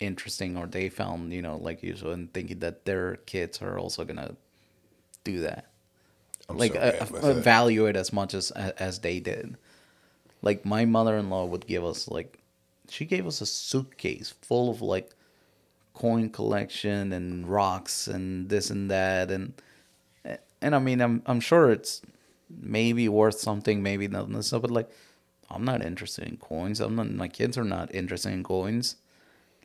interesting 0.00 0.56
or 0.56 0.66
they 0.66 0.88
found, 0.88 1.32
you 1.32 1.42
know, 1.42 1.56
like 1.56 1.82
you 1.82 1.96
said, 1.96 2.08
and 2.08 2.32
thinking 2.32 2.60
that 2.60 2.84
their 2.84 3.16
kids 3.26 3.60
are 3.62 3.78
also 3.78 4.04
gonna 4.04 4.36
do 5.24 5.40
that. 5.40 5.66
I'm 6.48 6.56
like 6.58 6.74
so 6.74 6.80
uh, 6.80 7.06
with 7.10 7.24
uh, 7.24 7.28
it. 7.28 7.34
value 7.42 7.86
it 7.86 7.96
as 7.96 8.12
much 8.12 8.34
as 8.34 8.50
as 8.52 9.00
they 9.00 9.20
did. 9.20 9.56
Like 10.42 10.64
my 10.64 10.84
mother-in-law 10.84 11.46
would 11.46 11.66
give 11.66 11.84
us 11.84 12.08
like 12.08 12.39
she 12.90 13.04
gave 13.04 13.26
us 13.26 13.40
a 13.40 13.46
suitcase 13.46 14.34
full 14.42 14.70
of 14.70 14.82
like 14.82 15.10
coin 15.94 16.30
collection 16.30 17.12
and 17.12 17.46
rocks 17.48 18.06
and 18.06 18.48
this 18.48 18.70
and 18.70 18.90
that 18.90 19.30
and 19.30 19.52
and 20.62 20.74
I 20.74 20.78
mean 20.78 21.00
I'm 21.00 21.22
I'm 21.26 21.40
sure 21.40 21.70
it's 21.70 22.02
maybe 22.48 23.08
worth 23.08 23.38
something, 23.38 23.82
maybe 23.82 24.08
not 24.08 24.28
stuff, 24.44 24.62
but 24.62 24.70
like 24.70 24.90
I'm 25.50 25.64
not 25.64 25.84
interested 25.84 26.28
in 26.28 26.36
coins. 26.36 26.80
I'm 26.80 26.96
not 26.96 27.10
my 27.10 27.28
kids 27.28 27.56
are 27.58 27.64
not 27.64 27.94
interested 27.94 28.32
in 28.32 28.42
coins. 28.44 28.96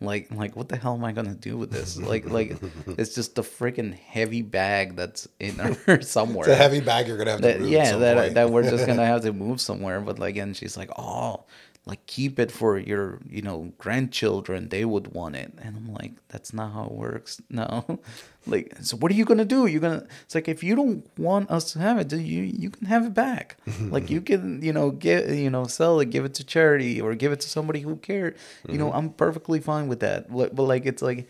Like 0.02 0.30
like 0.32 0.56
what 0.56 0.70
the 0.70 0.78
hell 0.78 0.96
am 0.96 1.06
I 1.06 1.12
gonna 1.14 1.36
do 1.36 1.58
with 1.58 1.72
this? 1.72 1.98
Like 1.98 2.30
like 2.30 2.58
it's 2.98 3.16
just 3.16 3.38
a 3.38 3.42
freaking 3.42 3.94
heavy 3.94 4.42
bag 4.42 4.96
that's 4.96 5.28
in 5.40 6.02
somewhere. 6.02 6.48
It's 6.50 6.54
a 6.54 6.56
heavy 6.56 6.82
bag 6.82 7.08
you're 7.08 7.18
gonna 7.18 7.32
have 7.32 7.42
to 7.42 7.48
That, 7.48 7.62
yeah, 7.62 7.96
that 7.98 8.18
point. 8.18 8.34
that 8.36 8.50
we're 8.50 8.70
just 8.70 8.86
gonna 8.86 9.06
have 9.14 9.22
to 9.22 9.34
move 9.34 9.62
somewhere. 9.62 10.02
But 10.02 10.20
like, 10.20 10.36
and 10.38 10.56
she's 10.56 10.76
like, 10.76 10.90
oh, 10.98 11.46
like 11.88 12.04
keep 12.08 12.40
it 12.40 12.52
for 12.52 12.80
your, 12.80 13.20
you 13.30 13.44
know, 13.44 13.72
grandchildren. 13.78 14.70
They 14.70 14.86
would 14.86 15.14
want 15.14 15.36
it. 15.36 15.54
And 15.62 15.78
I'm 15.78 15.94
like, 15.94 16.14
that's 16.30 16.52
not 16.52 16.74
how 16.74 16.86
it 16.86 16.92
works. 16.92 17.42
No, 17.50 18.02
like, 18.48 18.76
so 18.82 18.98
what 18.98 19.12
are 19.12 19.16
you 19.16 19.24
gonna 19.24 19.46
do? 19.46 19.66
You're 19.66 19.80
gonna. 19.80 20.06
It's 20.24 20.36
like 20.36 20.50
if 20.50 20.64
you 20.64 20.76
don't 20.76 21.08
want 21.18 21.50
us 21.50 21.72
to 21.74 21.80
have 21.80 21.98
it, 22.00 22.10
then 22.10 22.26
you 22.26 22.42
you 22.42 22.70
can 22.70 22.88
have 22.88 23.06
it 23.06 23.14
back. 23.14 23.58
like 23.80 24.10
you 24.10 24.20
can, 24.20 24.62
you 24.62 24.74
know, 24.74 24.92
get, 24.92 25.30
you 25.30 25.50
know, 25.50 25.66
sell 25.68 26.00
it, 26.00 26.10
give 26.10 26.26
it 26.26 26.34
to 26.36 26.44
charity, 26.44 27.00
or 27.00 27.16
give 27.16 27.32
it 27.32 27.40
to 27.42 27.50
somebody 27.50 27.80
who 27.80 27.96
cared. 27.98 28.36
You 28.68 28.78
know, 28.78 28.88
mm-hmm. 28.88 28.98
I'm 28.98 29.10
perfectly 29.12 29.60
fine 29.60 29.88
with 29.88 30.02
that. 30.02 30.32
But, 30.32 30.56
but 30.56 30.64
like, 30.64 30.86
it's 30.86 31.02
like, 31.02 31.30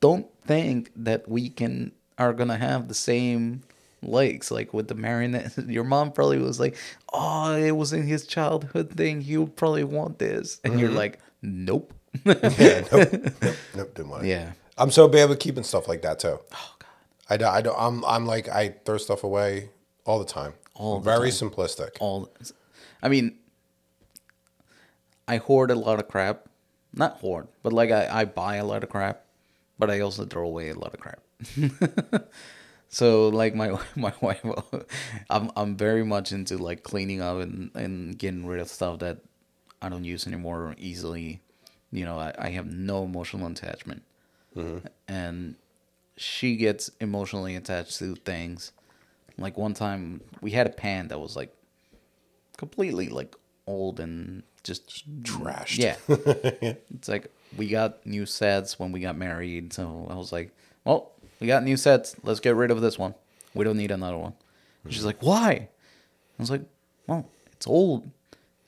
don't 0.00 0.26
think 0.44 0.90
that 0.96 1.28
we 1.28 1.50
can 1.50 1.92
are 2.18 2.32
gonna 2.32 2.58
have 2.58 2.88
the 2.88 2.94
same 2.94 3.62
likes 4.02 4.50
like 4.50 4.72
with 4.72 4.88
the 4.88 4.94
marionette 4.94 5.56
your 5.66 5.84
mom 5.84 6.10
probably 6.10 6.38
was 6.38 6.58
like 6.58 6.76
oh 7.12 7.54
it 7.54 7.72
was 7.72 7.92
in 7.92 8.02
his 8.02 8.26
childhood 8.26 8.90
thing 8.90 9.20
he 9.20 9.36
would 9.36 9.54
probably 9.56 9.84
want 9.84 10.18
this 10.18 10.60
and 10.64 10.80
you're 10.80 10.88
mm-hmm. 10.88 10.98
like 10.98 11.18
nope 11.42 11.92
yeah, 12.24 12.82
nope, 12.90 13.08
nope, 13.12 13.56
nope, 13.76 13.94
didn't 13.94 14.08
want 14.08 14.24
it. 14.24 14.28
yeah 14.28 14.52
I'm 14.76 14.90
so 14.90 15.06
bad 15.06 15.28
with 15.28 15.38
keeping 15.38 15.62
stuff 15.62 15.86
like 15.86 16.02
that 16.02 16.18
too. 16.18 16.40
Oh 16.52 16.74
god. 16.78 16.88
I 17.28 17.36
don't, 17.36 17.54
I 17.54 17.60
don't 17.60 17.76
I'm 17.78 18.04
I'm 18.04 18.26
like 18.26 18.48
I 18.48 18.74
throw 18.84 18.96
stuff 18.96 19.22
away 19.22 19.70
all 20.04 20.18
the 20.18 20.24
time. 20.24 20.54
All 20.74 20.98
the 20.98 21.04
very 21.04 21.30
time. 21.30 21.50
simplistic. 21.50 21.90
all 22.00 22.30
i 23.02 23.08
mean 23.08 23.36
i 25.28 25.36
hoard 25.36 25.70
a 25.70 25.74
lot 25.74 26.00
of 26.00 26.08
crap 26.08 26.48
not 26.94 27.18
hoard 27.18 27.48
but 27.62 27.72
like 27.72 27.90
i, 27.90 28.08
I 28.10 28.24
buy 28.24 28.56
a 28.56 28.64
lot 28.64 28.82
of 28.82 28.88
crap 28.88 29.24
but 29.80 29.90
I 29.90 30.00
also 30.00 30.26
throw 30.26 30.46
away 30.46 30.68
a 30.68 30.78
lot 30.78 30.94
of 30.94 31.00
crap. 31.00 31.22
so 32.90 33.28
like 33.28 33.54
my 33.54 33.78
my 33.96 34.12
wife, 34.20 34.44
I'm 35.30 35.50
I'm 35.56 35.76
very 35.76 36.04
much 36.04 36.32
into 36.32 36.58
like 36.58 36.82
cleaning 36.82 37.22
up 37.22 37.38
and 37.38 37.70
and 37.74 38.18
getting 38.18 38.46
rid 38.46 38.60
of 38.60 38.68
stuff 38.68 38.98
that 38.98 39.18
I 39.80 39.88
don't 39.88 40.04
use 40.04 40.26
anymore 40.26 40.74
easily. 40.76 41.40
You 41.92 42.04
know, 42.04 42.18
I, 42.18 42.34
I 42.38 42.48
have 42.50 42.66
no 42.66 43.02
emotional 43.02 43.46
attachment, 43.48 44.02
mm-hmm. 44.56 44.86
and 45.08 45.54
she 46.16 46.56
gets 46.56 46.90
emotionally 47.00 47.56
attached 47.56 47.98
to 47.98 48.14
things. 48.14 48.72
Like 49.38 49.56
one 49.56 49.74
time, 49.74 50.20
we 50.40 50.50
had 50.50 50.66
a 50.66 50.70
pan 50.70 51.08
that 51.08 51.18
was 51.18 51.34
like 51.34 51.54
completely 52.58 53.08
like 53.08 53.34
old 53.66 53.98
and 54.00 54.42
just 54.62 55.22
Trashed. 55.22 55.78
Yeah, 55.78 55.96
it's 56.08 57.08
like 57.08 57.32
we 57.56 57.68
got 57.68 58.04
new 58.04 58.26
sets 58.26 58.78
when 58.78 58.92
we 58.92 59.00
got 59.00 59.16
married, 59.16 59.72
so 59.72 60.06
I 60.10 60.14
was 60.14 60.32
like, 60.32 60.54
"Well, 60.84 61.12
we 61.40 61.46
got 61.46 61.62
new 61.64 61.76
sets. 61.76 62.14
Let's 62.22 62.40
get 62.40 62.54
rid 62.56 62.70
of 62.70 62.80
this 62.80 62.98
one. 62.98 63.14
We 63.54 63.64
don't 63.64 63.76
need 63.76 63.90
another 63.90 64.16
one." 64.18 64.34
And 64.84 64.92
She's 64.92 65.04
like, 65.04 65.22
"Why?" 65.22 65.50
I 65.52 66.42
was 66.42 66.50
like, 66.50 66.62
"Well, 67.06 67.26
it's 67.52 67.66
old." 67.66 68.08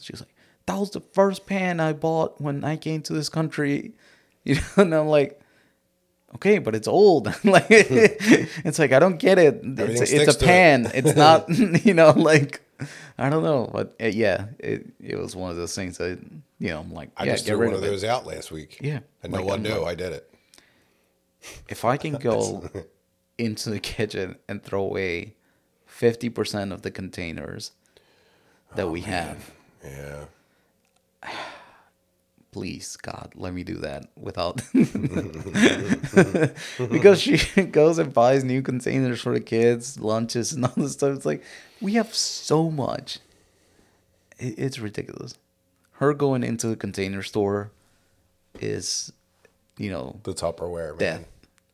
She's 0.01 0.21
like, 0.21 0.35
"That 0.67 0.79
was 0.79 0.91
the 0.91 1.01
first 1.13 1.47
pan 1.47 1.81
I 1.81 1.93
bought 1.93 2.41
when 2.41 2.65
I 2.65 2.77
came 2.77 3.03
to 3.03 3.13
this 3.13 3.29
country," 3.29 3.93
you 4.45 4.57
know, 4.57 4.63
and 4.79 4.95
I'm 4.95 5.07
like. 5.09 5.39
Okay, 6.37 6.57
but 6.61 6.75
it's 6.75 6.89
old. 6.89 7.27
like 7.45 7.67
it's 7.69 8.79
like 8.79 8.93
I 8.93 8.99
don't 8.99 9.19
get 9.19 9.37
it. 9.39 9.61
It's, 9.63 10.01
it's 10.11 10.35
a 10.35 10.39
to 10.39 10.43
it. 10.45 10.47
pan. 10.49 10.91
It's 10.95 11.15
not, 11.25 11.47
you 11.85 11.93
know, 11.93 12.13
like 12.13 12.63
I 13.19 13.29
don't 13.29 13.43
know, 13.43 13.69
but 13.71 13.95
uh, 14.03 14.07
yeah, 14.07 14.47
it 14.59 14.87
it 14.99 15.19
was 15.19 15.37
one 15.37 15.51
of 15.51 15.59
those 15.59 15.75
things 15.75 15.99
that 15.99 16.19
you 16.59 16.69
know, 16.69 16.81
I'm 16.81 16.91
like, 16.95 17.11
I 17.19 17.25
yeah, 17.27 17.33
just 17.33 17.45
threw 17.45 17.59
one 17.59 17.67
of 17.69 17.75
of 17.75 17.85
it. 17.85 17.87
those 17.89 18.03
out 18.03 18.25
last 18.27 18.51
week. 18.51 18.79
Yeah, 18.81 19.01
And 19.23 19.31
no 19.35 19.43
one 19.43 19.57
I'm 19.57 19.63
knew 19.63 19.75
like- 19.81 19.89
I 19.89 19.95
did 19.95 20.13
it. 20.15 20.32
If 21.69 21.85
I 21.85 21.97
can 21.97 22.15
go 22.15 22.69
into 23.39 23.71
the 23.71 23.81
kitchen 23.81 24.37
and 24.49 24.63
throw 24.63 24.83
away 24.83 25.35
fifty 25.87 26.29
percent 26.29 26.73
of 26.73 26.83
the 26.83 26.91
containers 26.91 27.73
that 28.75 28.85
oh, 28.87 28.91
we 28.91 29.01
have, 29.03 29.51
Yeah. 29.85 30.25
please 32.53 32.97
God, 32.99 33.33
let 33.35 33.55
me 33.55 33.65
do 33.65 33.77
that 33.79 34.05
without 34.17 34.61
because 36.91 37.21
she 37.21 37.37
goes 37.71 37.99
and 37.99 38.13
buys 38.13 38.45
new 38.45 38.61
containers 38.63 39.21
for 39.23 39.33
the 39.33 39.41
kids, 39.41 39.99
lunches 39.99 40.53
and 40.53 40.65
all 40.67 40.73
this 40.77 40.93
stuff. 40.93 41.17
It's 41.17 41.27
like 41.27 41.43
we 41.81 41.95
have 41.95 42.15
so 42.15 42.71
much. 42.71 43.21
It's 44.39 44.79
ridiculous. 44.79 45.35
Her 45.93 46.13
going 46.15 46.43
into 46.43 46.67
the 46.67 46.77
container 46.77 47.23
store 47.23 47.71
is, 48.61 49.13
you 49.79 49.91
know, 49.91 50.19
The 50.25 50.35
Tupperware, 50.35 50.91
man. 50.91 50.99
death 50.99 51.29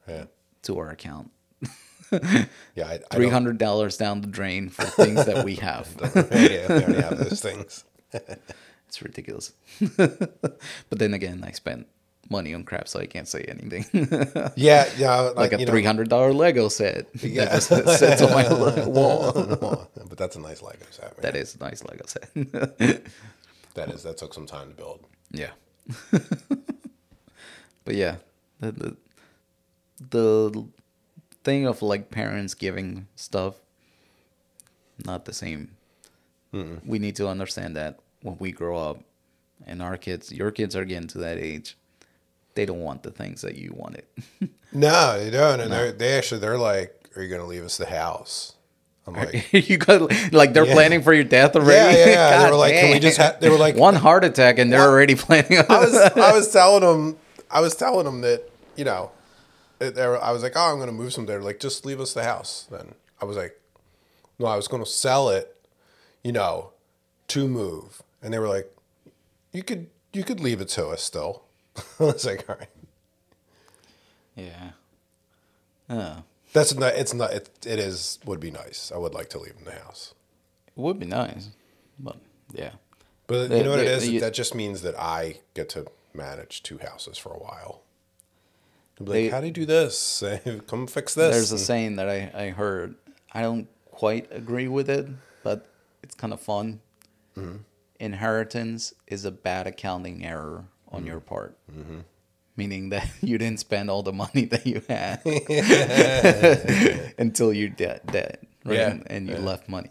Yeah. 0.08 0.24
to 0.62 0.78
our 0.78 0.90
account. 0.90 1.30
Yeah. 2.74 2.96
Three 3.12 3.28
hundred 3.28 3.58
dollars 3.58 3.96
down 3.98 4.20
the 4.22 4.26
drain 4.28 4.70
for 4.70 4.84
things 4.84 5.26
that 5.26 5.44
we 5.44 5.56
have. 5.56 5.88
yeah, 6.32 6.66
we 6.68 6.82
already 6.84 7.00
have 7.02 7.18
those 7.18 7.40
things. 7.40 7.84
It's 8.88 9.02
ridiculous. 9.02 9.52
but 9.98 10.58
then 10.88 11.12
again, 11.12 11.44
I 11.46 11.50
spent 11.50 11.86
money 12.30 12.54
on 12.54 12.64
crap, 12.64 12.88
so 12.88 12.98
I 12.98 13.04
can't 13.04 13.28
say 13.28 13.42
anything. 13.42 13.84
Yeah, 14.56 14.88
yeah. 14.96 15.20
like 15.36 15.52
a 15.52 15.66
three 15.66 15.84
hundred 15.84 16.08
dollar 16.08 16.32
Lego 16.32 16.70
set 16.70 17.06
Yeah. 17.20 17.44
that 17.44 17.68
just 17.68 17.98
sits 17.98 18.22
on 18.22 18.30
my 18.30 18.50
wall. 18.86 19.32
But 20.08 20.16
that's 20.16 20.36
a 20.36 20.40
nice 20.40 20.62
Lego 20.62 20.86
set. 20.90 21.12
Man. 21.12 21.20
That 21.20 21.36
is 21.36 21.54
a 21.56 21.58
nice 21.58 21.84
Lego 21.84 22.06
set. 22.06 22.32
That 23.74 23.90
is. 23.90 24.04
That 24.04 24.16
took 24.16 24.32
some 24.32 24.46
time 24.46 24.70
to 24.70 24.74
build. 24.74 25.04
yeah. 25.32 25.50
but 27.84 27.94
yeah, 27.94 28.16
the 30.10 30.66
thing 31.44 31.66
of 31.66 31.82
like 31.82 32.10
parents 32.10 32.54
giving 32.54 33.06
stuff, 33.16 33.54
not 35.04 35.24
the 35.24 35.32
same. 35.32 35.70
We 36.84 36.98
need 36.98 37.14
to 37.16 37.28
understand 37.28 37.76
that 37.76 38.00
when 38.22 38.36
we 38.38 38.52
grow 38.52 38.78
up, 38.78 39.00
and 39.66 39.82
our 39.82 39.96
kids, 39.98 40.32
your 40.32 40.50
kids 40.50 40.74
are 40.74 40.84
getting 40.84 41.08
to 41.08 41.18
that 41.18 41.36
age, 41.38 41.76
they 42.54 42.64
don't 42.64 42.80
want 42.80 43.02
the 43.02 43.10
things 43.10 43.42
that 43.42 43.56
you 43.56 43.72
wanted. 43.76 44.04
No, 44.70 45.18
they 45.18 45.30
don't. 45.30 45.60
And 45.60 45.72
they're, 45.72 45.92
they 45.92 46.12
actually 46.18 46.40
they're 46.40 46.58
like, 46.58 47.08
"Are 47.16 47.22
you 47.22 47.30
going 47.30 47.40
to 47.40 47.46
leave 47.46 47.64
us 47.64 47.78
the 47.78 47.86
house?" 47.86 48.54
I'm 49.06 49.14
like, 49.14 49.50
you 49.70 49.78
got 49.78 50.12
like 50.30 50.52
they're 50.52 50.66
Yeah. 50.66 50.74
planning 50.74 51.00
for 51.00 51.14
your 51.14 51.24
death 51.24 51.56
already. 51.56 51.96
Yeah, 51.98 52.06
yeah. 52.06 52.38
They 52.44 52.50
were 52.50 52.56
like, 52.56 52.74
"Can 52.74 52.90
we 52.92 52.98
just?" 52.98 53.16
Ha-? 53.16 53.36
They 53.40 53.48
were 53.48 53.56
like, 53.56 53.76
one 53.76 53.94
heart 53.94 54.24
attack 54.24 54.58
and 54.58 54.70
they're 54.70 54.80
What? 54.80 54.88
already 54.90 55.14
planning. 55.14 55.56
I 55.70 55.78
was 55.78 55.94
I 55.94 56.32
was 56.32 56.52
telling 56.52 56.82
them 56.82 57.16
I 57.50 57.60
was 57.62 57.74
telling 57.76 58.04
them 58.04 58.20
that 58.20 58.42
you 58.76 58.84
know, 58.84 59.10
they 59.78 60.06
were, 60.06 60.22
I 60.22 60.32
was 60.32 60.42
like, 60.42 60.52
oh, 60.56 60.70
I'm 60.72 60.76
going 60.76 60.88
to 60.88 60.92
move 60.92 61.12
some. 61.12 61.26
They're 61.26 61.40
like, 61.42 61.60
just 61.60 61.84
leave 61.86 62.00
us 62.00 62.12
the 62.14 62.24
house. 62.24 62.66
Then 62.70 62.94
I 63.20 63.24
was 63.24 63.36
like, 63.36 63.60
no, 64.38 64.46
I 64.46 64.56
was 64.56 64.68
going 64.68 64.82
to 64.82 64.88
sell 64.90 65.28
it, 65.30 65.56
you 66.22 66.32
know, 66.32 66.70
to 67.28 67.46
move. 67.48 68.02
And 68.22 68.32
they 68.34 68.38
were 68.38 68.48
like, 68.48 68.74
you 69.52 69.62
could 69.62 69.88
you 70.12 70.24
could 70.24 70.40
leave 70.40 70.60
it 70.60 70.68
to 70.70 70.88
us 70.88 71.02
still. 71.02 71.42
I 72.00 72.04
was 72.04 72.24
like, 72.26 72.48
all 72.48 72.56
right, 72.56 72.68
yeah. 74.36 74.70
Oh, 75.90 76.22
that's 76.52 76.74
not. 76.74 76.94
It's 76.94 77.14
not. 77.14 77.32
It, 77.32 77.50
it 77.66 77.78
is 77.78 78.18
would 78.24 78.40
be 78.40 78.50
nice. 78.50 78.92
I 78.94 78.98
would 78.98 79.14
like 79.14 79.30
to 79.30 79.38
leave 79.38 79.54
them 79.54 79.64
the 79.64 79.72
house. 79.72 80.14
it 80.66 80.80
would 80.80 80.98
be 80.98 81.06
nice, 81.06 81.48
but 81.98 82.16
yeah. 82.52 82.72
But 83.26 83.48
The- 83.48 83.58
you 83.58 83.64
know 83.64 83.70
what 83.70 83.80
it 83.80 84.00
the- 84.00 84.14
is? 84.16 84.20
that 84.20 84.34
just 84.34 84.54
means 84.54 84.82
that 84.82 84.98
I 84.98 85.40
get 85.54 85.68
to 85.70 85.86
manage 86.14 86.62
two 86.62 86.78
houses 86.78 87.16
for 87.18 87.30
a 87.32 87.38
while. 87.38 87.82
They'll 88.98 89.06
be 89.06 89.12
They- 89.12 89.22
like, 89.24 89.32
how 89.32 89.40
do 89.40 89.46
you 89.46 89.52
do 89.52 89.66
this? 89.66 90.22
Come 90.66 90.86
fix 90.86 91.14
this. 91.14 91.34
There's 91.34 91.52
a 91.52 91.58
saying 91.58 91.96
that 91.96 92.08
I, 92.08 92.30
I 92.34 92.48
heard. 92.50 92.96
I 93.32 93.42
don't 93.42 93.68
quite 93.90 94.28
agree 94.30 94.68
with 94.68 94.88
it, 94.90 95.06
but 95.42 95.66
it's 96.02 96.14
kind 96.14 96.32
of 96.32 96.40
fun. 96.40 96.80
Mm-hmm. 97.36 97.56
Inheritance 98.00 98.94
is 99.06 99.24
a 99.24 99.30
bad 99.30 99.66
accounting 99.66 100.24
error 100.24 100.64
on 100.90 101.00
Mm-hmm. 101.00 101.06
your 101.08 101.20
part. 101.20 101.56
Meaning 102.56 102.88
that 102.90 103.08
you 103.22 103.38
didn't 103.38 103.60
spend 103.60 103.90
all 103.90 104.02
the 104.02 104.12
money 104.12 104.44
that 104.46 104.66
you 104.66 104.82
had 104.88 105.20
until 107.18 107.52
you're 107.52 107.68
dead, 107.68 108.00
dead 108.06 108.38
right? 108.64 108.74
Yeah, 108.76 108.90
And, 108.90 109.06
and 109.10 109.28
you 109.28 109.34
yeah. 109.34 109.40
left 109.40 109.68
money. 109.68 109.90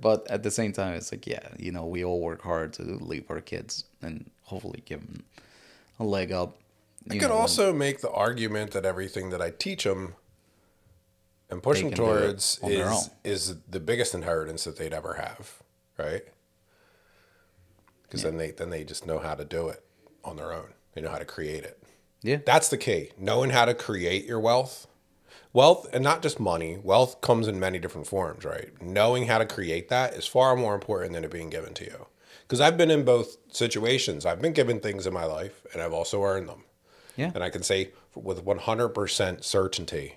But 0.00 0.30
at 0.30 0.42
the 0.42 0.50
same 0.50 0.72
time, 0.72 0.94
it's 0.94 1.12
like, 1.12 1.26
yeah, 1.26 1.48
you 1.58 1.70
know, 1.72 1.84
we 1.86 2.04
all 2.04 2.20
work 2.20 2.42
hard 2.42 2.72
to 2.74 2.82
leave 2.82 3.24
our 3.30 3.40
kids 3.40 3.84
and 4.00 4.30
hopefully 4.42 4.82
give 4.86 5.00
them 5.00 5.24
a 6.00 6.04
leg 6.04 6.32
up. 6.32 6.58
I 7.10 7.18
could 7.18 7.28
know, 7.28 7.36
also 7.36 7.72
make 7.72 8.00
the 8.00 8.10
argument 8.10 8.72
that 8.72 8.84
everything 8.84 9.30
that 9.30 9.40
I 9.40 9.50
teach 9.50 9.84
them 9.84 10.14
and 11.48 11.62
push 11.62 11.80
them 11.80 11.90
can 11.90 11.96
do 11.96 12.10
it 12.12 12.20
towards 12.20 12.60
is 12.64 13.10
is 13.24 13.56
the 13.68 13.80
biggest 13.80 14.14
inheritance 14.14 14.64
that 14.64 14.76
they'd 14.76 14.92
ever 14.92 15.14
have, 15.14 15.62
right? 15.98 16.22
Because 18.02 18.22
then 18.22 18.36
they 18.36 18.50
then 18.50 18.70
they 18.70 18.84
just 18.84 19.06
know 19.06 19.18
how 19.18 19.34
to 19.34 19.44
do 19.44 19.68
it 19.68 19.84
on 20.24 20.36
their 20.36 20.52
own. 20.52 20.74
They 20.94 21.00
know 21.00 21.10
how 21.10 21.18
to 21.18 21.24
create 21.24 21.64
it. 21.64 21.82
Yeah. 22.22 22.38
That's 22.44 22.68
the 22.68 22.78
key. 22.78 23.10
Knowing 23.18 23.50
how 23.50 23.64
to 23.66 23.74
create 23.74 24.24
your 24.24 24.40
wealth. 24.40 24.86
Wealth, 25.52 25.86
and 25.92 26.04
not 26.04 26.20
just 26.20 26.38
money, 26.38 26.76
wealth 26.82 27.22
comes 27.22 27.48
in 27.48 27.58
many 27.58 27.78
different 27.78 28.06
forms, 28.06 28.44
right? 28.44 28.70
Knowing 28.82 29.26
how 29.26 29.38
to 29.38 29.46
create 29.46 29.88
that 29.88 30.12
is 30.12 30.26
far 30.26 30.54
more 30.54 30.74
important 30.74 31.14
than 31.14 31.24
it 31.24 31.30
being 31.30 31.48
given 31.48 31.72
to 31.74 31.84
you. 31.84 32.06
Because 32.42 32.60
I've 32.60 32.76
been 32.76 32.90
in 32.90 33.06
both 33.06 33.38
situations. 33.50 34.26
I've 34.26 34.42
been 34.42 34.52
given 34.52 34.80
things 34.80 35.06
in 35.06 35.14
my 35.14 35.24
life, 35.24 35.64
and 35.72 35.80
I've 35.80 35.94
also 35.94 36.22
earned 36.22 36.48
them. 36.48 36.64
Yeah. 37.16 37.32
And 37.34 37.42
I 37.42 37.50
can 37.50 37.62
say 37.62 37.90
with 38.14 38.44
100% 38.44 39.44
certainty 39.44 40.16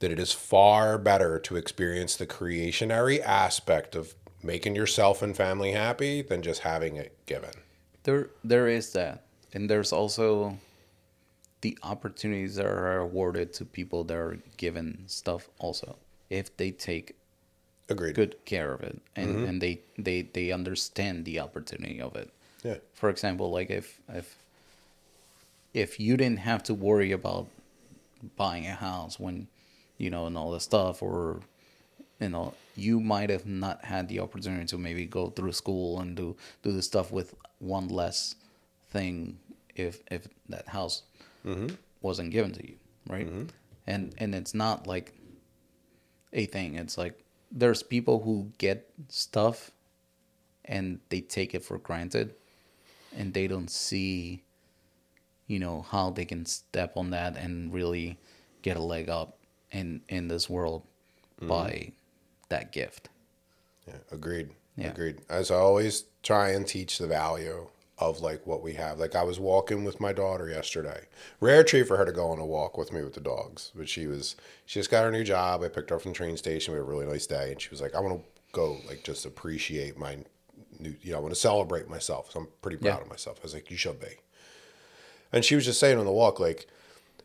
that 0.00 0.10
it 0.10 0.18
is 0.18 0.32
far 0.32 0.98
better 0.98 1.38
to 1.38 1.56
experience 1.56 2.16
the 2.16 2.26
creationary 2.26 3.20
aspect 3.20 3.94
of 3.94 4.14
making 4.42 4.74
yourself 4.74 5.22
and 5.22 5.36
family 5.36 5.72
happy 5.72 6.22
than 6.22 6.42
just 6.42 6.62
having 6.62 6.96
it 6.96 7.16
given. 7.26 7.52
There, 8.02 8.30
there 8.42 8.66
is 8.66 8.92
that, 8.92 9.22
and 9.52 9.70
there's 9.70 9.92
also 9.92 10.58
the 11.60 11.78
opportunities 11.84 12.56
that 12.56 12.66
are 12.66 12.98
awarded 12.98 13.52
to 13.54 13.64
people 13.64 14.02
that 14.04 14.16
are 14.16 14.38
given 14.56 15.04
stuff. 15.06 15.48
Also, 15.60 15.96
if 16.28 16.56
they 16.56 16.72
take 16.72 17.14
Agreed. 17.88 18.16
good 18.16 18.44
care 18.44 18.72
of 18.72 18.80
it 18.82 19.00
and, 19.14 19.28
mm-hmm. 19.28 19.44
and 19.44 19.62
they, 19.62 19.80
they 19.96 20.22
they 20.22 20.50
understand 20.50 21.24
the 21.24 21.38
opportunity 21.38 22.00
of 22.00 22.16
it. 22.16 22.32
Yeah. 22.64 22.78
For 22.94 23.08
example, 23.08 23.50
like 23.50 23.70
if 23.70 24.00
if 24.08 24.41
if 25.74 25.98
you 25.98 26.16
didn't 26.16 26.40
have 26.40 26.62
to 26.64 26.74
worry 26.74 27.12
about 27.12 27.48
buying 28.36 28.66
a 28.66 28.74
house 28.74 29.18
when 29.18 29.48
you 29.98 30.10
know 30.10 30.26
and 30.26 30.36
all 30.36 30.52
the 30.52 30.60
stuff 30.60 31.02
or 31.02 31.40
you 32.20 32.28
know 32.28 32.54
you 32.76 33.00
might 33.00 33.30
have 33.30 33.46
not 33.46 33.84
had 33.84 34.08
the 34.08 34.20
opportunity 34.20 34.64
to 34.64 34.78
maybe 34.78 35.06
go 35.06 35.28
through 35.28 35.52
school 35.52 36.00
and 36.00 36.16
do 36.16 36.36
do 36.62 36.72
the 36.72 36.82
stuff 36.82 37.10
with 37.10 37.34
one 37.58 37.88
less 37.88 38.36
thing 38.90 39.38
if 39.74 40.00
if 40.10 40.28
that 40.48 40.68
house 40.68 41.02
mm-hmm. 41.44 41.74
wasn't 42.00 42.30
given 42.30 42.52
to 42.52 42.66
you 42.66 42.76
right? 43.08 43.26
Mm-hmm. 43.26 43.44
And 43.86 44.14
and 44.18 44.34
it's 44.34 44.54
not 44.54 44.86
like 44.86 45.14
a 46.32 46.46
thing. 46.46 46.76
It's 46.76 46.96
like 46.96 47.24
there's 47.50 47.82
people 47.82 48.22
who 48.22 48.52
get 48.58 48.88
stuff 49.08 49.70
and 50.64 51.00
they 51.08 51.20
take 51.20 51.54
it 51.54 51.64
for 51.64 51.78
granted 51.78 52.34
and 53.16 53.34
they 53.34 53.46
don't 53.46 53.70
see 53.70 54.42
you 55.46 55.58
know 55.58 55.82
how 55.82 56.10
they 56.10 56.24
can 56.24 56.46
step 56.46 56.96
on 56.96 57.10
that 57.10 57.36
and 57.36 57.72
really 57.72 58.18
get 58.62 58.76
a 58.76 58.82
leg 58.82 59.08
up 59.08 59.38
in 59.70 60.02
in 60.08 60.28
this 60.28 60.48
world 60.48 60.82
mm-hmm. 61.38 61.48
by 61.48 61.92
that 62.48 62.72
gift. 62.72 63.08
Yeah, 63.86 63.94
agreed. 64.10 64.50
Yeah. 64.76 64.88
Agreed. 64.88 65.20
As 65.28 65.50
I 65.50 65.56
always 65.56 66.04
try 66.22 66.50
and 66.50 66.66
teach 66.66 66.98
the 66.98 67.06
value 67.06 67.66
of 67.98 68.20
like 68.20 68.46
what 68.46 68.62
we 68.62 68.74
have. 68.74 68.98
Like 68.98 69.14
I 69.14 69.22
was 69.22 69.38
walking 69.38 69.84
with 69.84 70.00
my 70.00 70.12
daughter 70.12 70.48
yesterday. 70.48 71.02
Rare 71.40 71.62
treat 71.62 71.86
for 71.86 71.96
her 71.96 72.04
to 72.04 72.12
go 72.12 72.30
on 72.30 72.38
a 72.38 72.46
walk 72.46 72.76
with 72.76 72.92
me 72.92 73.02
with 73.02 73.14
the 73.14 73.20
dogs. 73.20 73.70
But 73.74 73.88
she 73.88 74.06
was 74.06 74.36
she 74.66 74.80
just 74.80 74.90
got 74.90 75.04
her 75.04 75.10
new 75.10 75.24
job. 75.24 75.62
I 75.62 75.68
picked 75.68 75.90
her 75.90 75.96
up 75.96 76.02
from 76.02 76.12
the 76.12 76.16
train 76.16 76.36
station. 76.36 76.72
We 76.72 76.78
had 76.78 76.86
a 76.86 76.90
really 76.90 77.06
nice 77.06 77.26
day 77.26 77.52
and 77.52 77.60
she 77.60 77.70
was 77.70 77.80
like, 77.80 77.94
I 77.94 78.00
want 78.00 78.18
to 78.18 78.24
go 78.52 78.78
like 78.88 79.04
just 79.04 79.24
appreciate 79.24 79.98
my 79.98 80.18
new 80.78 80.94
you 81.02 81.12
know, 81.12 81.18
I 81.18 81.20
want 81.20 81.34
to 81.34 81.40
celebrate 81.40 81.88
myself. 81.88 82.32
So 82.32 82.40
I'm 82.40 82.48
pretty 82.60 82.78
proud 82.78 82.96
Yeah. 82.96 83.02
of 83.02 83.08
myself. 83.08 83.38
I 83.40 83.44
was 83.44 83.54
like, 83.54 83.70
You 83.70 83.76
should 83.76 84.00
be. 84.00 84.18
And 85.32 85.44
she 85.44 85.54
was 85.54 85.64
just 85.64 85.80
saying 85.80 85.98
on 85.98 86.04
the 86.06 86.12
walk, 86.12 86.38
like, 86.40 86.66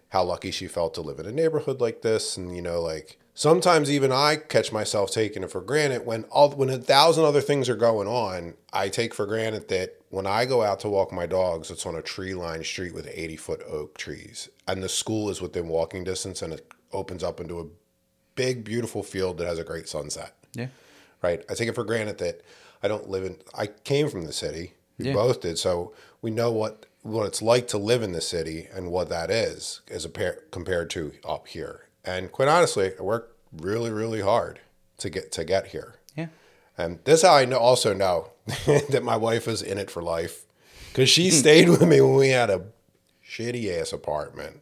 how 0.10 0.24
lucky 0.24 0.52
she 0.52 0.68
felt 0.68 0.94
to 0.94 1.02
live 1.02 1.20
in 1.20 1.26
a 1.26 1.32
neighborhood 1.32 1.82
like 1.82 2.02
this 2.02 2.38
and 2.38 2.56
you 2.56 2.62
know 2.62 2.82
like 2.82 3.20
sometimes 3.34 3.92
even 3.92 4.10
i 4.10 4.38
catch 4.38 4.72
myself 4.72 5.12
taking 5.12 5.44
it 5.44 5.52
for 5.52 5.60
granted 5.60 6.06
when 6.06 6.24
all 6.26 6.50
when 6.52 6.70
a 6.70 6.78
thousand 6.78 7.26
other 7.26 7.42
things 7.42 7.68
are 7.68 7.76
going 7.76 8.08
on 8.08 8.54
i 8.72 8.88
take 8.88 9.14
for 9.14 9.26
granted 9.26 9.68
that 9.68 9.98
when 10.10 10.26
i 10.26 10.46
go 10.46 10.64
out 10.64 10.80
to 10.80 10.88
walk 10.88 11.12
my 11.12 11.26
dogs 11.26 11.70
it's 11.70 11.86
on 11.86 11.94
a 11.94 12.02
tree 12.02 12.34
lined 12.34 12.66
street 12.66 12.94
with 12.94 13.06
80 13.14 13.36
foot 13.36 13.62
oak 13.70 13.98
trees 13.98 14.48
and 14.66 14.82
the 14.82 14.88
school 14.88 15.30
is 15.30 15.42
within 15.42 15.68
walking 15.68 16.06
distance 16.06 16.42
and 16.42 16.54
it 16.54 16.66
opens 16.94 17.22
up 17.22 17.42
into 17.42 17.60
a 17.60 17.66
big 18.36 18.64
beautiful 18.64 19.04
field 19.04 19.38
that 19.40 19.46
has 19.48 19.60
a 19.60 19.64
great 19.66 19.90
sunset 19.90 20.34
Yeah. 20.54 20.68
right? 21.22 21.44
I 21.50 21.54
take 21.54 21.68
it 21.68 21.76
for 21.76 21.84
granted 21.84 22.18
that 22.20 22.42
I 22.82 22.88
don't 22.88 23.10
live 23.10 23.26
in. 23.26 23.38
I 23.54 23.68
came 23.68 24.08
from 24.10 24.26
the 24.26 24.32
city. 24.34 24.74
We 24.98 25.08
Yeah. 25.08 25.14
both 25.14 25.42
did, 25.42 25.58
so 25.60 25.92
we 26.22 26.32
know 26.32 26.52
what 26.52 26.86
what 27.08 27.26
it's 27.28 27.42
like 27.42 27.68
to 27.70 27.78
live 27.78 28.04
in 28.04 28.12
the 28.12 28.22
city 28.22 28.68
and 28.74 28.92
what 28.92 29.10
that 29.10 29.30
is 29.32 29.82
as 29.90 30.06
a 30.06 30.10
pair, 30.10 30.40
compared 30.52 30.90
to 30.92 31.14
up 31.28 31.48
here. 31.48 31.88
And 32.04 32.32
quite 32.32 32.48
honestly, 32.48 32.92
I 32.98 33.02
worked 33.02 33.36
really, 33.52 33.90
really 33.92 34.22
hard 34.22 34.60
to 34.98 35.10
get 35.10 35.32
to 35.34 35.44
get 35.44 35.68
here. 35.68 35.96
Yeah. 36.16 36.28
And 36.78 37.00
this 37.06 37.22
how 37.24 37.34
I 37.36 37.46
know, 37.46 37.58
also 37.58 37.94
know 37.94 38.32
that 38.90 39.04
my 39.04 39.18
wife 39.18 39.48
is 39.48 39.62
in 39.62 39.78
it 39.78 39.90
for 39.90 40.02
life 40.02 40.46
because 40.90 41.10
she 41.10 41.30
stayed 41.32 41.70
with 41.70 41.82
me 41.88 42.02
when 42.02 42.16
we 42.16 42.30
had 42.30 42.50
a 42.50 42.66
shitty 43.28 43.70
ass 43.80 43.92
apartment 43.94 44.62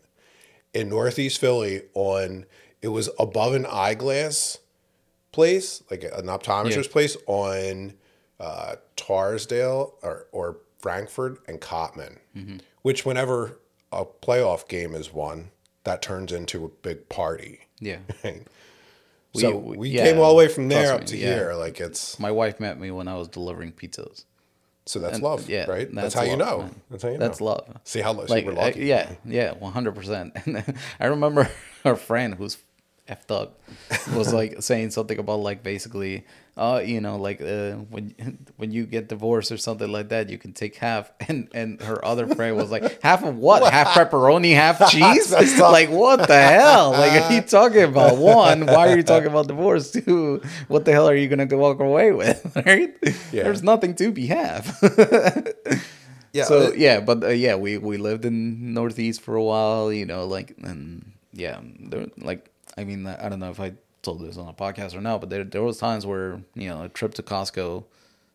in 0.73 0.89
Northeast 0.89 1.39
Philly. 1.39 1.83
On 1.93 2.45
it 2.81 2.89
was 2.89 3.09
above 3.19 3.53
an 3.53 3.65
eyeglass 3.65 4.59
place, 5.31 5.83
like 5.91 6.03
an 6.03 6.25
optometrist 6.27 6.85
Yeah. 6.85 6.91
place 6.91 7.17
on 7.27 7.93
uh, 8.39 8.75
Torresdale 8.97 9.93
or 10.01 10.27
or 10.31 10.57
Frankford 10.79 11.37
and 11.47 11.59
Cottman. 11.61 12.17
Mm-hmm. 12.35 12.57
Which 12.81 13.05
whenever 13.05 13.59
a 13.91 14.05
playoff 14.05 14.67
game 14.67 14.93
is 14.95 15.11
won, 15.13 15.51
that 15.83 16.01
turns 16.01 16.31
into 16.31 16.65
a 16.65 16.69
big 16.69 17.09
party. 17.09 17.61
Yeah. 17.79 17.99
so 19.33 19.57
we- 19.57 19.77
we, 19.77 19.89
yeah, 19.89 20.03
came 20.05 20.19
all 20.19 20.29
the 20.29 20.35
way 20.37 20.47
from 20.47 20.69
there 20.69 20.93
up 20.93 21.05
to 21.07 21.17
yeah. 21.17 21.33
here. 21.35 21.53
Like 21.53 21.79
it's 21.79 22.19
My 22.19 22.31
wife 22.31 22.59
met 22.59 22.79
me 22.79 22.91
when 22.91 23.07
I 23.07 23.15
was 23.15 23.27
delivering 23.27 23.71
pizzas. 23.73 24.25
so 24.85 24.99
that's 24.99 25.15
And- 25.15 25.23
love, 25.23 25.49
yeah, 25.49 25.65
right? 25.69 25.91
That's, 25.93 26.13
that's 26.13 26.15
how 26.15 26.23
you 26.23 26.37
know. 26.37 26.59
man. 26.59 26.81
That's 26.89 27.03
how 27.03 27.09
you 27.09 27.17
know. 27.17 27.25
That's 27.27 27.41
love. 27.41 27.67
See 27.83 28.01
how 28.01 28.13
like 28.13 28.45
we're 28.45 28.51
uh, 28.53 28.55
lucky. 28.55 28.85
yeah 28.85 29.11
yeah 29.25 29.53
100% 29.55 30.77
i 30.99 31.05
remember 31.07 31.49
our 31.85 31.95
friend 31.95 32.35
who's 32.35 32.57
effed 33.07 33.29
up 33.29 33.61
was 34.15 34.33
like 34.33 34.61
saying 34.69 34.89
something 34.89 35.19
about 35.19 35.39
like 35.39 35.61
basically 35.61 36.25
uh 36.57 36.81
you 36.83 36.99
know 36.99 37.17
like 37.17 37.39
uh 37.41 37.73
when 37.93 38.15
when 38.57 38.71
you 38.71 38.85
get 38.85 39.09
divorced 39.09 39.51
or 39.51 39.57
something 39.57 39.91
like 39.91 40.09
that 40.09 40.29
you 40.29 40.37
can 40.37 40.53
take 40.53 40.75
half. 40.77 41.11
And 41.27 41.47
and 41.53 41.81
her 41.81 42.03
other 42.03 42.27
friend 42.27 42.55
was 42.55 42.71
like 42.71 43.01
half 43.01 43.23
of 43.23 43.37
what? 43.37 43.61
Half 43.71 43.89
pepperoni 43.97 44.53
half 44.55 44.79
cheese? 44.91 45.31
like 45.59 45.89
what 45.89 46.27
the 46.27 46.41
hell? 46.41 46.91
Like 46.91 47.11
are 47.21 47.33
you 47.33 47.41
talking 47.41 47.83
about? 47.83 48.17
One 48.17 48.65
why 48.65 48.89
are 48.91 48.95
you 48.97 49.03
talking 49.03 49.27
about 49.29 49.47
divorce? 49.47 49.91
Two 49.91 50.41
what 50.67 50.85
the 50.85 50.91
hell 50.91 51.07
are 51.09 51.15
you 51.15 51.27
gonna 51.27 51.47
walk 51.57 51.79
away 51.79 52.11
with? 52.11 52.41
Right? 52.65 52.95
Yeah. 53.31 53.43
there's 53.43 53.61
nothing 53.63 53.93
to 53.95 54.11
be 54.11 54.27
half. 54.27 54.81
Yeah. 56.33 56.43
so 56.45 56.61
it- 56.63 56.77
yeah, 56.77 56.99
but 56.99 57.23
uh, 57.23 57.27
yeah, 57.29 57.55
we 57.55 57.77
we 57.77 57.97
lived 57.97 58.25
in 58.25 58.73
Northeast 58.73 59.21
for 59.21 59.35
a 59.35 59.43
while, 59.43 59.91
you 59.91 60.05
know, 60.05 60.25
like 60.27 60.55
and 60.63 61.13
yeah, 61.31 61.59
there 61.79 62.07
like 62.17 62.51
I 62.77 62.83
mean, 62.83 63.05
I 63.07 63.29
don't 63.29 63.39
know 63.39 63.49
if 63.51 63.59
I 63.59 63.73
told 64.01 64.21
this 64.21 64.37
on 64.37 64.47
a 64.47 64.53
podcast 64.53 64.95
or 64.95 65.01
not, 65.01 65.21
but 65.21 65.29
there 65.29 65.43
there 65.43 65.63
was 65.63 65.77
times 65.77 66.05
where 66.05 66.41
you 66.55 66.67
know 66.69 66.83
a 66.83 66.89
trip 66.89 67.13
to 67.15 67.23
Costco 67.23 67.85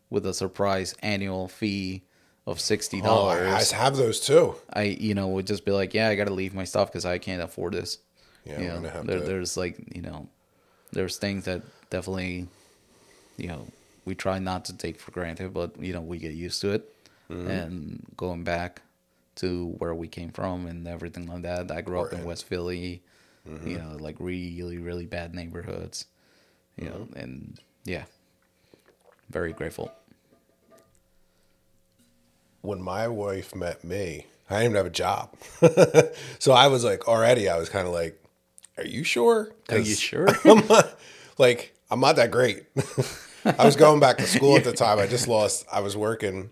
with 0.09 0.25
a 0.25 0.33
surprise 0.33 0.95
annual 1.01 1.47
fee 1.47 2.03
of 2.47 2.59
sixty 2.59 3.01
oh, 3.03 3.27
I 3.27 3.63
have 3.73 3.95
those 3.95 4.19
too. 4.19 4.55
I 4.73 4.83
you 4.83 5.13
know 5.13 5.27
would 5.29 5.47
just 5.47 5.63
be 5.65 5.71
like, 5.71 5.93
yeah, 5.93 6.09
I 6.09 6.15
got 6.15 6.25
to 6.27 6.33
leave 6.33 6.53
my 6.53 6.63
stuff 6.65 6.89
because 6.89 7.05
I 7.05 7.17
can't 7.19 7.41
afford 7.41 7.73
this. 7.73 7.99
Yeah, 8.45 8.59
you 8.59 8.67
know, 8.67 8.89
have 8.89 9.05
there, 9.05 9.19
to- 9.19 9.25
there's 9.25 9.55
like 9.57 9.95
you 9.95 10.01
know, 10.01 10.27
there's 10.91 11.17
things 11.17 11.45
that 11.45 11.61
definitely, 11.91 12.47
you 13.37 13.47
know, 13.47 13.67
we 14.05 14.15
try 14.15 14.39
not 14.39 14.65
to 14.65 14.77
take 14.77 14.99
for 14.99 15.11
granted, 15.11 15.53
but 15.53 15.79
you 15.79 15.93
know, 15.93 16.01
we 16.01 16.17
get 16.17 16.33
used 16.33 16.61
to 16.61 16.71
it, 16.71 16.87
Mm-hmm. 17.29 17.47
and 17.47 18.05
going 18.17 18.43
back 18.43 18.81
to 19.35 19.67
where 19.77 19.93
we 19.95 20.07
came 20.09 20.31
from 20.31 20.65
and 20.65 20.85
everything 20.87 21.27
like 21.27 21.43
that. 21.43 21.71
I 21.71 21.79
grew 21.81 22.01
up 22.01 22.11
in. 22.11 22.25
West 22.25 22.45
Philly, 22.45 23.01
Mm-hmm. 23.49 23.67
you 23.67 23.77
know, 23.79 23.97
like 23.99 24.17
really 24.19 24.77
really 24.77 25.05
bad 25.07 25.33
neighborhoods, 25.33 26.05
you 26.77 26.85
know, 26.85 27.07
Mm-hmm. 27.09 27.17
and 27.19 27.59
yeah, 27.85 28.03
very 29.29 29.51
grateful. 29.53 29.91
when 32.61 32.81
my 32.81 33.07
wife 33.07 33.55
met 33.55 33.83
me, 33.83 34.27
I 34.49 34.59
didn't 34.59 34.65
even 34.65 34.75
have 34.75 34.85
a 34.85 34.89
job. 34.91 35.33
so 36.39 36.51
I 36.51 36.67
was 36.67 36.83
like, 36.83 37.07
already, 37.07 37.49
I 37.49 37.57
was 37.57 37.69
kind 37.69 37.87
of 37.87 37.93
like, 37.93 38.21
are 38.77 38.85
you 38.85 39.03
sure? 39.03 39.51
Are 39.69 39.79
you 39.79 39.95
sure? 39.95 40.27
I'm 40.45 40.67
not, 40.67 40.99
like, 41.39 41.73
I'm 41.89 41.99
not 41.99 42.17
that 42.17 42.29
great. 42.29 42.65
I 43.45 43.65
was 43.65 43.75
going 43.75 43.99
back 43.99 44.17
to 44.17 44.27
school 44.27 44.57
at 44.57 44.63
the 44.63 44.73
time. 44.73 44.99
I 44.99 45.07
just 45.07 45.27
lost, 45.27 45.65
I 45.71 45.79
was 45.79 45.97
working 45.97 46.51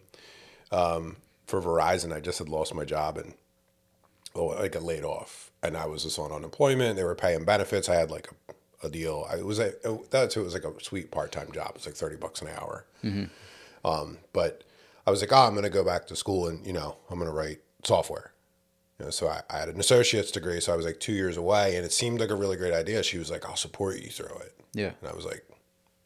um, 0.72 1.18
for 1.46 1.62
Verizon. 1.62 2.12
I 2.12 2.20
just 2.20 2.40
had 2.40 2.50
lost 2.50 2.74
my 2.74 2.86
job 2.86 3.18
and 3.18 3.36
oh, 4.34 4.50
I 4.58 4.68
got 4.68 4.82
laid 4.82 5.04
off. 5.04 5.49
And 5.62 5.76
I 5.76 5.86
was 5.86 6.04
just 6.04 6.18
on 6.20 6.32
unemployment. 6.32 6.96
They 6.96 7.04
were 7.04 7.16
paying 7.16 7.44
benefits. 7.44 7.90
I 7.90 7.96
had 7.96 8.12
like 8.12 8.30
a, 8.84 8.88
a 8.88 8.90
deal. 8.90 9.28
I 9.30 9.38
it 9.38 9.46
was 9.46 9.60
a, 9.60 9.74
that 10.12 10.32
too, 10.32 10.42
it 10.42 10.46
was 10.46 10.54
like 10.54 10.64
a 10.64 10.74
sweet 10.82 11.12
part 11.12 11.32
time 11.32 11.52
job. 11.52 11.74
It's 11.76 11.86
like 11.86 11.96
30 11.96 12.16
bucks 12.18 12.42
an 12.42 12.48
hour. 12.50 12.86
Um, 13.84 14.18
but 14.34 14.64
I 15.06 15.12
was 15.12 15.22
like, 15.22 15.32
oh, 15.32 15.46
I'm 15.48 15.52
going 15.54 15.64
to 15.64 15.70
go 15.70 15.84
back 15.84 16.08
to 16.08 16.16
school 16.16 16.48
and, 16.48 16.66
you 16.66 16.74
know, 16.74 16.98
I'm 17.10 17.18
going 17.20 17.30
to 17.30 17.36
write 17.36 17.60
software. 17.84 18.32
You 19.00 19.06
know, 19.06 19.12
so 19.12 19.28
I, 19.28 19.42
I 19.50 19.60
had 19.60 19.70
an 19.70 19.80
associate's 19.80 20.32
degree. 20.32 20.60
So 20.60 20.74
I 20.74 20.76
was 20.76 20.86
like 20.86 21.00
two 21.00 21.14
years 21.14 21.38
away 21.38 21.76
and 21.76 21.86
it 21.86 21.92
seemed 21.92 22.20
like 22.20 22.30
a 22.30 22.36
really 22.36 22.58
great 22.58 22.74
idea. 22.74 23.02
She 23.04 23.18
was 23.18 23.32
like, 23.32 23.46
I'll 23.46 23.56
support 23.56 24.00
you 24.00 24.10
through 24.10 24.38
it. 24.40 24.56
Yeah. 24.74 24.92
And 25.02 25.10
I 25.10 25.14
was 25.14 25.26
like, 25.26 25.46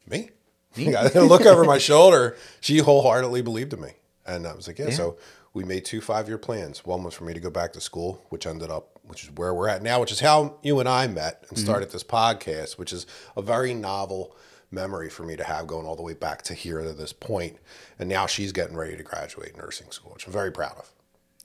me? 0.07 0.29
I 0.77 1.19
look 1.19 1.45
over 1.45 1.63
my 1.63 1.77
shoulder. 1.77 2.35
She 2.59 2.79
wholeheartedly 2.79 3.41
believed 3.43 3.73
in 3.73 3.81
me. 3.81 3.91
And 4.25 4.47
I 4.47 4.53
was 4.53 4.67
like, 4.67 4.79
yeah. 4.79 4.89
So 4.91 5.17
we 5.53 5.63
made 5.63 5.85
two 5.85 6.01
five 6.01 6.27
year 6.27 6.37
plans. 6.37 6.85
One 6.85 7.03
was 7.03 7.13
for 7.13 7.25
me 7.25 7.33
to 7.33 7.39
go 7.39 7.49
back 7.49 7.73
to 7.73 7.81
school, 7.81 8.25
which 8.29 8.47
ended 8.47 8.71
up, 8.71 8.99
which 9.03 9.23
is 9.23 9.31
where 9.31 9.53
we're 9.53 9.67
at 9.67 9.83
now, 9.83 9.99
which 9.99 10.11
is 10.11 10.19
how 10.19 10.57
you 10.63 10.79
and 10.79 10.89
I 10.89 11.07
met 11.07 11.45
and 11.49 11.57
started 11.57 11.91
this 11.91 12.03
podcast, 12.03 12.77
which 12.77 12.91
is 12.91 13.05
a 13.37 13.41
very 13.41 13.73
novel 13.73 14.35
memory 14.71 15.09
for 15.09 15.23
me 15.23 15.35
to 15.35 15.43
have 15.43 15.67
going 15.67 15.85
all 15.85 15.95
the 15.95 16.01
way 16.01 16.13
back 16.13 16.41
to 16.43 16.53
here 16.53 16.81
to 16.81 16.93
this 16.93 17.13
point. 17.13 17.57
And 17.99 18.09
now 18.09 18.25
she's 18.25 18.51
getting 18.51 18.75
ready 18.75 18.97
to 18.97 19.03
graduate 19.03 19.55
nursing 19.55 19.91
school, 19.91 20.13
which 20.13 20.25
I'm 20.25 20.33
very 20.33 20.51
proud 20.51 20.77
of. 20.77 20.91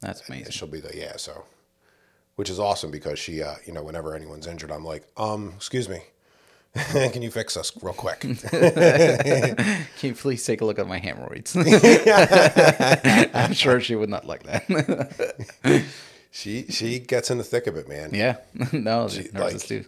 That's 0.00 0.26
amazing. 0.28 0.46
And 0.46 0.54
she'll 0.54 0.68
be 0.68 0.80
the, 0.80 0.96
yeah, 0.96 1.16
so, 1.16 1.44
which 2.36 2.48
is 2.48 2.58
awesome 2.58 2.90
because 2.90 3.18
she, 3.18 3.42
uh, 3.42 3.56
you 3.66 3.72
know, 3.72 3.82
whenever 3.82 4.14
anyone's 4.14 4.46
injured, 4.46 4.70
I'm 4.70 4.84
like, 4.84 5.06
um, 5.16 5.52
excuse 5.56 5.88
me. 5.88 6.00
Can 7.12 7.22
you 7.22 7.30
fix 7.30 7.56
us 7.56 7.72
real 7.82 7.92
quick? 7.94 8.20
Can 8.20 9.56
you 10.02 10.14
please 10.14 10.44
take 10.44 10.60
a 10.60 10.64
look 10.64 10.78
at 10.78 10.86
my 10.86 10.98
hemorrhoids? 10.98 11.56
I'm 13.34 13.52
sure 13.52 13.80
she 13.80 13.94
would 13.94 14.08
not 14.08 14.24
like 14.26 14.42
that. 14.44 15.84
She 16.30 16.66
she 16.68 16.98
gets 16.98 17.30
in 17.30 17.38
the 17.38 17.44
thick 17.44 17.66
of 17.66 17.76
it, 17.76 17.88
man. 17.88 18.10
yeah, 18.12 18.36
no, 18.72 19.02
nurses 19.04 19.32
like- 19.34 19.66
do. 19.66 19.84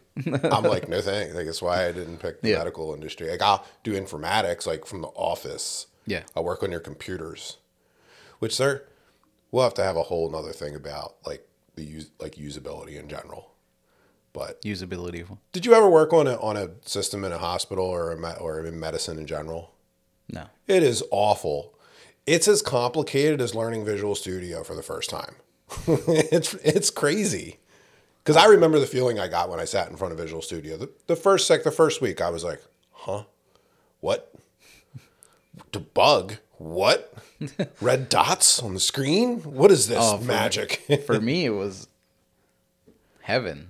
I'm 0.48 0.64
like, 0.64 0.88
no 0.88 1.00
thanks. 1.00 1.34
Like 1.34 1.44
that's 1.46 1.60
why 1.62 1.86
I 1.86 1.92
didn't 1.92 2.16
pick 2.18 2.40
the 2.40 2.48
Yeah. 2.50 2.58
medical 2.58 2.94
industry. 2.94 3.30
Like 3.30 3.42
I'll 3.42 3.64
do 3.84 3.92
informatics, 3.92 4.66
like 4.66 4.86
from 4.86 5.02
the 5.02 5.08
office. 5.08 5.86
Yeah. 6.06 6.22
I 6.34 6.40
work 6.40 6.62
on 6.62 6.70
your 6.70 6.80
computers, 6.80 7.58
which 8.38 8.56
they're. 8.58 8.84
We'll 9.52 9.64
have 9.64 9.74
to 9.74 9.84
have 9.84 9.96
a 9.96 10.02
whole 10.04 10.30
nother 10.30 10.52
thing 10.52 10.74
about 10.74 11.16
like 11.26 11.46
the 11.74 11.84
use 11.84 12.10
like 12.20 12.36
usability 12.36 12.98
in 12.98 13.08
general. 13.08 13.49
But 14.32 14.62
Usability. 14.62 15.26
did 15.52 15.66
you 15.66 15.74
ever 15.74 15.88
work 15.90 16.12
on 16.12 16.26
a 16.28 16.36
on 16.36 16.56
a 16.56 16.70
system 16.82 17.24
in 17.24 17.32
a 17.32 17.38
hospital 17.38 17.84
or 17.84 18.12
a 18.12 18.16
me- 18.18 18.38
or 18.40 18.64
in 18.64 18.78
medicine 18.78 19.18
in 19.18 19.26
general? 19.26 19.72
No. 20.32 20.44
It 20.68 20.82
is 20.84 21.02
awful. 21.10 21.74
It's 22.26 22.46
as 22.46 22.62
complicated 22.62 23.40
as 23.40 23.54
learning 23.56 23.84
Visual 23.84 24.14
Studio 24.14 24.62
for 24.62 24.76
the 24.76 24.82
first 24.84 25.10
time. 25.10 25.34
it's 25.86 26.54
it's 26.54 26.90
crazy. 26.90 27.58
Because 28.22 28.36
I 28.36 28.46
remember 28.46 28.78
the 28.78 28.86
feeling 28.86 29.18
I 29.18 29.26
got 29.28 29.48
when 29.48 29.58
I 29.58 29.64
sat 29.64 29.88
in 29.90 29.96
front 29.96 30.12
of 30.12 30.18
Visual 30.18 30.42
Studio. 30.42 30.76
The, 30.76 30.90
the 31.08 31.16
first 31.16 31.46
sec, 31.48 31.64
the 31.64 31.70
first 31.72 32.00
week, 32.00 32.20
I 32.20 32.30
was 32.30 32.44
like, 32.44 32.62
"Huh, 32.92 33.24
what? 34.00 34.32
Debug? 35.72 36.38
what? 36.58 37.12
Red 37.80 38.08
dots 38.08 38.62
on 38.62 38.74
the 38.74 38.80
screen? 38.80 39.38
What 39.40 39.70
is 39.70 39.88
this 39.88 39.98
Oh, 40.00 40.18
for- 40.18 40.24
magic? 40.24 40.82
for 41.06 41.20
me 41.20 41.46
it 41.46 41.50
was 41.50 41.88
heaven 43.22 43.69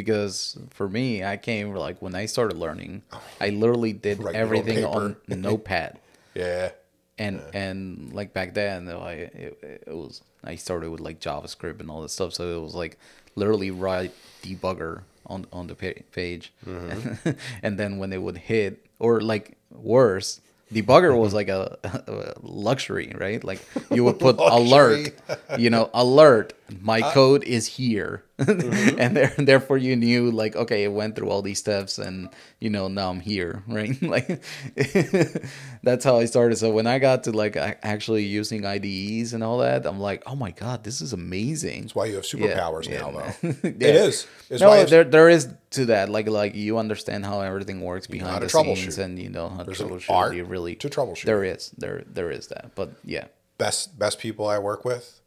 because 0.00 0.56
for 0.70 0.88
me 0.88 1.22
i 1.24 1.36
came 1.36 1.74
like 1.74 2.00
when 2.00 2.14
i 2.14 2.24
started 2.26 2.56
learning 2.56 3.02
i 3.40 3.48
literally 3.50 3.92
did 3.92 4.18
own 4.20 4.34
everything 4.34 4.84
on 4.84 5.14
paper. 5.14 5.36
notepad 5.46 5.98
yeah. 6.34 6.70
and 7.18 7.40
and 7.52 7.78
like 8.18 8.32
back 8.32 8.54
then 8.54 8.86
like 8.86 9.18
it, 9.46 9.52
it 9.86 9.94
was 10.02 10.22
i 10.44 10.54
started 10.56 10.88
with 10.90 11.00
like 11.08 11.20
javascript 11.20 11.80
and 11.80 11.90
all 11.90 12.00
this 12.02 12.12
stuff 12.12 12.32
so 12.32 12.42
it 12.56 12.60
was 12.60 12.74
like 12.74 12.98
literally 13.36 13.70
write 13.70 14.12
debugger 14.42 15.02
on 15.26 15.46
on 15.52 15.66
the 15.66 15.74
page 15.74 16.52
Mm-hmm. 16.66 17.30
and 17.62 17.78
then 17.78 17.98
when 17.98 18.08
they 18.10 18.18
would 18.26 18.38
hit 18.50 18.86
or 18.98 19.20
like 19.20 19.56
worse 19.70 20.40
debugger 20.72 21.12
was 21.16 21.34
like 21.34 21.48
a, 21.48 21.76
a 21.84 22.34
luxury 22.42 23.12
right 23.18 23.42
like 23.44 23.60
you 23.90 24.04
would 24.04 24.18
put 24.18 24.36
alert 24.38 25.12
you 25.58 25.68
know 25.68 25.90
alert 25.94 26.52
my 26.80 27.00
code 27.12 27.42
is 27.44 27.66
here 27.66 28.22
Mm-hmm. 28.40 28.98
and 28.98 29.16
there, 29.16 29.34
therefore 29.36 29.78
you 29.78 29.96
knew 29.96 30.30
like 30.30 30.56
okay 30.56 30.84
it 30.84 30.92
went 30.92 31.16
through 31.16 31.28
all 31.30 31.42
these 31.42 31.58
steps 31.58 31.98
and 31.98 32.28
you 32.58 32.70
know 32.70 32.88
now 32.88 33.10
i'm 33.10 33.20
here 33.20 33.62
right 33.68 34.00
like 34.02 34.42
that's 35.82 36.04
how 36.04 36.18
i 36.18 36.24
started 36.24 36.56
so 36.56 36.70
when 36.70 36.86
i 36.86 36.98
got 36.98 37.24
to 37.24 37.32
like 37.32 37.56
actually 37.56 38.24
using 38.24 38.64
ides 38.64 39.32
and 39.32 39.42
all 39.44 39.58
that 39.58 39.86
i'm 39.86 40.00
like 40.00 40.22
oh 40.26 40.34
my 40.34 40.50
god 40.50 40.84
this 40.84 41.00
is 41.00 41.12
amazing 41.12 41.82
That's 41.82 41.94
why 41.94 42.06
you 42.06 42.16
have 42.16 42.24
superpowers 42.24 42.88
now, 42.88 43.10
though. 43.10 43.34
Yeah. 43.42 43.88
It 43.90 43.96
is. 43.96 44.26
It's 44.48 44.60
no, 44.60 44.84
there 44.84 45.04
there 45.04 45.28
is 45.28 45.48
to 45.70 45.86
that. 45.86 46.08
Like 46.08 46.28
like 46.28 46.54
you 46.54 46.78
understand 46.78 47.24
how 47.24 47.40
everything 47.40 47.80
works 47.80 48.06
behind 48.06 48.42
the 48.42 48.48
scenes, 48.48 48.98
and 48.98 49.18
you 49.18 49.28
know 49.28 49.48
how 49.48 49.58
to 49.58 49.64
There's 49.64 49.80
troubleshoot. 49.80 50.10
art 50.10 50.34
you 50.34 50.44
really 50.44 50.74
to 50.76 50.88
troubleshoot. 50.88 51.24
There 51.24 51.44
is 51.44 51.70
there 51.78 52.04
there 52.06 52.30
is 52.30 52.48
that, 52.48 52.72
but 52.74 52.90
yeah, 53.04 53.26
best 53.58 53.98
best 53.98 54.18
people 54.18 54.46
I 54.48 54.58
work 54.58 54.84
with, 54.84 55.20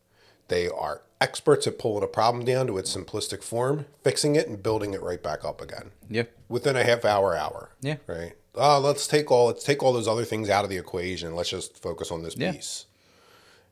they 0.47 0.67
are 0.67 1.01
experts 1.23 1.65
at 1.67 1.79
pulling 1.79 2.03
a 2.03 2.07
problem 2.07 2.43
down 2.43 2.67
to 2.67 2.77
its 2.77 2.95
simplistic 2.95 3.41
form, 3.43 3.85
fixing 4.03 4.35
it, 4.35 4.47
and 4.47 4.61
building 4.61 4.93
it 4.93 5.01
right 5.01 5.23
back 5.23 5.45
up 5.45 5.61
again 5.61 5.91
yeah, 6.09 6.23
within 6.49 6.75
a 6.75 6.83
half 6.83 7.05
hour, 7.05 7.35
hour. 7.35 7.69
Yeah. 7.81 7.95
Right. 8.07 8.33
Oh, 8.55 8.79
let's 8.79 9.07
take 9.07 9.31
all 9.31 9.47
let's 9.47 9.63
take 9.63 9.81
all 9.81 9.93
those 9.93 10.07
other 10.07 10.25
things 10.25 10.49
out 10.49 10.63
of 10.63 10.69
the 10.69 10.77
equation. 10.77 11.35
Let's 11.35 11.49
just 11.49 11.81
focus 11.81 12.11
on 12.11 12.21
this 12.23 12.35
Yeah. 12.37 12.51
piece. 12.51 12.85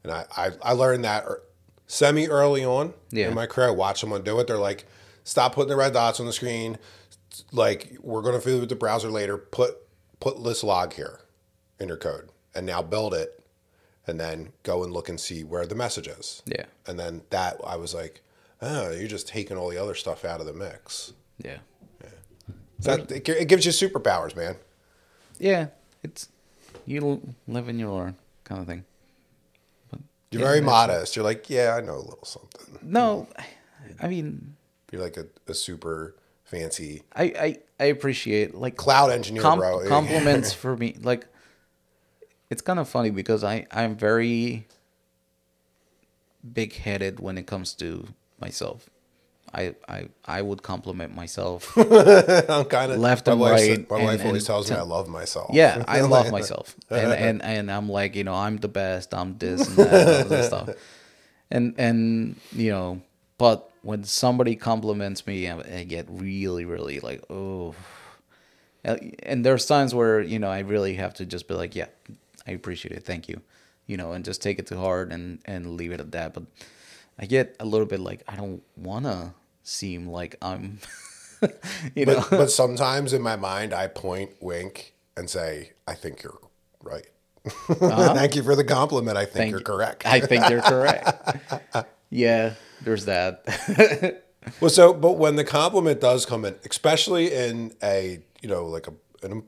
And 0.03 0.11
I, 0.11 0.25
I 0.35 0.51
I 0.63 0.71
learned 0.73 1.03
that 1.03 1.25
er- 1.25 1.43
semi 1.87 2.27
early 2.27 2.63
on 2.65 2.93
Yeah. 3.11 3.27
in 3.27 3.35
my 3.35 3.45
career. 3.45 3.67
I 3.67 3.71
watched 3.71 3.99
someone 3.99 4.23
do 4.23 4.39
it. 4.39 4.47
They're 4.47 4.57
like, 4.57 4.85
stop 5.23 5.53
putting 5.53 5.69
the 5.69 5.75
red 5.75 5.93
dots 5.93 6.19
on 6.19 6.25
the 6.25 6.33
screen. 6.33 6.77
Like 7.51 7.97
we're 8.01 8.21
gonna 8.23 8.41
fill 8.41 8.59
with 8.61 8.69
the 8.69 8.75
browser 8.75 9.09
later. 9.11 9.37
Put 9.37 9.77
put 10.19 10.43
this 10.43 10.63
log 10.63 10.93
here 10.93 11.19
in 11.79 11.87
your 11.87 11.97
code, 11.97 12.29
and 12.55 12.65
now 12.65 12.81
build 12.81 13.13
it, 13.13 13.40
and 14.11 14.19
then 14.19 14.51
go 14.63 14.83
and 14.83 14.93
look 14.93 15.09
and 15.09 15.19
see 15.19 15.43
where 15.43 15.65
the 15.65 15.73
message 15.73 16.07
is. 16.07 16.43
yeah, 16.45 16.65
And 16.85 16.99
then 16.99 17.21
that 17.31 17.57
I 17.65 17.77
was 17.77 17.95
like, 17.95 18.21
oh, 18.61 18.91
you're 18.91 19.07
just 19.07 19.27
taking 19.27 19.57
all 19.57 19.69
the 19.69 19.77
other 19.79 19.95
stuff 19.95 20.23
out 20.25 20.39
of 20.41 20.45
the 20.45 20.53
mix. 20.53 21.13
yeah, 21.43 21.57
That 22.79 23.09
it, 23.11 23.27
it 23.27 23.47
gives 23.47 23.65
you 23.65 23.71
superpowers, 23.71 24.35
man. 24.35 24.55
yeah. 25.39 25.67
It's 26.03 26.29
you 26.85 27.21
live 27.47 27.67
and 27.67 27.79
you 27.79 27.91
learn 27.91 28.15
kind 28.43 28.59
of 28.61 28.67
thing. 28.67 28.83
You're 30.31 30.41
Yeah, 30.41 30.47
very 30.47 30.61
modest. 30.61 31.15
You're 31.15 31.25
like, 31.25 31.49
yeah, 31.49 31.75
I 31.77 31.81
know 31.81 31.95
a 31.95 32.05
little 32.09 32.23
something. 32.25 32.79
No, 32.81 33.27
I 34.01 34.07
mean, 34.07 34.55
You're 34.91 35.01
like 35.01 35.17
a, 35.17 35.27
a 35.47 35.53
super 35.53 36.15
fancy 36.43 37.03
I 37.15 37.23
I, 37.23 37.59
I 37.79 37.85
appreciate 37.85 38.55
like 38.55 38.75
cloud 38.77 39.09
engineer, 39.11 39.41
com- 39.43 39.59
bro. 39.59 39.85
compliments 39.87 40.51
for 40.53 40.75
me. 40.75 40.97
Like, 41.01 41.25
it's 42.51 42.61
kind 42.61 42.79
of 42.79 42.87
funny 42.87 43.09
because 43.09 43.43
I 43.43 43.65
I'm 43.71 43.95
very 43.95 44.67
big 46.53 46.73
headed 46.73 47.19
when 47.19 47.37
it 47.37 47.47
comes 47.47 47.73
to 47.75 48.07
myself. 48.39 48.89
I 49.53 49.75
I 49.87 50.07
I 50.25 50.41
would 50.41 50.61
compliment 50.63 51.13
myself. 51.15 51.75
I'm 51.77 52.65
kind 52.65 52.91
of 52.91 52.99
Left 52.99 53.27
and 53.27 53.41
right 53.41 53.89
My 53.89 53.97
and- 53.97 54.05
wife 54.05 54.25
always 54.25 54.45
tells 54.45 54.69
me 54.69 54.75
t- 54.75 54.79
I 54.79 54.83
love 54.83 55.07
myself. 55.09 55.49
Yeah, 55.53 55.83
I 55.87 56.01
love 56.15 56.31
myself, 56.31 56.75
and 56.89 57.11
and 57.13 57.41
and 57.53 57.71
I'm 57.71 57.89
like, 57.89 58.15
you 58.15 58.23
know, 58.23 58.35
I'm 58.35 58.57
the 58.57 58.69
best. 58.69 59.13
I'm 59.13 59.37
this 59.37 59.67
and 59.67 59.75
that, 59.77 60.31
and 60.31 60.45
stuff, 60.45 60.69
and 61.49 61.75
and 61.77 62.35
you 62.53 62.71
know, 62.71 63.01
but 63.37 63.69
when 63.83 64.03
somebody 64.05 64.55
compliments 64.55 65.25
me, 65.27 65.49
I, 65.49 65.79
I 65.79 65.83
get 65.83 66.05
really, 66.09 66.65
really 66.65 66.99
like, 67.01 67.21
oh, 67.29 67.75
and 68.85 69.45
there's 69.45 69.65
times 69.65 69.93
where 69.93 70.21
you 70.21 70.39
know 70.39 70.49
I 70.49 70.59
really 70.59 70.93
have 70.95 71.13
to 71.15 71.25
just 71.25 71.47
be 71.49 71.55
like, 71.55 71.75
yeah, 71.75 71.87
I 72.47 72.51
appreciate 72.51 72.93
it, 72.97 73.03
thank 73.05 73.27
you, 73.29 73.41
you 73.87 73.97
know, 73.97 74.13
and 74.13 74.23
just 74.25 74.41
take 74.41 74.59
it 74.59 74.67
to 74.67 74.77
heart 74.77 75.11
and 75.11 75.39
and 75.45 75.75
leave 75.77 75.91
it 75.91 75.99
at 75.99 76.11
that. 76.13 76.33
But 76.33 76.43
I 77.19 77.25
get 77.25 77.55
a 77.59 77.65
little 77.65 77.87
bit 77.87 77.99
like 77.99 78.23
I 78.27 78.35
don't 78.35 78.63
wanna 78.75 79.33
seem 79.63 80.07
like 80.07 80.35
I'm, 80.41 80.79
you 81.95 82.05
know, 82.05 82.15
But, 82.15 82.29
but 82.29 82.51
sometimes 82.51 83.13
in 83.13 83.21
my 83.21 83.35
mind, 83.35 83.73
I 83.73 83.87
point, 83.87 84.31
wink, 84.41 84.93
and 85.15 85.29
say, 85.29 85.73
I 85.87 85.93
think 85.93 86.23
you're 86.23 86.39
right. 86.83 87.05
Thank 87.67 88.35
you 88.35 88.43
for 88.43 88.55
the 88.55 88.63
compliment. 88.63 89.17
I 89.17 89.25
think 89.25 89.33
Uh-huh. 89.33 89.37
Thank 89.39 89.51
you're 89.51 89.59
you. 89.59 89.65
correct. 89.65 90.05
I 90.05 90.19
think 90.19 90.49
you're 90.49 90.61
correct. 90.61 91.37
yeah, 92.11 92.53
there's 92.81 93.05
that. 93.05 94.23
Well, 94.59 94.69
so 94.69 94.93
but 94.93 95.13
when 95.13 95.35
the 95.35 95.43
compliment 95.43 96.01
does 96.01 96.25
come 96.25 96.45
in, 96.45 96.55
especially 96.69 97.33
in 97.33 97.73
a 97.83 98.19
you 98.41 98.49
know 98.49 98.65
like 98.65 98.87
a 98.87 98.93
in 99.25 99.31
a, 99.31 99.41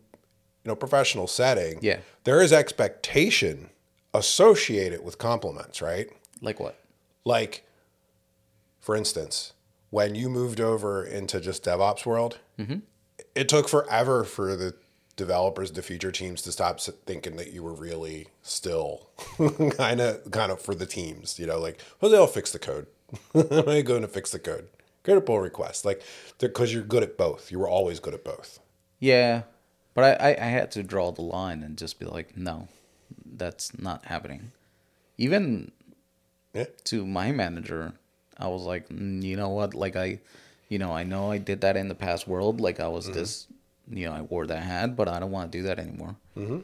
you 0.64 0.70
know 0.70 0.76
professional 0.76 1.28
setting, 1.28 1.80
Yeah. 1.82 2.00
there 2.24 2.42
is 2.42 2.54
expectation 2.54 3.70
associated 4.14 5.04
with 5.04 5.18
compliments, 5.18 5.82
right? 5.82 6.10
like 6.42 6.60
what? 6.60 6.78
Like, 7.26 7.66
for 8.82 8.96
instance, 8.96 9.54
when 9.92 10.14
you 10.14 10.30
moved 10.30 10.60
over 10.60 11.06
into 11.06 11.40
just 11.40 11.64
DevOps 11.64 12.06
world, 12.06 12.40
mm-hmm. 12.60 12.80
it 13.34 13.48
took 13.48 13.70
forever 13.70 14.24
for 14.26 14.56
the 14.58 14.74
developers, 15.16 15.72
the 15.72 15.82
feature 15.82 16.12
teams 16.12 16.42
to 16.42 16.52
stop 16.52 16.82
thinking 16.82 17.38
that 17.38 17.54
you 17.54 17.64
were 17.64 17.74
really 17.74 18.28
still 18.42 19.08
kind 19.78 20.02
of 20.02 20.30
kind 20.32 20.52
of 20.52 20.62
for 20.62 20.76
the 20.76 20.86
teams. 20.86 21.40
You 21.40 21.48
know, 21.48 21.60
like, 21.60 21.80
well, 22.02 22.12
they'll 22.12 22.28
fix 22.28 22.52
the 22.52 22.60
code. 22.60 22.88
I'm 23.36 23.70
I 23.70 23.82
going 23.82 24.02
to 24.02 24.08
fix 24.08 24.32
the 24.32 24.40
code. 24.40 24.68
Go 25.04 25.18
a 25.18 25.22
pull 25.22 25.40
request, 25.40 25.86
like, 25.86 26.02
because 26.40 26.74
you're 26.74 26.84
good 26.84 27.04
at 27.04 27.18
both. 27.18 27.52
You 27.52 27.60
were 27.60 27.68
always 27.68 28.00
good 28.00 28.14
at 28.14 28.24
both. 28.24 28.60
Yeah, 29.00 29.44
but 29.94 30.22
I, 30.22 30.32
I, 30.32 30.46
I 30.46 30.50
had 30.50 30.72
to 30.72 30.84
draw 30.84 31.12
the 31.12 31.22
line 31.22 31.64
and 31.64 31.78
just 31.78 32.00
be 32.00 32.06
like, 32.06 32.36
no, 32.38 32.68
that's 33.26 33.78
not 33.80 34.06
happening. 34.06 34.52
Even 35.18 35.72
Yeah. 36.54 36.66
to 36.86 37.06
my 37.06 37.32
manager, 37.32 37.94
I 38.38 38.48
was 38.48 38.64
like, 38.64 38.90
"Mm, 38.90 39.22
you 39.24 39.36
know 39.36 39.50
what? 39.50 39.74
Like 39.74 39.96
I, 39.96 40.20
you 40.70 40.80
know, 40.80 40.92
I 40.92 41.04
know 41.04 41.32
I 41.32 41.38
did 41.38 41.62
that 41.62 41.78
in 41.78 41.88
the 41.88 41.96
past 41.96 42.28
world. 42.28 42.60
Like 42.60 42.80
I 42.80 42.88
was 42.88 43.10
this, 43.12 43.48
you 43.90 44.06
know, 44.08 44.14
I 44.14 44.22
wore 44.22 44.48
that 44.48 44.64
hat, 44.64 44.96
but 44.96 45.08
I 45.08 45.20
don't 45.20 45.32
want 45.32 45.52
to 45.52 45.58
do 45.58 45.64
that 45.66 45.80
anymore. 45.80 46.16
Mm-hmm. 46.38 46.60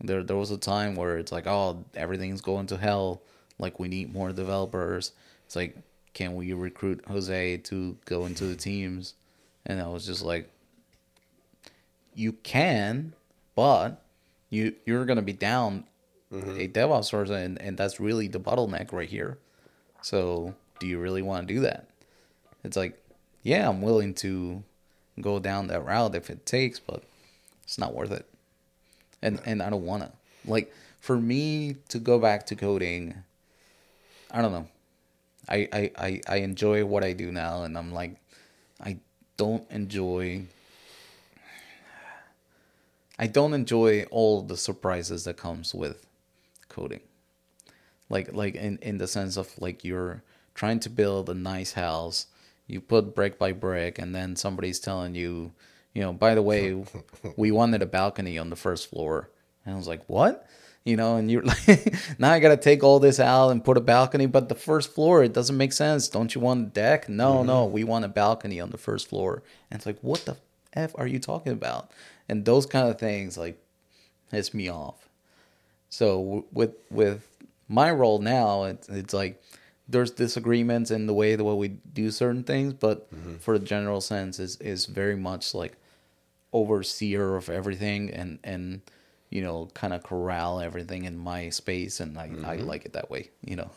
There, 0.00 0.22
there 0.22 0.36
was 0.36 0.50
a 0.50 0.58
time 0.58 0.94
where 0.94 1.16
it's 1.16 1.32
like, 1.32 1.46
oh, 1.46 1.84
everything's 1.94 2.42
going 2.42 2.66
to 2.66 2.76
hell. 2.76 3.22
Like 3.58 3.78
we 3.80 3.88
need 3.88 4.12
more 4.12 4.30
developers. 4.32 5.12
It's 5.46 5.56
like, 5.56 5.76
can 6.12 6.34
we 6.34 6.52
recruit 6.52 7.02
Jose 7.08 7.56
to 7.58 7.96
go 8.04 8.26
into 8.26 8.44
the 8.44 8.56
teams? 8.56 9.14
And 9.64 9.80
I 9.80 9.88
was 9.88 10.04
just 10.06 10.22
like, 10.22 10.50
you 12.16 12.32
can, 12.32 13.12
but 13.54 14.02
you 14.50 14.74
you're 14.84 15.04
gonna 15.04 15.22
be 15.22 15.32
down 15.32 15.84
mm-hmm. 16.32 16.58
a 16.58 16.68
DevOps 16.68 17.10
person, 17.10 17.36
and, 17.36 17.62
and 17.62 17.76
that's 17.76 18.00
really 18.00 18.28
the 18.28 18.40
bottleneck 18.40 18.92
right 18.92 19.08
here. 19.08 19.38
So, 20.02 20.54
do 20.80 20.86
you 20.86 20.98
really 20.98 21.22
want 21.22 21.46
to 21.46 21.54
do 21.54 21.60
that? 21.60 21.88
It's 22.64 22.76
like, 22.76 23.00
yeah, 23.42 23.68
I'm 23.68 23.82
willing 23.82 24.14
to 24.14 24.62
go 25.20 25.38
down 25.38 25.68
that 25.68 25.84
route 25.84 26.14
if 26.14 26.30
it 26.30 26.46
takes, 26.46 26.80
but 26.80 27.02
it's 27.64 27.78
not 27.78 27.94
worth 27.94 28.10
it. 28.10 28.26
And 29.22 29.40
and 29.44 29.62
I 29.62 29.70
don't 29.70 29.86
wanna. 29.86 30.12
Like 30.46 30.72
for 31.00 31.16
me 31.16 31.76
to 31.88 31.98
go 31.98 32.18
back 32.18 32.46
to 32.46 32.56
coding, 32.56 33.14
I 34.30 34.42
don't 34.42 34.52
know. 34.52 34.68
I, 35.48 35.68
I, 35.72 35.90
I, 35.96 36.20
I 36.28 36.36
enjoy 36.38 36.84
what 36.84 37.04
I 37.04 37.12
do 37.12 37.30
now 37.30 37.62
and 37.62 37.78
I'm 37.78 37.92
like 37.92 38.16
I 38.80 38.98
don't 39.36 39.68
enjoy 39.70 40.46
I 43.18 43.26
don't 43.26 43.54
enjoy 43.54 44.04
all 44.10 44.42
the 44.42 44.56
surprises 44.56 45.24
that 45.24 45.36
comes 45.36 45.74
with 45.74 46.06
coding. 46.68 47.00
Like 48.08 48.32
like 48.32 48.54
in, 48.54 48.78
in 48.82 48.98
the 48.98 49.06
sense 49.06 49.36
of 49.36 49.50
like 49.58 49.84
you're 49.84 50.22
trying 50.54 50.80
to 50.80 50.90
build 50.90 51.28
a 51.28 51.34
nice 51.34 51.72
house, 51.72 52.26
you 52.66 52.80
put 52.80 53.14
brick 53.14 53.38
by 53.38 53.52
brick 53.52 53.98
and 53.98 54.14
then 54.14 54.36
somebody's 54.36 54.80
telling 54.80 55.14
you, 55.14 55.52
you 55.92 56.02
know, 56.02 56.12
by 56.12 56.34
the 56.34 56.42
way, 56.42 56.84
we 57.36 57.50
wanted 57.50 57.82
a 57.82 57.86
balcony 57.86 58.38
on 58.38 58.50
the 58.50 58.56
first 58.56 58.90
floor. 58.90 59.30
And 59.64 59.74
I 59.74 59.78
was 59.78 59.88
like, 59.88 60.04
What? 60.06 60.46
You 60.84 60.96
know, 60.96 61.16
and 61.16 61.28
you're 61.28 61.42
like 61.42 61.94
now 62.18 62.30
I 62.30 62.38
gotta 62.38 62.56
take 62.56 62.84
all 62.84 63.00
this 63.00 63.18
out 63.18 63.48
and 63.48 63.64
put 63.64 63.76
a 63.76 63.80
balcony, 63.80 64.26
but 64.26 64.48
the 64.48 64.54
first 64.54 64.94
floor 64.94 65.24
it 65.24 65.32
doesn't 65.32 65.56
make 65.56 65.72
sense. 65.72 66.06
Don't 66.08 66.34
you 66.34 66.40
want 66.40 66.68
a 66.68 66.70
deck? 66.70 67.08
No, 67.08 67.42
no, 67.42 67.64
mm-hmm. 67.64 67.72
we 67.72 67.82
want 67.82 68.04
a 68.04 68.08
balcony 68.08 68.60
on 68.60 68.70
the 68.70 68.78
first 68.78 69.08
floor. 69.08 69.42
And 69.70 69.78
it's 69.78 69.86
like, 69.86 69.98
what 70.00 70.26
the 70.26 70.36
F 70.76 70.92
are 70.96 71.06
you 71.06 71.18
talking 71.18 71.52
about? 71.52 71.90
And 72.28 72.44
those 72.44 72.66
kind 72.66 72.88
of 72.88 72.98
things 72.98 73.36
like 73.36 73.58
piss 74.30 74.52
me 74.54 74.68
off. 74.68 75.08
So 75.88 76.46
with 76.52 76.74
with 76.90 77.26
my 77.68 77.90
role 77.90 78.18
now, 78.18 78.64
it's 78.64 78.88
it's 78.88 79.14
like 79.14 79.42
there's 79.88 80.10
disagreements 80.10 80.90
in 80.90 81.06
the 81.06 81.14
way 81.14 81.36
that 81.36 81.44
what 81.44 81.58
we 81.58 81.68
do 81.68 82.10
certain 82.10 82.42
things, 82.42 82.72
but 82.72 83.12
mm-hmm. 83.14 83.36
for 83.36 83.58
the 83.58 83.64
general 83.64 84.00
sense, 84.00 84.38
is 84.38 84.56
is 84.56 84.86
very 84.86 85.16
much 85.16 85.54
like 85.54 85.76
overseer 86.52 87.36
of 87.36 87.48
everything 87.48 88.10
and 88.10 88.38
and 88.42 88.80
you 89.30 89.42
know 89.42 89.68
kind 89.74 89.92
of 89.92 90.02
corral 90.02 90.60
everything 90.60 91.04
in 91.04 91.16
my 91.16 91.48
space, 91.50 92.00
and 92.00 92.18
I 92.18 92.24
I 92.24 92.28
mm-hmm. 92.28 92.66
like 92.66 92.84
it 92.84 92.92
that 92.94 93.10
way. 93.10 93.30
You 93.44 93.56
know. 93.56 93.70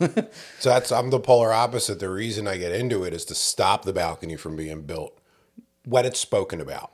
So 0.60 0.70
that's 0.70 0.92
I'm 0.92 1.10
the 1.10 1.20
polar 1.20 1.54
opposite. 1.54 2.00
The 2.00 2.10
reason 2.10 2.48
I 2.48 2.58
get 2.58 2.72
into 2.72 3.04
it 3.04 3.14
is 3.14 3.26
to 3.26 3.36
stop 3.36 3.86
the 3.86 3.94
balcony 3.94 4.36
from 4.36 4.56
being 4.56 4.82
built 4.82 5.19
when 5.86 6.06
it's 6.06 6.20
spoken 6.20 6.62
about. 6.62 6.92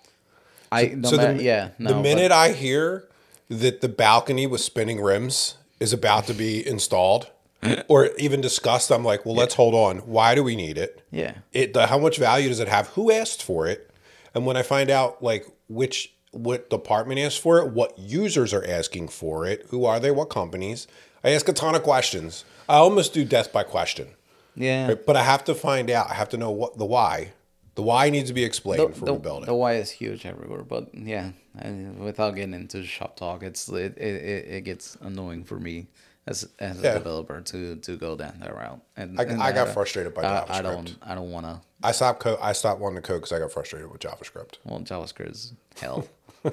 I 0.71 0.87
no 0.95 1.09
so 1.09 1.17
matter, 1.17 1.33
the, 1.37 1.43
yeah 1.43 1.69
no, 1.79 1.89
the 1.89 1.95
but- 1.95 2.01
minute 2.01 2.31
I 2.31 2.51
hear 2.51 3.07
that 3.49 3.81
the 3.81 3.89
balcony 3.89 4.47
with 4.47 4.61
spinning 4.61 5.01
rims 5.01 5.55
is 5.79 5.93
about 5.93 6.25
to 6.27 6.33
be 6.33 6.65
installed 6.67 7.29
or 7.87 8.09
even 8.17 8.41
discussed, 8.41 8.91
I'm 8.91 9.03
like, 9.03 9.25
well, 9.25 9.35
let's 9.35 9.55
hold 9.55 9.73
on. 9.73 9.97
Why 9.99 10.35
do 10.35 10.43
we 10.43 10.55
need 10.55 10.77
it? 10.77 11.01
yeah 11.11 11.35
It 11.53 11.73
the, 11.73 11.87
how 11.87 11.97
much 11.99 12.17
value 12.17 12.49
does 12.49 12.59
it 12.59 12.67
have? 12.67 12.87
Who 12.89 13.11
asked 13.11 13.43
for 13.43 13.67
it? 13.67 13.89
And 14.33 14.45
when 14.45 14.57
I 14.57 14.63
find 14.63 14.89
out 14.89 15.21
like 15.23 15.45
which 15.69 16.13
what 16.31 16.69
department 16.69 17.19
asked 17.19 17.39
for 17.39 17.59
it, 17.59 17.71
what 17.71 17.97
users 17.97 18.53
are 18.53 18.65
asking 18.67 19.07
for 19.07 19.45
it, 19.47 19.65
who 19.69 19.85
are 19.85 19.99
they, 19.99 20.11
what 20.11 20.29
companies, 20.29 20.87
I 21.23 21.29
ask 21.29 21.47
a 21.47 21.53
ton 21.53 21.75
of 21.75 21.83
questions. 21.83 22.43
I 22.67 22.75
almost 22.75 23.13
do 23.13 23.23
death 23.23 23.53
by 23.53 23.63
question. 23.63 24.09
yeah 24.55 24.87
Right? 24.89 25.05
But 25.05 25.15
I 25.15 25.23
have 25.23 25.43
to 25.45 25.55
find 25.55 25.89
out. 25.89 26.09
I 26.09 26.15
have 26.15 26.29
to 26.29 26.37
know 26.37 26.51
what 26.51 26.77
the 26.77 26.85
why. 26.85 27.31
The 27.75 27.81
why 27.81 28.09
needs 28.09 28.29
to 28.29 28.33
be 28.33 28.43
explained 28.43 28.87
before 28.93 29.05
the, 29.05 29.13
we 29.13 29.19
build 29.19 29.43
it. 29.43 29.45
the 29.47 29.53
why 29.53 29.73
is 29.75 29.91
huge 29.91 30.25
everywhere, 30.25 30.63
but 30.63 30.95
yeah, 30.95 31.31
I, 31.61 31.69
without 31.97 32.35
getting 32.35 32.53
into 32.53 32.83
shop 32.85 33.17
talk, 33.17 33.43
it's 33.43 33.67
it, 33.69 33.97
it, 33.97 34.45
it 34.47 34.61
gets 34.63 34.95
annoying 35.01 35.43
for 35.43 35.59
me 35.59 35.87
as 36.25 36.47
as 36.59 36.79
a 36.79 36.93
developer 36.93 37.41
to 37.41 37.75
to 37.75 37.97
go 37.97 38.15
down 38.15 38.39
that 38.39 38.55
route. 38.55 38.79
And, 38.95 39.19
I, 39.19 39.23
and 39.23 39.43
I 39.43 39.51
got 39.51 39.65
don't- 39.65 39.73
frustrated 39.73 40.13
by 40.13 40.21
I, 40.23 40.25
JavaScript. 40.45 40.49
I 40.51 40.61
don't 40.61 40.95
I 41.01 41.15
don't 41.15 41.31
want 41.31 41.45
to. 41.47 41.59
I 41.83 41.91
stopped 41.91 42.19
code. 42.21 42.39
I 42.41 42.53
stopped 42.53 42.79
wanting 42.79 43.01
to 43.01 43.01
code 43.01 43.21
because 43.21 43.33
I 43.33 43.39
got 43.39 43.51
frustrated 43.51 43.91
with 43.91 43.99
JavaScript. 44.01 44.55
Well, 44.63 44.79
JavaScript 44.79 45.31
is 45.31 45.53
hell. 45.79 46.07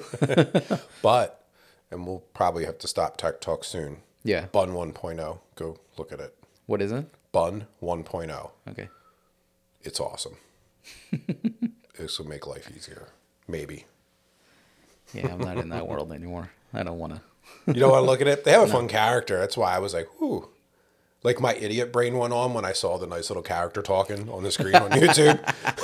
But, 1.01 1.43
and 1.91 2.05
we'll 2.05 2.23
probably 2.33 2.65
have 2.65 2.77
to 2.79 2.87
stop 2.87 3.17
Tech 3.17 3.39
Talk 3.41 3.63
soon. 3.63 3.97
yeah. 4.23 4.45
Bun 4.51 4.69
1.0. 4.71 5.39
Go 5.55 5.77
look 5.97 6.11
at 6.11 6.19
it. 6.19 6.35
What 6.65 6.81
is 6.81 6.91
it? 6.91 7.05
Bun 7.31 7.67
1.0. 7.81 8.51
Okay. 8.69 8.89
It's 9.81 9.99
awesome. 9.99 10.37
this 11.97 12.19
will 12.19 12.27
make 12.27 12.47
life 12.47 12.71
easier. 12.75 13.09
Maybe. 13.47 13.85
Yeah, 15.13 15.31
I'm 15.31 15.39
not 15.39 15.57
in 15.57 15.69
that 15.69 15.87
world 15.87 16.11
anymore. 16.11 16.49
I 16.73 16.83
don't 16.83 16.97
want 16.97 17.15
to. 17.15 17.21
You 17.67 17.79
don't 17.79 17.91
want 17.91 18.03
to 18.03 18.09
look 18.09 18.21
at 18.21 18.27
it? 18.27 18.43
They 18.43 18.51
have 18.51 18.63
a 18.63 18.67
fun 18.71 18.87
character. 18.87 19.37
That's 19.37 19.57
why 19.57 19.75
I 19.75 19.79
was 19.79 19.93
like, 19.93 20.19
whoo. 20.19 20.49
Like 21.23 21.39
my 21.39 21.55
idiot 21.55 21.93
brain 21.93 22.17
went 22.17 22.33
on 22.33 22.53
when 22.53 22.65
I 22.65 22.73
saw 22.73 22.97
the 22.97 23.07
nice 23.07 23.29
little 23.29 23.43
character 23.43 23.81
talking 23.81 24.29
on 24.29 24.43
the 24.43 24.51
screen 24.51 24.75
on 24.75 24.91
YouTube. 24.91 25.39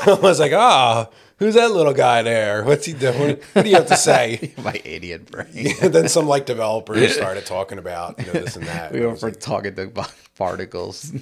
I 0.08 0.20
was 0.20 0.38
like, 0.38 0.52
ah, 0.52 1.08
who's 1.38 1.56
that 1.56 1.72
little 1.72 1.94
guy 1.94 2.22
there? 2.24 2.66
What's 2.66 2.86
he 2.86 2.92
doing? 2.92 3.38
What 3.54 3.64
do 3.64 3.70
you 3.70 3.78
have 3.78 3.88
to 3.88 3.96
say? 3.96 4.54
My 4.64 4.82
idiot 4.84 5.32
brain. 5.32 5.76
Then 5.82 6.10
some 6.10 6.28
like 6.28 6.46
developers 6.46 7.16
started 7.16 7.46
talking 7.46 7.78
about 7.78 8.20
you 8.20 8.26
know 8.26 8.34
this 8.34 8.58
and 8.58 8.66
that. 8.68 8.92
We 8.92 9.00
were 9.00 9.16
for 9.16 9.30
like, 9.30 9.40
talking 9.40 9.80
about 9.80 10.14
particles, 10.36 11.14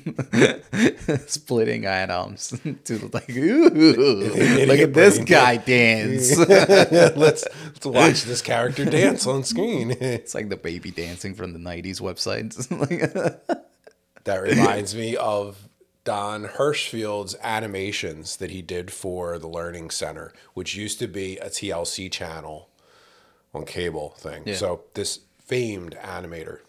splitting 1.28 1.86
atoms 1.86 2.60
to 2.86 3.10
like, 3.14 3.30
ooh, 3.30 3.70
look 4.66 4.80
at 4.80 4.94
this 4.96 5.20
guy 5.20 5.58
dance. 5.58 6.36
let's 6.38 7.46
let's 7.46 7.86
watch 7.86 8.24
this 8.24 8.42
character 8.42 8.84
dance 8.84 9.28
on 9.28 9.44
screen. 9.44 9.92
It's 9.92 10.34
like 10.34 10.50
the 10.50 10.58
baby 10.58 10.90
dancing 10.90 11.36
from 11.36 11.54
the 11.54 11.60
'90s 11.60 12.02
websites. 12.02 12.68
That 14.28 14.44
reminds 14.44 14.94
me 14.94 15.16
of 15.16 15.70
Don 16.04 16.44
Hirschfield's 16.46 17.38
animations 17.42 18.36
that 18.38 18.52
he 18.52 18.62
did 18.62 18.92
for 18.92 19.40
the 19.40 19.48
Learning 19.48 19.90
Center, 19.90 20.34
which 20.54 20.76
used 20.76 21.00
to 21.00 21.08
be 21.08 21.38
a 21.38 21.48
TLC 21.48 22.12
channel 22.12 22.68
on 23.54 23.64
cable 23.64 24.16
thing. 24.18 24.44
Yeah. 24.46 24.56
So 24.56 24.84
this 24.96 25.22
famed 25.40 25.96
animator, 26.04 26.60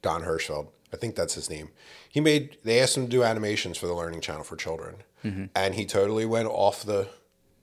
Don 0.00 0.22
Hirschfeld, 0.22 0.68
I 0.94 0.96
think 0.96 1.14
that's 1.14 1.34
his 1.34 1.50
name. 1.50 1.68
He 2.08 2.20
made 2.20 2.56
they 2.64 2.80
asked 2.80 2.96
him 2.96 3.04
to 3.04 3.10
do 3.10 3.22
animations 3.22 3.76
for 3.76 3.86
the 3.86 3.94
Learning 3.94 4.22
Channel 4.22 4.44
for 4.44 4.56
children, 4.56 4.94
mm-hmm. 5.22 5.44
and 5.54 5.74
he 5.74 5.84
totally 5.84 6.24
went 6.24 6.48
off 6.48 6.84
the 6.84 7.08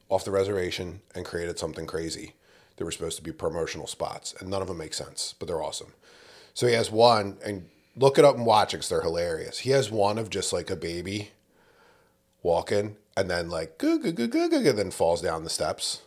off 0.08 0.24
the 0.24 0.30
reservation 0.30 1.02
and 1.16 1.26
created 1.26 1.58
something 1.58 1.88
crazy. 1.88 2.36
They 2.78 2.86
were 2.86 2.92
supposed 2.92 3.18
to 3.18 3.24
be 3.24 3.32
promotional 3.32 3.88
spots, 3.88 4.36
and 4.40 4.52
none 4.52 4.62
of 4.62 4.68
them 4.68 4.78
make 4.78 4.94
sense, 4.94 5.34
but 5.40 5.48
they're 5.48 5.64
awesome. 5.64 5.94
So 6.54 6.68
he 6.68 6.74
has 6.74 6.92
one, 6.92 7.38
and 7.44 7.70
look 7.96 8.18
it 8.18 8.26
up 8.26 8.36
and 8.36 8.46
watch 8.46 8.74
it 8.74 8.78
because 8.78 8.90
they're 8.90 9.02
hilarious. 9.02 9.60
He 9.60 9.72
has 9.72 9.92
one 9.92 10.18
of 10.18 10.30
just 10.30 10.54
like 10.54 10.70
a 10.70 10.76
baby 10.76 11.32
walking, 12.44 12.98
and 13.16 13.30
then 13.30 13.50
like 13.50 13.78
goo 13.78 14.00
goo 14.00 14.12
goo 14.12 14.28
goo 14.28 14.50
goo, 14.50 14.64
goo, 14.64 14.72
then 14.74 14.92
falls 14.92 15.22
down 15.22 15.44
the 15.44 15.50
steps, 15.50 16.02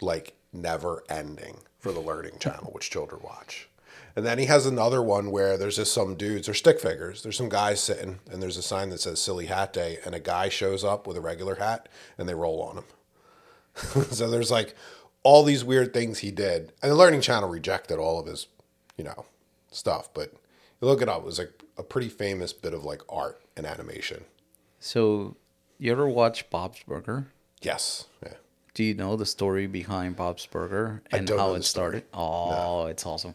like 0.00 0.34
never 0.52 1.02
ending 1.08 1.58
for 1.78 1.92
the 1.92 2.00
Learning 2.00 2.38
Channel, 2.38 2.70
which 2.72 2.90
children 2.90 3.22
watch. 3.22 3.68
And 4.14 4.26
then 4.26 4.38
he 4.38 4.44
has 4.44 4.66
another 4.66 5.02
one 5.02 5.30
where 5.30 5.56
there's 5.56 5.76
just 5.76 5.94
some 5.94 6.16
dudes, 6.16 6.46
they're 6.46 6.54
stick 6.54 6.80
figures. 6.80 7.22
There's 7.22 7.36
some 7.36 7.48
guys 7.48 7.80
sitting, 7.80 8.20
and 8.30 8.42
there's 8.42 8.58
a 8.58 8.62
sign 8.62 8.90
that 8.90 9.00
says 9.00 9.20
"Silly 9.20 9.46
Hat 9.46 9.72
Day," 9.72 9.98
and 10.04 10.14
a 10.14 10.20
guy 10.20 10.48
shows 10.48 10.84
up 10.84 11.06
with 11.06 11.16
a 11.16 11.22
regular 11.22 11.56
hat, 11.56 11.88
and 12.18 12.28
they 12.28 12.34
roll 12.34 12.62
on 12.62 12.76
him. 12.76 12.84
so 14.10 14.30
there's 14.30 14.50
like 14.50 14.76
all 15.22 15.44
these 15.44 15.64
weird 15.64 15.94
things 15.94 16.18
he 16.18 16.30
did, 16.30 16.72
and 16.82 16.90
the 16.90 16.96
Learning 16.96 17.22
Channel 17.22 17.48
rejected 17.48 17.98
all 17.98 18.20
of 18.20 18.26
his, 18.26 18.48
you 18.98 19.04
know, 19.04 19.24
stuff. 19.70 20.12
But 20.12 20.34
look 20.86 21.02
it 21.02 21.08
up; 21.08 21.22
it 21.22 21.24
was 21.24 21.38
like 21.38 21.62
a 21.78 21.82
pretty 21.82 22.08
famous 22.08 22.52
bit 22.52 22.74
of 22.74 22.84
like 22.84 23.00
art 23.08 23.40
and 23.56 23.66
animation. 23.66 24.24
so, 24.80 25.36
you 25.78 25.90
ever 25.92 26.08
watch 26.08 26.48
Bob's 26.50 26.82
Burger? 26.86 27.26
Yes, 27.60 28.06
yeah. 28.22 28.34
Do 28.74 28.84
you 28.84 28.94
know 28.94 29.16
the 29.16 29.26
story 29.26 29.66
behind 29.66 30.16
Bob's 30.16 30.46
Burger 30.46 31.02
and 31.10 31.28
how 31.28 31.54
it 31.54 31.64
started? 31.64 32.04
Oh, 32.14 32.86
it's 32.86 33.04
awesome. 33.04 33.34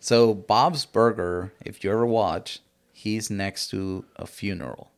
So 0.00 0.32
Bob's 0.34 0.86
Burger, 0.86 1.52
if 1.64 1.82
you 1.84 1.90
ever 1.90 2.06
watch, 2.06 2.60
he's 2.92 3.30
next 3.30 3.68
to 3.70 4.04
a 4.16 4.26
funeral, 4.26 4.90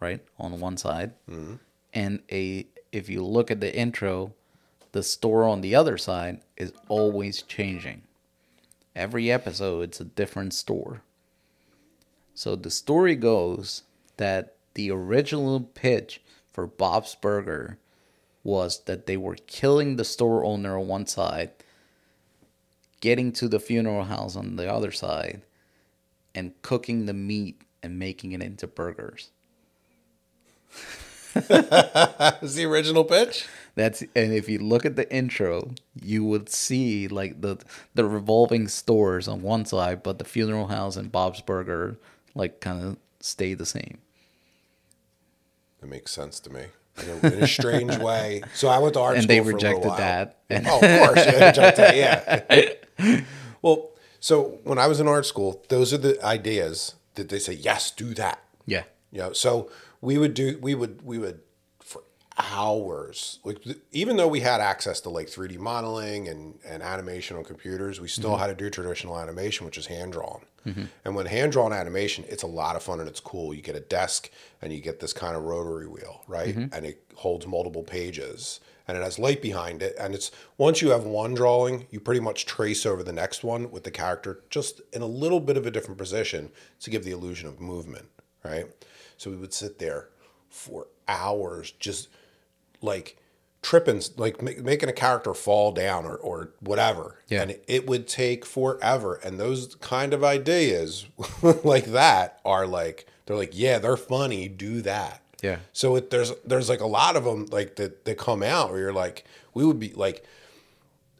right 0.00 0.20
on 0.38 0.60
one 0.60 0.76
side, 0.76 1.12
Mm-hmm. 1.30 1.54
and 1.92 2.22
a 2.30 2.66
if 2.92 3.08
you 3.08 3.24
look 3.24 3.50
at 3.50 3.60
the 3.60 3.74
intro, 3.76 4.32
the 4.92 5.02
store 5.02 5.44
on 5.44 5.60
the 5.60 5.74
other 5.74 5.98
side 5.98 6.40
is 6.56 6.72
always 6.88 7.42
changing. 7.42 8.02
Every 8.96 9.30
episode, 9.30 9.82
it's 9.82 10.00
a 10.00 10.04
different 10.04 10.54
store. 10.54 11.02
So 12.34 12.56
the 12.56 12.70
story 12.70 13.14
goes 13.14 13.82
that 14.16 14.56
the 14.74 14.90
original 14.90 15.60
pitch 15.60 16.20
for 16.52 16.66
Bob's 16.66 17.14
Burger 17.14 17.78
was 18.42 18.82
that 18.84 19.06
they 19.06 19.16
were 19.16 19.36
killing 19.46 19.96
the 19.96 20.04
store 20.04 20.44
owner 20.44 20.78
on 20.78 20.88
one 20.88 21.06
side, 21.06 21.52
getting 23.00 23.32
to 23.32 23.48
the 23.48 23.60
funeral 23.60 24.04
house 24.04 24.36
on 24.36 24.56
the 24.56 24.70
other 24.70 24.90
side, 24.90 25.42
and 26.34 26.60
cooking 26.62 27.06
the 27.06 27.14
meat 27.14 27.62
and 27.82 27.98
making 27.98 28.32
it 28.32 28.42
into 28.42 28.66
burgers. 28.66 29.30
Is 31.34 32.54
the 32.54 32.64
original 32.64 33.04
pitch? 33.04 33.46
That's 33.74 34.02
and 34.14 34.32
if 34.32 34.48
you 34.48 34.58
look 34.58 34.84
at 34.84 34.94
the 34.94 35.12
intro, 35.12 35.74
you 36.00 36.24
would 36.24 36.48
see 36.48 37.08
like 37.08 37.40
the 37.40 37.58
the 37.94 38.04
revolving 38.04 38.68
stores 38.68 39.26
on 39.26 39.42
one 39.42 39.64
side, 39.64 40.02
but 40.02 40.18
the 40.18 40.24
funeral 40.24 40.68
house 40.68 40.96
and 40.96 41.10
Bob's 41.10 41.40
Burger 41.40 41.98
like 42.34 42.60
kind 42.60 42.82
of 42.82 42.96
stay 43.20 43.54
the 43.54 43.66
same. 43.66 43.98
It 45.82 45.88
makes 45.88 46.12
sense 46.12 46.40
to 46.40 46.50
me 46.50 46.64
in 47.02 47.08
a, 47.10 47.26
in 47.34 47.42
a 47.44 47.46
strange 47.46 47.96
way. 47.98 48.42
So 48.54 48.68
I 48.68 48.78
went 48.78 48.94
to 48.94 49.00
art 49.00 49.16
And 49.16 49.24
school 49.24 49.36
they 49.36 49.40
for 49.42 49.50
a 49.50 49.54
rejected 49.54 49.90
that. 49.96 50.38
And 50.48 50.66
Oh, 50.68 50.76
of 50.80 50.80
course, 51.06 51.26
yeah, 51.26 51.46
rejected, 51.48 51.94
yeah. 51.96 53.20
well, 53.62 53.90
so 54.20 54.58
when 54.64 54.78
I 54.78 54.86
was 54.86 55.00
in 55.00 55.08
art 55.08 55.26
school, 55.26 55.62
those 55.68 55.92
are 55.92 55.98
the 55.98 56.22
ideas 56.24 56.94
that 57.16 57.28
they 57.28 57.38
say, 57.38 57.52
yes, 57.52 57.90
do 57.90 58.14
that. 58.14 58.42
yeah. 58.66 58.84
You 59.12 59.20
know, 59.20 59.32
so 59.32 59.70
we 60.00 60.18
would 60.18 60.34
do, 60.34 60.58
we 60.60 60.74
would, 60.74 61.02
we 61.02 61.18
would 61.18 61.40
hours, 62.38 63.38
like 63.44 63.62
th- 63.62 63.78
even 63.92 64.16
though 64.16 64.28
we 64.28 64.40
had 64.40 64.60
access 64.60 65.00
to 65.02 65.10
like 65.10 65.28
3D 65.28 65.58
modeling 65.58 66.28
and, 66.28 66.58
and 66.66 66.82
animation 66.82 67.36
on 67.36 67.44
computers, 67.44 68.00
we 68.00 68.08
still 68.08 68.30
mm-hmm. 68.30 68.40
had 68.40 68.46
to 68.46 68.54
do 68.54 68.70
traditional 68.70 69.18
animation, 69.18 69.64
which 69.66 69.78
is 69.78 69.86
hand 69.86 70.12
drawn. 70.12 70.40
Mm-hmm. 70.66 70.84
And 71.04 71.14
when 71.14 71.26
hand 71.26 71.52
drawn 71.52 71.72
animation, 71.72 72.24
it's 72.28 72.42
a 72.42 72.48
lot 72.48 72.74
of 72.74 72.82
fun 72.82 73.00
and 73.00 73.08
it's 73.08 73.20
cool. 73.20 73.54
You 73.54 73.62
get 73.62 73.76
a 73.76 73.80
desk 73.80 74.30
and 74.62 74.72
you 74.72 74.80
get 74.80 75.00
this 75.00 75.12
kind 75.12 75.36
of 75.36 75.44
rotary 75.44 75.86
wheel, 75.86 76.22
right? 76.26 76.56
Mm-hmm. 76.56 76.74
And 76.74 76.86
it 76.86 77.04
holds 77.14 77.46
multiple 77.46 77.82
pages 77.82 78.60
and 78.88 78.98
it 78.98 79.02
has 79.02 79.18
light 79.18 79.40
behind 79.40 79.82
it. 79.82 79.94
And 79.98 80.14
it's 80.14 80.30
once 80.58 80.82
you 80.82 80.90
have 80.90 81.04
one 81.04 81.34
drawing, 81.34 81.86
you 81.90 82.00
pretty 82.00 82.20
much 82.20 82.46
trace 82.46 82.84
over 82.84 83.02
the 83.02 83.12
next 83.12 83.44
one 83.44 83.70
with 83.70 83.84
the 83.84 83.90
character 83.90 84.40
just 84.50 84.80
in 84.92 85.02
a 85.02 85.06
little 85.06 85.40
bit 85.40 85.56
of 85.56 85.66
a 85.66 85.70
different 85.70 85.98
position 85.98 86.50
to 86.80 86.90
give 86.90 87.04
the 87.04 87.12
illusion 87.12 87.48
of 87.48 87.60
movement, 87.60 88.06
right? 88.44 88.66
So 89.16 89.30
we 89.30 89.36
would 89.36 89.54
sit 89.54 89.78
there 89.78 90.08
for 90.48 90.88
hours 91.08 91.72
just 91.72 92.08
like 92.84 93.16
tripping, 93.62 94.02
like 94.16 94.40
ma- 94.42 94.62
making 94.62 94.88
a 94.88 94.92
character 94.92 95.34
fall 95.34 95.72
down 95.72 96.04
or, 96.04 96.16
or 96.16 96.50
whatever. 96.60 97.18
Yeah. 97.28 97.42
And 97.42 97.56
it 97.66 97.86
would 97.86 98.06
take 98.06 98.44
forever. 98.44 99.16
And 99.24 99.40
those 99.40 99.74
kind 99.76 100.12
of 100.14 100.22
ideas 100.22 101.06
like 101.64 101.86
that 101.86 102.40
are 102.44 102.66
like, 102.66 103.06
they're 103.26 103.36
like, 103.36 103.52
yeah, 103.52 103.78
they're 103.78 103.96
funny. 103.96 104.48
Do 104.48 104.82
that. 104.82 105.22
Yeah. 105.42 105.58
So 105.72 105.96
it, 105.96 106.10
there's 106.10 106.32
there's 106.44 106.70
like 106.70 106.80
a 106.80 106.86
lot 106.86 107.16
of 107.16 107.24
them 107.24 107.46
like 107.50 107.76
that 107.76 108.04
that 108.06 108.18
come 108.18 108.42
out 108.42 108.70
where 108.70 108.80
you're 108.80 108.92
like, 108.92 109.24
we 109.52 109.64
would 109.64 109.78
be 109.78 109.92
like, 109.92 110.24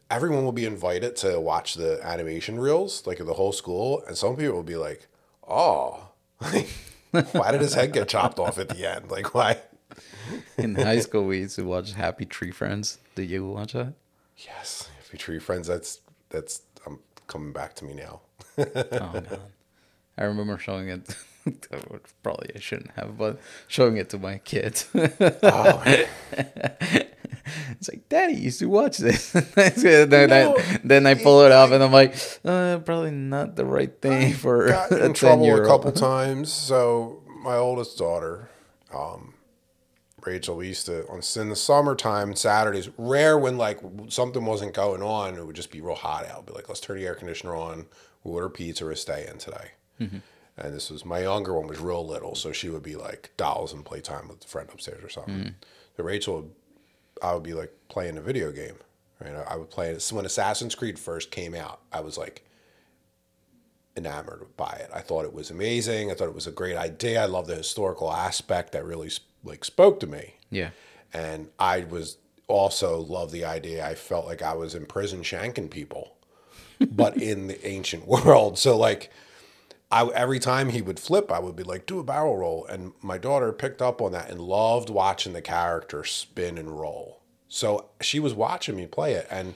everyone 0.09 0.43
will 0.43 0.51
be 0.51 0.65
invited 0.65 1.15
to 1.17 1.39
watch 1.39 1.75
the 1.75 1.99
animation 2.03 2.59
reels, 2.59 3.05
like 3.05 3.19
the 3.19 3.33
whole 3.33 3.51
school, 3.51 4.03
and 4.07 4.17
some 4.17 4.35
people 4.35 4.55
will 4.55 4.63
be 4.63 4.77
like, 4.77 5.07
oh, 5.47 6.09
why 7.31 7.51
did 7.51 7.61
his 7.61 7.75
head 7.75 7.93
get 7.93 8.07
chopped 8.07 8.39
off 8.39 8.57
at 8.57 8.69
the 8.69 8.89
end? 8.89 9.11
Like 9.11 9.33
why? 9.35 9.57
In 10.57 10.75
high 10.75 10.99
school, 10.99 11.25
we 11.25 11.39
used 11.39 11.55
to 11.57 11.63
watch 11.63 11.93
Happy 11.93 12.25
Tree 12.25 12.51
Friends. 12.51 12.97
Did 13.15 13.29
you 13.29 13.47
watch 13.47 13.73
that? 13.73 13.93
Yes, 14.37 14.89
you 15.11 15.17
tree 15.17 15.39
friends, 15.39 15.67
that's 15.67 16.01
that's 16.29 16.61
um, 16.85 16.99
coming 17.27 17.53
back 17.53 17.73
to 17.75 17.85
me 17.85 17.93
now. 17.93 18.19
Oh 18.57 18.83
god, 18.91 19.39
I 20.17 20.23
remember 20.25 20.57
showing 20.57 20.89
it. 20.89 21.15
Probably 22.23 22.49
I 22.55 22.59
shouldn't 22.59 22.91
have, 22.95 23.17
but 23.17 23.39
showing 23.67 23.97
it 23.97 24.09
to 24.09 24.19
my 24.19 24.39
kids. 24.39 24.89
Oh, 25.43 25.83
It's 27.79 27.89
like, 27.89 28.09
Daddy 28.09 28.33
used 28.33 28.59
to 28.59 28.65
watch 28.67 28.97
this. 28.97 29.31
then, 29.31 30.09
No. 30.29 30.57
I, 30.57 30.79
then 30.83 31.05
I 31.05 31.13
pull 31.13 31.41
it 31.43 31.51
up, 31.51 31.69
and 31.71 31.83
I'm 31.83 31.91
like, 31.91 32.15
uh, 32.43 32.79
probably 32.79 33.11
not 33.11 33.55
the 33.55 33.65
right 33.65 34.01
thing 34.01 34.33
for 34.33 34.67
got 34.69 34.91
a 34.91 34.95
in 35.05 35.13
10 35.13 35.13
trouble 35.13 35.55
a 35.55 35.65
couple 35.67 35.91
times. 35.91 36.51
So 36.51 37.21
my 37.43 37.55
oldest 37.55 37.97
daughter, 37.99 38.49
um, 38.93 39.34
Rachel, 40.25 40.57
we 40.57 40.67
used 40.67 40.85
to 40.87 41.07
on 41.07 41.21
in 41.35 41.49
the 41.49 41.55
summertime 41.55 42.35
Saturdays. 42.35 42.89
Rare 42.97 43.37
when 43.37 43.57
like 43.57 43.79
something 44.07 44.45
wasn't 44.45 44.73
going 44.73 45.01
on, 45.01 45.37
it 45.37 45.45
would 45.45 45.55
just 45.55 45.71
be 45.71 45.81
real 45.81 45.95
hot 45.95 46.25
out. 46.27 46.45
Be 46.45 46.53
like, 46.53 46.67
let's 46.67 46.81
turn 46.81 46.97
the 46.97 47.05
air 47.05 47.15
conditioner 47.15 47.55
on. 47.55 47.85
We'll 48.23 48.35
order 48.35 48.49
pizza 48.49 48.85
or 48.85 48.95
stay 48.95 49.27
in 49.29 49.37
today. 49.37 49.71
Mm-hmm. 50.01 50.17
And 50.57 50.73
this 50.73 50.89
was 50.89 51.05
my 51.05 51.19
younger 51.19 51.53
one 51.53 51.67
was 51.67 51.79
real 51.79 52.05
little, 52.05 52.33
so 52.35 52.51
she 52.51 52.69
would 52.69 52.83
be 52.83 52.95
like 52.95 53.31
dolls 53.37 53.73
and 53.73 53.85
playtime 53.85 54.27
with 54.27 54.43
a 54.43 54.47
friend 54.47 54.69
upstairs 54.71 55.03
or 55.03 55.09
something. 55.09 55.35
Mm-hmm. 55.35 55.49
So 55.97 56.03
Rachel, 56.03 56.35
would, 56.35 56.51
I 57.21 57.33
would 57.33 57.43
be 57.43 57.53
like 57.53 57.73
playing 57.89 58.17
a 58.17 58.21
video 58.21 58.51
game. 58.51 58.75
Right, 59.21 59.33
I, 59.33 59.53
I 59.53 59.55
would 59.55 59.69
play 59.69 59.89
it. 59.89 60.01
So 60.01 60.15
when 60.15 60.25
Assassin's 60.25 60.75
Creed 60.75 60.99
first 60.99 61.31
came 61.31 61.53
out, 61.55 61.79
I 61.91 62.01
was 62.01 62.17
like 62.17 62.45
enamored 63.95 64.45
by 64.57 64.71
it. 64.81 64.89
I 64.93 64.99
thought 64.99 65.25
it 65.25 65.33
was 65.33 65.51
amazing. 65.51 66.11
I 66.11 66.15
thought 66.15 66.27
it 66.27 66.35
was 66.35 66.47
a 66.47 66.51
great 66.51 66.75
idea. 66.75 67.21
I 67.21 67.25
love 67.25 67.47
the 67.47 67.55
historical 67.55 68.11
aspect 68.11 68.73
that 68.73 68.85
really 68.85 69.09
like 69.45 69.63
spoke 69.63 69.99
to 70.01 70.07
me. 70.07 70.35
Yeah. 70.49 70.71
And 71.13 71.49
I 71.59 71.85
was 71.85 72.17
also 72.47 72.99
love 72.99 73.31
the 73.31 73.45
idea. 73.45 73.87
I 73.87 73.95
felt 73.95 74.25
like 74.25 74.41
I 74.41 74.53
was 74.53 74.75
in 74.75 74.85
prison 74.85 75.21
shanking 75.21 75.69
people, 75.69 76.15
but 76.79 77.17
in 77.21 77.47
the 77.47 77.65
ancient 77.67 78.07
world. 78.07 78.57
So 78.57 78.77
like 78.77 79.11
I 79.91 80.05
every 80.07 80.39
time 80.39 80.69
he 80.69 80.81
would 80.81 80.99
flip, 80.99 81.31
I 81.31 81.39
would 81.39 81.55
be 81.55 81.63
like, 81.63 81.85
do 81.85 81.99
a 81.99 82.03
barrel 82.03 82.37
roll. 82.37 82.65
And 82.65 82.93
my 83.01 83.17
daughter 83.17 83.51
picked 83.53 83.81
up 83.81 84.01
on 84.01 84.11
that 84.11 84.29
and 84.29 84.41
loved 84.41 84.89
watching 84.89 85.33
the 85.33 85.41
character 85.41 86.03
spin 86.03 86.57
and 86.57 86.77
roll. 86.79 87.21
So 87.47 87.85
she 88.01 88.19
was 88.19 88.33
watching 88.33 88.75
me 88.75 88.87
play 88.87 89.13
it. 89.13 89.27
And 89.29 89.53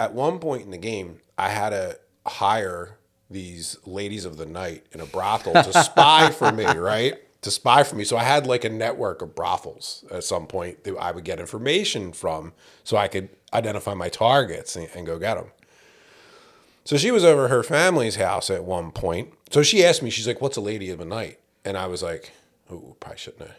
at 0.00 0.14
one 0.14 0.38
point 0.38 0.64
in 0.64 0.70
the 0.70 0.78
game, 0.78 1.20
I 1.38 1.50
had 1.50 1.70
to 1.70 1.98
hire 2.26 2.98
these 3.30 3.76
ladies 3.86 4.24
of 4.24 4.36
the 4.36 4.46
night 4.46 4.84
in 4.92 5.00
a 5.00 5.06
brothel 5.06 5.52
to 5.52 5.72
spy 5.72 6.30
for 6.30 6.52
me, 6.52 6.64
right? 6.76 7.14
To 7.42 7.50
spy 7.50 7.82
for 7.82 7.96
me. 7.96 8.04
So 8.04 8.16
I 8.16 8.22
had 8.22 8.46
like 8.46 8.64
a 8.64 8.68
network 8.68 9.20
of 9.20 9.34
brothels 9.34 10.04
at 10.10 10.22
some 10.24 10.46
point 10.46 10.84
that 10.84 10.96
I 10.96 11.10
would 11.10 11.24
get 11.24 11.40
information 11.40 12.12
from 12.12 12.52
so 12.84 12.96
I 12.96 13.08
could 13.08 13.30
identify 13.52 13.94
my 13.94 14.08
targets 14.08 14.76
and, 14.76 14.88
and 14.94 15.04
go 15.06 15.18
get 15.18 15.34
them. 15.34 15.50
So 16.84 16.96
she 16.96 17.10
was 17.10 17.24
over 17.24 17.44
at 17.44 17.50
her 17.50 17.62
family's 17.62 18.16
house 18.16 18.50
at 18.50 18.64
one 18.64 18.90
point. 18.90 19.32
So 19.50 19.62
she 19.62 19.84
asked 19.84 20.02
me, 20.02 20.10
she's 20.10 20.26
like, 20.26 20.40
what's 20.40 20.56
a 20.56 20.60
lady 20.60 20.90
of 20.90 20.98
the 20.98 21.04
night? 21.04 21.38
And 21.64 21.76
I 21.76 21.86
was 21.86 22.02
like, 22.02 22.32
oh, 22.70 22.96
probably 22.98 23.18
shouldn't 23.18 23.42
have, 23.42 23.56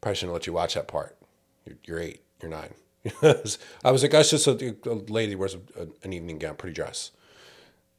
probably 0.00 0.16
shouldn't 0.16 0.34
let 0.34 0.46
you 0.46 0.52
watch 0.52 0.74
that 0.74 0.88
part. 0.88 1.16
You're, 1.64 1.76
you're 1.84 2.00
eight, 2.00 2.22
you're 2.42 2.50
nine. 2.50 2.74
I 3.22 3.90
was 3.90 4.02
like, 4.02 4.10
that's 4.10 4.30
just 4.30 4.46
a, 4.46 4.76
a 4.84 4.94
lady 4.94 5.34
wears 5.34 5.54
a, 5.54 5.82
a, 5.82 5.86
an 6.02 6.12
evening 6.12 6.38
gown, 6.38 6.56
pretty 6.56 6.74
dress. 6.74 7.10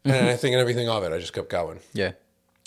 And 0.04 0.14
I 0.14 0.18
mm-hmm. 0.18 0.38
think 0.38 0.54
and 0.54 0.62
everything 0.62 0.88
of 0.88 1.04
it. 1.04 1.12
I 1.12 1.20
just 1.20 1.34
kept 1.34 1.50
going. 1.50 1.80
Yeah. 1.94 2.12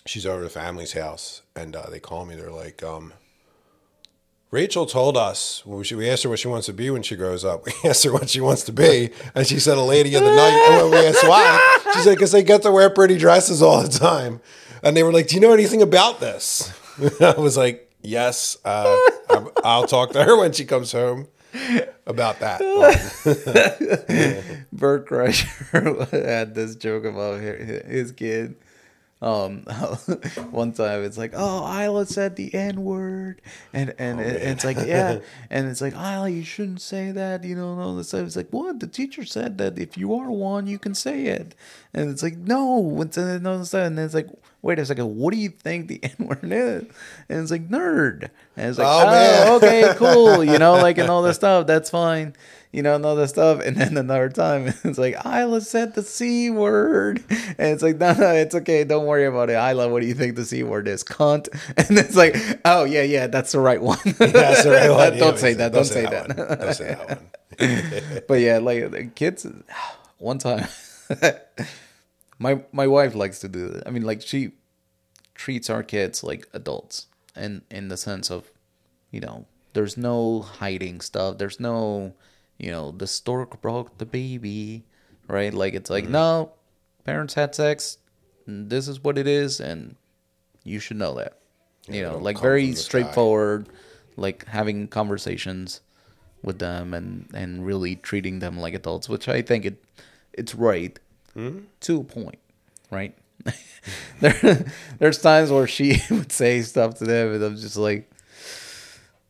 She's 0.05 0.27
over 0.27 0.43
the 0.43 0.51
family's 0.51 0.93
house, 0.93 1.43
and 1.55 1.77
uh, 1.77 1.89
they 1.89 2.01
call 2.01 2.25
me. 2.25 2.35
They're 2.35 2.51
like, 2.51 2.83
um, 2.83 3.13
Rachel 4.53 4.85
told 4.85 5.17
us 5.17 5.65
we, 5.65 6.11
asked 6.11 6.25
her 6.25 6.29
what 6.29 6.39
she 6.39 6.47
wants 6.49 6.67
to 6.67 6.75
be 6.75 6.91
when 6.91 7.03
she 7.03 7.17
grows 7.17 7.43
up. 7.45 7.65
We 7.67 7.73
asked 7.89 8.05
her 8.05 8.13
what 8.13 8.29
she 8.29 8.41
wants 8.41 8.65
to 8.65 8.73
be, 8.73 9.11
and 9.35 9.47
she 9.47 9.59
said 9.59 9.79
a 9.79 9.83
lady 9.83 10.15
of 10.15 10.23
the 10.23 10.35
night. 10.35 10.67
And 10.69 10.83
when 10.83 10.91
we 11.01 11.07
asked 11.07 11.27
why, 11.27 11.81
she 11.95 12.01
said 12.01 12.17
because 12.17 12.33
they 12.33 12.43
get 12.43 12.63
to 12.63 12.71
wear 12.71 12.91
pretty 12.91 13.17
dresses 13.17 13.63
all 13.63 13.83
the 13.83 13.89
time. 13.89 14.41
And 14.83 14.97
they 14.97 15.03
were 15.03 15.13
like, 15.13 15.29
"Do 15.29 15.37
you 15.37 15.41
know 15.41 15.53
anything 15.53 15.81
about 15.81 16.21
this?" 16.21 16.71
I 17.21 17.35
was 17.39 17.57
like, 17.57 17.91
"Yes, 18.03 18.59
uh, 18.65 18.99
I'll 19.65 19.87
talk 19.87 20.11
to 20.13 20.23
her 20.23 20.37
when 20.37 20.53
she 20.53 20.67
comes 20.67 20.93
home 20.93 21.29
about 22.07 22.41
that." 22.41 22.61
Bert 24.73 25.09
Kreischer 25.09 26.11
had 26.27 26.55
this 26.55 26.77
joke 26.77 27.05
about 27.05 27.41
hi- 27.41 27.89
his 27.89 28.13
kid. 28.13 28.57
Um, 29.23 29.63
one 30.51 30.73
time 30.73 31.05
it's 31.05 31.17
like, 31.17 31.33
oh, 31.35 31.83
Ila 31.83 32.07
said 32.07 32.37
the 32.37 32.53
N 32.55 32.83
word, 32.85 33.41
and 33.73 33.95
and 33.99 34.21
it- 34.21 34.43
it's 34.43 34.65
like, 34.65 34.77
yeah, 34.85 35.21
and 35.51 35.69
it's 35.69 35.81
like, 35.81 35.95
Ila, 35.95 36.29
you 36.29 36.43
shouldn't 36.45 36.81
say 36.83 37.13
that, 37.13 37.45
you 37.45 37.55
know, 37.55 37.73
and 37.73 37.81
all 37.81 37.95
this 37.95 38.09
stuff. 38.09 38.27
It's 38.27 38.37
like, 38.37 38.51
what? 38.51 38.81
The 38.81 38.89
teacher 38.89 39.25
said 39.25 39.59
that 39.59 39.79
if 39.79 39.97
you 39.97 40.13
are 40.15 40.31
one, 40.31 40.67
you 40.67 40.79
can 40.79 40.95
say 40.95 41.27
it, 41.27 41.55
and 41.95 42.11
it's 42.11 42.23
like, 42.23 42.37
no, 42.37 43.01
and 43.01 43.47
all 43.47 43.59
this 43.59 43.69
stuff, 43.69 43.87
and 43.87 43.97
then 43.97 44.05
it's 44.07 44.15
like, 44.15 44.29
wait 44.63 44.79
a 44.79 44.87
second, 44.87 45.17
what 45.17 45.33
do 45.33 45.39
you 45.39 45.51
think 45.51 45.89
the 45.89 46.01
N 46.19 46.27
word 46.27 46.41
is? 46.45 46.85
And 47.29 47.41
it's 47.43 47.51
like 47.51 47.69
nerd, 47.69 48.31
and 48.57 48.69
it's 48.71 48.79
like, 48.79 48.89
Oh, 48.89 49.05
oh, 49.49 49.57
okay, 49.57 49.95
cool, 49.97 50.45
you 50.45 50.59
know, 50.59 50.73
like 50.83 50.99
and 50.99 51.11
all 51.11 51.23
this 51.23 51.37
stuff, 51.37 51.67
that's 51.67 51.91
fine 51.91 52.35
you 52.73 52.83
know, 52.83 52.97
and 52.97 53.05
all 53.05 53.15
that 53.17 53.29
stuff. 53.29 53.61
And 53.61 53.77
then 53.77 53.97
another 53.97 54.31
time, 54.31 54.73
it's 54.85 54.99
like, 54.99 55.15
Ila 55.27 55.61
said 55.61 55.95
the 55.95 56.03
C 56.03 56.51
word. 56.51 57.23
And 57.31 57.69
it's 57.69 57.83
like, 57.83 57.99
no, 57.99 58.15
no, 58.15 58.31
it's 58.33 58.55
okay. 58.55 58.83
Don't 58.85 59.07
worry 59.07 59.27
about 59.27 59.51
it. 59.51 59.55
Ila, 59.55 59.89
what 59.91 60.01
do 60.01 60.07
you 60.07 60.15
think 60.15 60.37
the 60.37 60.45
C 60.45 60.63
word 60.63 60.89
is? 60.89 61.05
Cunt. 61.05 61.49
And 61.77 61.99
it's 61.99 62.17
like, 62.17 62.35
oh, 62.65 62.85
yeah, 62.85 63.03
yeah, 63.03 63.27
that's 63.27 63.53
the 63.53 63.61
right 63.61 63.81
one. 63.81 63.99
That's 64.05 64.65
the 64.65 64.71
right 64.71 64.91
one. 64.91 65.19
don't 65.19 65.35
Yeah, 65.35 65.37
say 65.37 65.55
that. 65.55 65.73
Don't 65.73 65.85
say 65.85 66.03
that. 66.03 66.29
one. 66.29 66.59
Don't 66.59 66.75
say 66.75 66.95
that 66.95 67.09
one. 67.09 68.23
but 68.27 68.35
yeah, 68.41 68.59
like 68.59 68.91
the 68.91 69.05
kids, 69.15 69.47
one 70.19 70.39
time, 70.39 70.67
my 72.43 72.61
my 72.73 72.87
wife 72.87 73.15
likes 73.15 73.39
to 73.41 73.49
do 73.49 73.69
that. 73.69 73.87
I 73.87 73.91
mean, 73.91 74.03
like 74.03 74.21
she 74.21 74.53
treats 75.35 75.71
our 75.71 75.83
kids 75.83 76.25
like 76.25 76.49
adults, 76.53 77.07
and 77.37 77.63
in 77.71 77.89
the 77.89 77.97
sense 77.97 78.31
of, 78.31 78.51
you 79.11 79.21
know, 79.21 79.47
there's 79.73 79.97
no 79.97 80.43
hiding 80.43 81.01
stuff. 81.01 81.39
There's 81.39 81.61
no, 81.61 82.15
you 82.59 82.71
know, 82.71 82.91
the 82.91 83.07
stork 83.07 83.63
broke 83.63 83.97
the 83.99 84.07
baby, 84.07 84.85
right? 85.29 85.55
Like 85.55 85.75
it's 85.75 85.89
like 85.89 86.05
mm-hmm. 86.05 86.15
no, 86.15 86.53
parents 87.05 87.35
had 87.35 87.55
sex. 87.55 87.99
This 88.47 88.89
is 88.89 89.03
what 89.05 89.19
it 89.19 89.29
is, 89.29 89.61
and 89.61 89.95
you 90.65 90.81
should 90.81 90.97
know 90.97 91.15
that. 91.15 91.39
Yeah, 91.87 91.95
you 91.95 92.03
know, 92.03 92.19
like 92.19 92.41
very 92.41 92.65
from 92.67 92.71
the 92.73 92.77
sky. 92.77 92.89
straightforward, 92.89 93.69
like 94.17 94.47
having 94.47 94.89
conversations 94.89 95.81
with 96.43 96.59
them 96.59 96.93
and 96.93 97.29
and 97.33 97.65
really 97.65 97.95
treating 97.95 98.41
them 98.41 98.59
like 98.59 98.75
adults, 98.75 99.09
which 99.09 99.29
I 99.29 99.43
think 99.43 99.65
it 99.65 99.85
it's 100.33 100.57
right 100.57 100.99
Hmm? 101.35 101.61
to 101.81 102.01
a 102.01 102.05
point, 102.05 102.39
right? 102.91 103.17
there 104.21 104.67
there's 104.99 105.19
times 105.19 105.51
where 105.51 105.67
she 105.67 106.03
would 106.11 106.31
say 106.31 106.63
stuff 106.63 106.97
to 106.97 107.05
them, 107.05 107.35
and 107.35 107.43
I'm 107.43 107.57
just 107.57 107.77
like, 107.77 108.11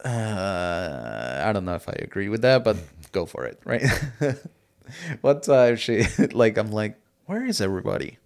uh, 0.05 1.43
I 1.45 1.53
don't 1.53 1.65
know 1.65 1.75
if 1.75 1.89
I 1.89 1.95
agree 1.99 2.29
with 2.29 2.43
that, 2.43 2.65
but 2.65 2.77
go 3.13 3.27
for 3.27 3.45
it, 3.45 3.61
right? 3.65 3.85
One 5.21 5.41
time 5.41 5.77
she 5.77 6.05
like 6.33 6.59
I'm 6.59 6.71
like, 6.71 6.99
where 7.27 7.45
is 7.47 7.61
everybody? 7.61 8.19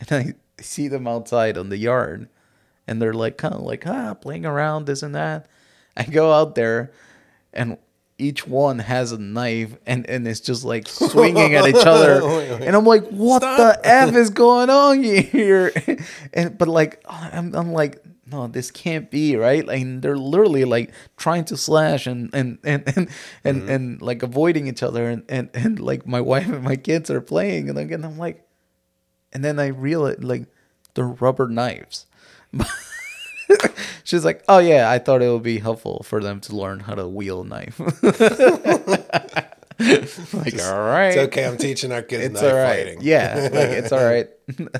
And 0.00 0.12
I 0.12 0.62
see 0.62 0.88
them 0.88 1.06
outside 1.06 1.56
on 1.56 1.68
the 1.68 1.78
yard, 1.78 2.28
and 2.86 3.00
they're 3.00 3.14
like 3.14 3.36
kind 3.38 3.54
of 3.54 3.62
like 3.62 3.86
ah 3.86 4.14
playing 4.14 4.44
around 4.44 4.86
this 4.86 5.02
and 5.02 5.14
that. 5.14 5.46
I 5.96 6.04
go 6.04 6.32
out 6.32 6.54
there, 6.54 6.90
and 7.52 7.78
each 8.22 8.46
one 8.46 8.78
has 8.78 9.12
a 9.12 9.18
knife, 9.18 9.76
and 9.86 10.08
and 10.08 10.26
it's 10.26 10.40
just 10.40 10.64
like 10.64 10.88
swinging 10.88 11.54
at 11.54 11.66
each 11.68 11.74
other, 11.86 12.24
Wait, 12.26 12.50
wait. 12.50 12.62
and 12.62 12.76
I'm 12.76 12.86
like, 12.86 13.06
what 13.08 13.40
the 13.40 13.80
f 13.82 14.14
is 14.14 14.30
going 14.30 14.70
on 14.70 15.02
here? 15.02 15.72
And 16.32 16.56
but 16.56 16.68
like 16.68 17.02
I'm 17.08 17.54
I'm 17.54 17.72
like. 17.72 18.02
No, 18.24 18.46
this 18.46 18.70
can't 18.70 19.10
be 19.10 19.36
right. 19.36 19.66
Like 19.66 19.82
they're 20.00 20.16
literally 20.16 20.64
like 20.64 20.92
trying 21.18 21.44
to 21.46 21.56
slash 21.58 22.06
and 22.06 22.30
and 22.32 22.56
and 22.64 22.82
and 22.86 23.08
and, 23.44 23.60
mm-hmm. 23.60 23.68
and 23.68 24.00
like 24.00 24.22
avoiding 24.22 24.68
each 24.68 24.82
other, 24.82 25.10
and, 25.10 25.22
and 25.28 25.50
and 25.52 25.78
like 25.78 26.06
my 26.06 26.22
wife 26.22 26.48
and 26.48 26.62
my 26.62 26.76
kids 26.76 27.10
are 27.10 27.20
playing, 27.20 27.68
and 27.68 27.76
again 27.76 28.02
I'm 28.02 28.16
like, 28.16 28.48
and 29.34 29.44
then 29.44 29.58
I 29.58 29.66
realize 29.66 30.22
like 30.22 30.46
they're 30.94 31.08
rubber 31.08 31.46
knives. 31.48 32.06
She's 34.04 34.24
like, 34.24 34.42
"Oh 34.48 34.58
yeah, 34.58 34.90
I 34.90 34.98
thought 34.98 35.22
it 35.22 35.28
would 35.30 35.42
be 35.42 35.58
helpful 35.58 36.02
for 36.04 36.20
them 36.20 36.40
to 36.42 36.56
learn 36.56 36.80
how 36.80 36.94
to 36.94 37.06
wield 37.06 37.46
a 37.46 37.48
knife." 37.48 37.78
like, 40.32 40.60
all 40.62 40.80
right, 40.82 41.08
It's 41.08 41.16
okay. 41.28 41.46
I'm 41.46 41.56
teaching 41.56 41.92
our 41.92 42.02
kids 42.02 42.24
It's 42.24 42.34
knife 42.42 42.52
all 42.52 42.58
right. 42.58 42.84
fighting. 42.84 42.98
Yeah, 43.02 43.34
like 43.52 43.70
it's 43.70 43.92
all 43.92 44.04
right. 44.04 44.28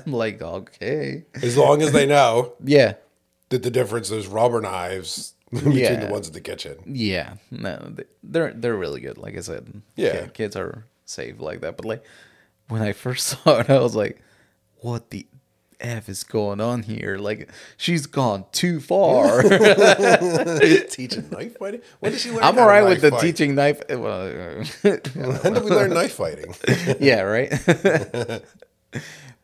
I'm 0.05 0.11
like, 0.13 0.41
okay, 0.41 1.25
As 1.35 1.57
long 1.57 1.81
as 1.81 1.91
they 1.91 2.05
know 2.05 2.53
yeah, 2.63 2.93
that 3.49 3.63
the 3.63 3.71
difference 3.71 4.11
is 4.11 4.27
rubber 4.27 4.61
knives 4.61 5.33
between 5.51 5.77
Yeah. 5.77 6.05
the 6.05 6.11
ones 6.11 6.27
in 6.27 6.33
the 6.33 6.41
kitchen. 6.41 6.77
yeah. 6.85 7.33
No, 7.51 7.77
they- 7.95 8.03
they're 8.23 8.53
they're 8.53 8.75
really 8.77 9.01
good. 9.01 9.17
Like 9.17 9.37
I 9.37 9.41
said, 9.41 9.81
Yeah. 9.95 10.25
ki- 10.25 10.31
kids 10.33 10.55
are 10.55 10.85
safe 11.05 11.39
like 11.39 11.61
that. 11.61 11.75
But 11.77 11.85
like 11.85 12.03
when 12.69 12.81
I 12.81 12.93
first 12.93 13.27
saw 13.27 13.59
it, 13.59 13.69
I 13.69 13.79
was 13.79 13.95
like, 13.95 14.21
what 14.77 15.09
the 15.11 15.25
f 15.79 16.09
is 16.09 16.23
going 16.23 16.61
on 16.61 16.83
here? 16.83 17.17
Like 17.17 17.49
she's 17.77 18.05
gone 18.05 18.45
too 18.51 18.79
far. 18.79 19.41
teaching 20.89 21.29
knife 21.29 21.57
fighting? 21.57 21.81
When 21.99 22.11
did 22.11 22.21
she 22.21 22.31
learn? 22.31 22.43
I'm 22.43 22.57
alright 22.57 22.85
with 22.85 23.01
the 23.01 23.11
fight? 23.11 23.21
teaching 23.21 23.55
knife. 23.55 23.81
Well, 23.89 24.27
uh, 24.27 24.65
When 24.83 25.53
did 25.53 25.63
we 25.63 25.71
learn 25.71 25.93
knife 25.93 26.13
fighting? 26.13 26.55
yeah, 26.99 27.21
right. 27.21 27.51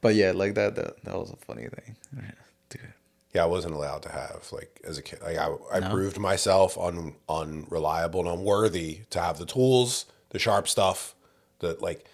but 0.01 0.15
yeah, 0.15 0.31
like 0.31 0.55
that, 0.55 0.75
that. 0.75 1.03
That 1.03 1.15
was 1.15 1.31
a 1.31 1.37
funny 1.37 1.67
thing, 1.67 1.95
dude. 2.69 2.93
Yeah, 3.33 3.43
I 3.43 3.47
wasn't 3.47 3.75
allowed 3.75 4.03
to 4.03 4.11
have 4.11 4.47
like 4.51 4.81
as 4.83 4.97
a 4.97 5.01
kid. 5.01 5.19
Like 5.21 5.37
I, 5.37 5.53
I 5.71 5.79
proved 5.81 6.17
myself 6.17 6.77
un, 6.77 7.15
unreliable 7.27 8.21
and 8.21 8.29
unworthy 8.29 9.01
to 9.11 9.21
have 9.21 9.37
the 9.37 9.45
tools, 9.45 10.05
the 10.29 10.39
sharp 10.39 10.67
stuff. 10.67 11.15
That 11.59 11.81
like, 11.81 12.05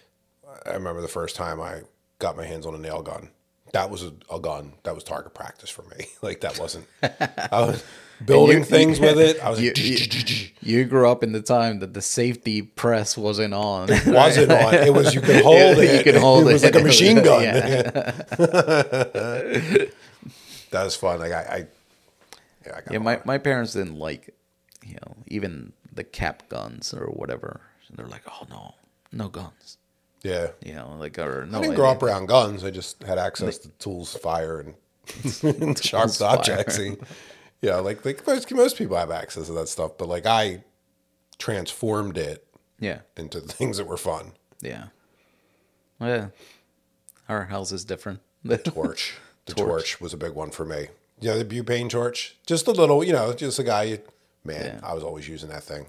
I 0.66 0.72
remember 0.72 1.00
the 1.00 1.08
first 1.08 1.36
time 1.36 1.60
I 1.60 1.82
got 2.18 2.36
my 2.36 2.44
hands 2.44 2.66
on 2.66 2.74
a 2.74 2.78
nail 2.78 3.02
gun. 3.02 3.30
That 3.76 3.90
was 3.90 4.02
a, 4.02 4.12
a 4.32 4.40
gun. 4.40 4.72
That 4.84 4.94
was 4.94 5.04
target 5.04 5.34
practice 5.34 5.70
for 5.70 5.82
me. 5.82 6.06
Like 6.22 6.40
that 6.40 6.58
wasn't. 6.58 6.86
I 7.02 7.60
was 7.60 7.84
building 8.24 8.58
you- 8.58 8.64
things 8.76 8.98
with 8.98 9.18
it. 9.18 9.38
I 9.42 9.50
was 9.50 9.60
you- 9.60 9.70
like, 9.70 10.30
you- 10.30 10.48
You 10.60 10.84
grew 10.84 11.08
up 11.08 11.22
in 11.22 11.32
the 11.32 11.42
time 11.42 11.78
that 11.80 11.92
the 11.94 12.02
safety 12.02 12.62
press 12.62 13.16
wasn't 13.16 13.54
on. 13.54 13.88
wasn't 14.06 14.50
on. 14.52 14.74
It 14.74 14.92
was 14.94 15.14
you 15.14 15.20
could 15.20 15.42
hold 15.42 15.78
it. 15.78 15.96
You 15.98 16.02
could 16.12 16.20
hold 16.20 16.48
it. 16.48 16.52
was 16.54 16.64
it. 16.64 16.74
like 16.74 16.82
a 16.82 16.84
machine 16.84 17.22
gun. 17.22 17.42
Yeah. 17.42 17.62
that 20.70 20.84
was 20.84 20.96
fun. 20.96 21.18
Like 21.20 21.32
I, 21.32 21.40
I 21.40 21.66
yeah, 22.66 22.72
I 22.76 22.80
got 22.80 22.92
Yeah, 22.92 22.98
my, 22.98 23.20
my 23.24 23.38
parents 23.38 23.72
didn't 23.74 23.98
like, 23.98 24.34
you 24.84 24.94
know, 24.94 25.16
even 25.28 25.72
the 25.92 26.04
cap 26.04 26.48
guns 26.48 26.92
or 26.94 27.06
whatever. 27.06 27.60
They're 27.94 28.06
like, 28.08 28.22
oh 28.28 28.46
no, 28.50 28.74
no 29.12 29.28
guns. 29.28 29.78
Yeah. 30.22 30.48
You 30.64 30.74
know, 30.74 30.96
like 30.98 31.18
or 31.18 31.46
no. 31.46 31.58
I 31.58 31.62
didn't 31.62 31.76
grow 31.76 31.90
up 31.90 32.02
around 32.02 32.26
guns. 32.26 32.64
I 32.64 32.70
just 32.70 33.02
had 33.02 33.18
access 33.18 33.58
to 33.58 33.68
tools, 33.78 34.14
fire, 34.14 34.60
and 34.60 34.74
sharp 35.78 36.04
Tools, 36.04 36.20
objects. 36.20 36.78
And, 36.78 36.98
yeah, 37.62 37.76
like 37.76 38.04
like 38.04 38.26
most, 38.26 38.52
most 38.52 38.76
people 38.76 38.96
have 38.96 39.10
access 39.10 39.46
to 39.46 39.52
that 39.52 39.68
stuff, 39.68 39.92
but 39.98 40.08
like 40.08 40.26
I 40.26 40.62
transformed 41.38 42.16
it 42.18 42.46
Yeah, 42.80 43.00
into 43.16 43.40
things 43.40 43.76
that 43.78 43.86
were 43.86 43.96
fun. 43.96 44.32
yeah, 44.60 44.86
yeah. 46.00 46.28
Our 47.28 47.44
house 47.46 47.72
is 47.72 47.84
different. 47.84 48.20
The 48.44 48.58
torch, 48.58 49.14
the 49.46 49.54
Torch. 49.54 49.68
torch. 49.68 50.00
was 50.00 50.12
a 50.12 50.16
big 50.16 50.32
one 50.32 50.50
for 50.50 50.64
me. 50.64 50.88
You 51.20 51.30
know, 51.30 51.42
the 51.42 51.44
butane 51.44 51.88
torch, 51.88 52.36
just 52.46 52.66
a 52.68 52.72
little. 52.72 53.02
You 53.02 53.12
know, 53.12 53.32
just 53.32 53.58
a 53.58 53.64
guy. 53.64 54.00
Man, 54.44 54.64
Yeah. 54.64 54.80
I 54.88 54.94
was 54.94 55.02
always 55.02 55.28
using 55.28 55.48
that 55.48 55.64
thing 55.64 55.86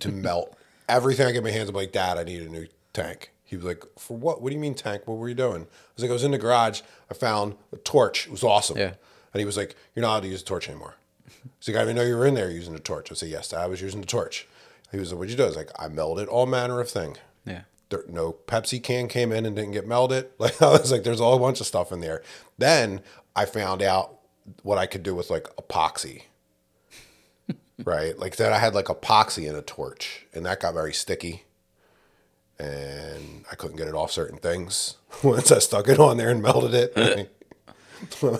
to 0.00 0.08
melt 0.12 0.56
everything 0.88 1.26
I 1.28 1.30
get 1.32 1.44
my 1.44 1.50
hands. 1.52 1.68
on. 1.68 1.74
like, 1.76 1.92
Dad, 1.92 2.18
I 2.18 2.24
need 2.24 2.42
a 2.42 2.48
new 2.48 2.66
tank. 3.02 3.32
He 3.44 3.56
was 3.56 3.64
like, 3.64 3.84
For 3.98 4.16
what? 4.16 4.40
What 4.40 4.50
do 4.50 4.54
you 4.54 4.60
mean 4.60 4.74
tank? 4.74 5.02
What 5.06 5.18
were 5.18 5.28
you 5.28 5.34
doing? 5.34 5.62
I 5.62 5.66
was 5.94 6.02
like, 6.02 6.10
I 6.10 6.12
was 6.12 6.24
in 6.24 6.30
the 6.30 6.38
garage. 6.38 6.82
I 7.10 7.14
found 7.14 7.56
a 7.72 7.76
torch. 7.78 8.26
It 8.26 8.30
was 8.32 8.44
awesome. 8.44 8.78
Yeah. 8.78 8.94
And 9.32 9.38
he 9.40 9.44
was 9.44 9.56
like, 9.56 9.74
You're 9.94 10.02
not 10.02 10.10
allowed 10.10 10.20
to 10.22 10.28
use 10.28 10.42
a 10.42 10.44
torch 10.44 10.68
anymore. 10.68 10.94
He's 11.58 11.68
like, 11.68 11.76
I 11.76 11.80
didn't 11.84 11.96
know 11.96 12.02
you 12.02 12.16
were 12.16 12.26
in 12.26 12.34
there 12.34 12.50
using 12.50 12.74
the 12.74 12.80
torch. 12.80 13.10
I 13.10 13.14
said, 13.14 13.28
Yes, 13.28 13.52
I 13.52 13.66
was 13.66 13.80
using 13.80 14.00
the 14.00 14.06
torch. 14.06 14.46
He 14.92 14.98
was 14.98 15.10
like, 15.12 15.18
What'd 15.18 15.30
you 15.30 15.36
do? 15.36 15.44
I 15.44 15.46
was 15.46 15.56
like, 15.56 15.70
I 15.78 15.88
melted 15.88 16.28
all 16.28 16.46
manner 16.46 16.80
of 16.80 16.88
thing. 16.90 17.16
yeah, 17.44 17.62
There, 17.88 18.04
no 18.08 18.32
Pepsi 18.32 18.82
can 18.82 19.08
came 19.08 19.32
in 19.32 19.44
and 19.46 19.56
didn't 19.56 19.72
get 19.72 19.86
melted. 19.86 20.28
Like 20.38 20.60
I 20.62 20.70
was 20.70 20.90
like, 20.92 21.02
there's 21.04 21.20
a 21.20 21.24
whole 21.24 21.38
bunch 21.38 21.60
of 21.60 21.66
stuff 21.66 21.90
in 21.92 22.00
there. 22.00 22.22
Then 22.58 23.00
I 23.34 23.44
found 23.46 23.82
out 23.82 24.18
what 24.62 24.78
I 24.78 24.86
could 24.86 25.02
do 25.02 25.14
with 25.14 25.30
like 25.30 25.44
epoxy. 25.56 26.22
right? 27.84 28.18
Like 28.18 28.36
then 28.36 28.52
I 28.52 28.58
had 28.58 28.74
like 28.74 28.86
epoxy 28.86 29.48
in 29.48 29.54
a 29.54 29.62
torch, 29.62 30.26
and 30.34 30.44
that 30.46 30.60
got 30.60 30.74
very 30.74 30.92
sticky. 30.92 31.44
And 32.60 33.44
I 33.50 33.54
couldn't 33.54 33.76
get 33.76 33.88
it 33.88 33.94
off 33.94 34.10
certain 34.12 34.38
things. 34.38 34.96
Once 35.22 35.50
I 35.50 35.58
stuck 35.58 35.88
it 35.88 35.98
on 35.98 36.16
there 36.18 36.28
and 36.30 36.42
melted 36.42 36.74
it, 36.74 36.92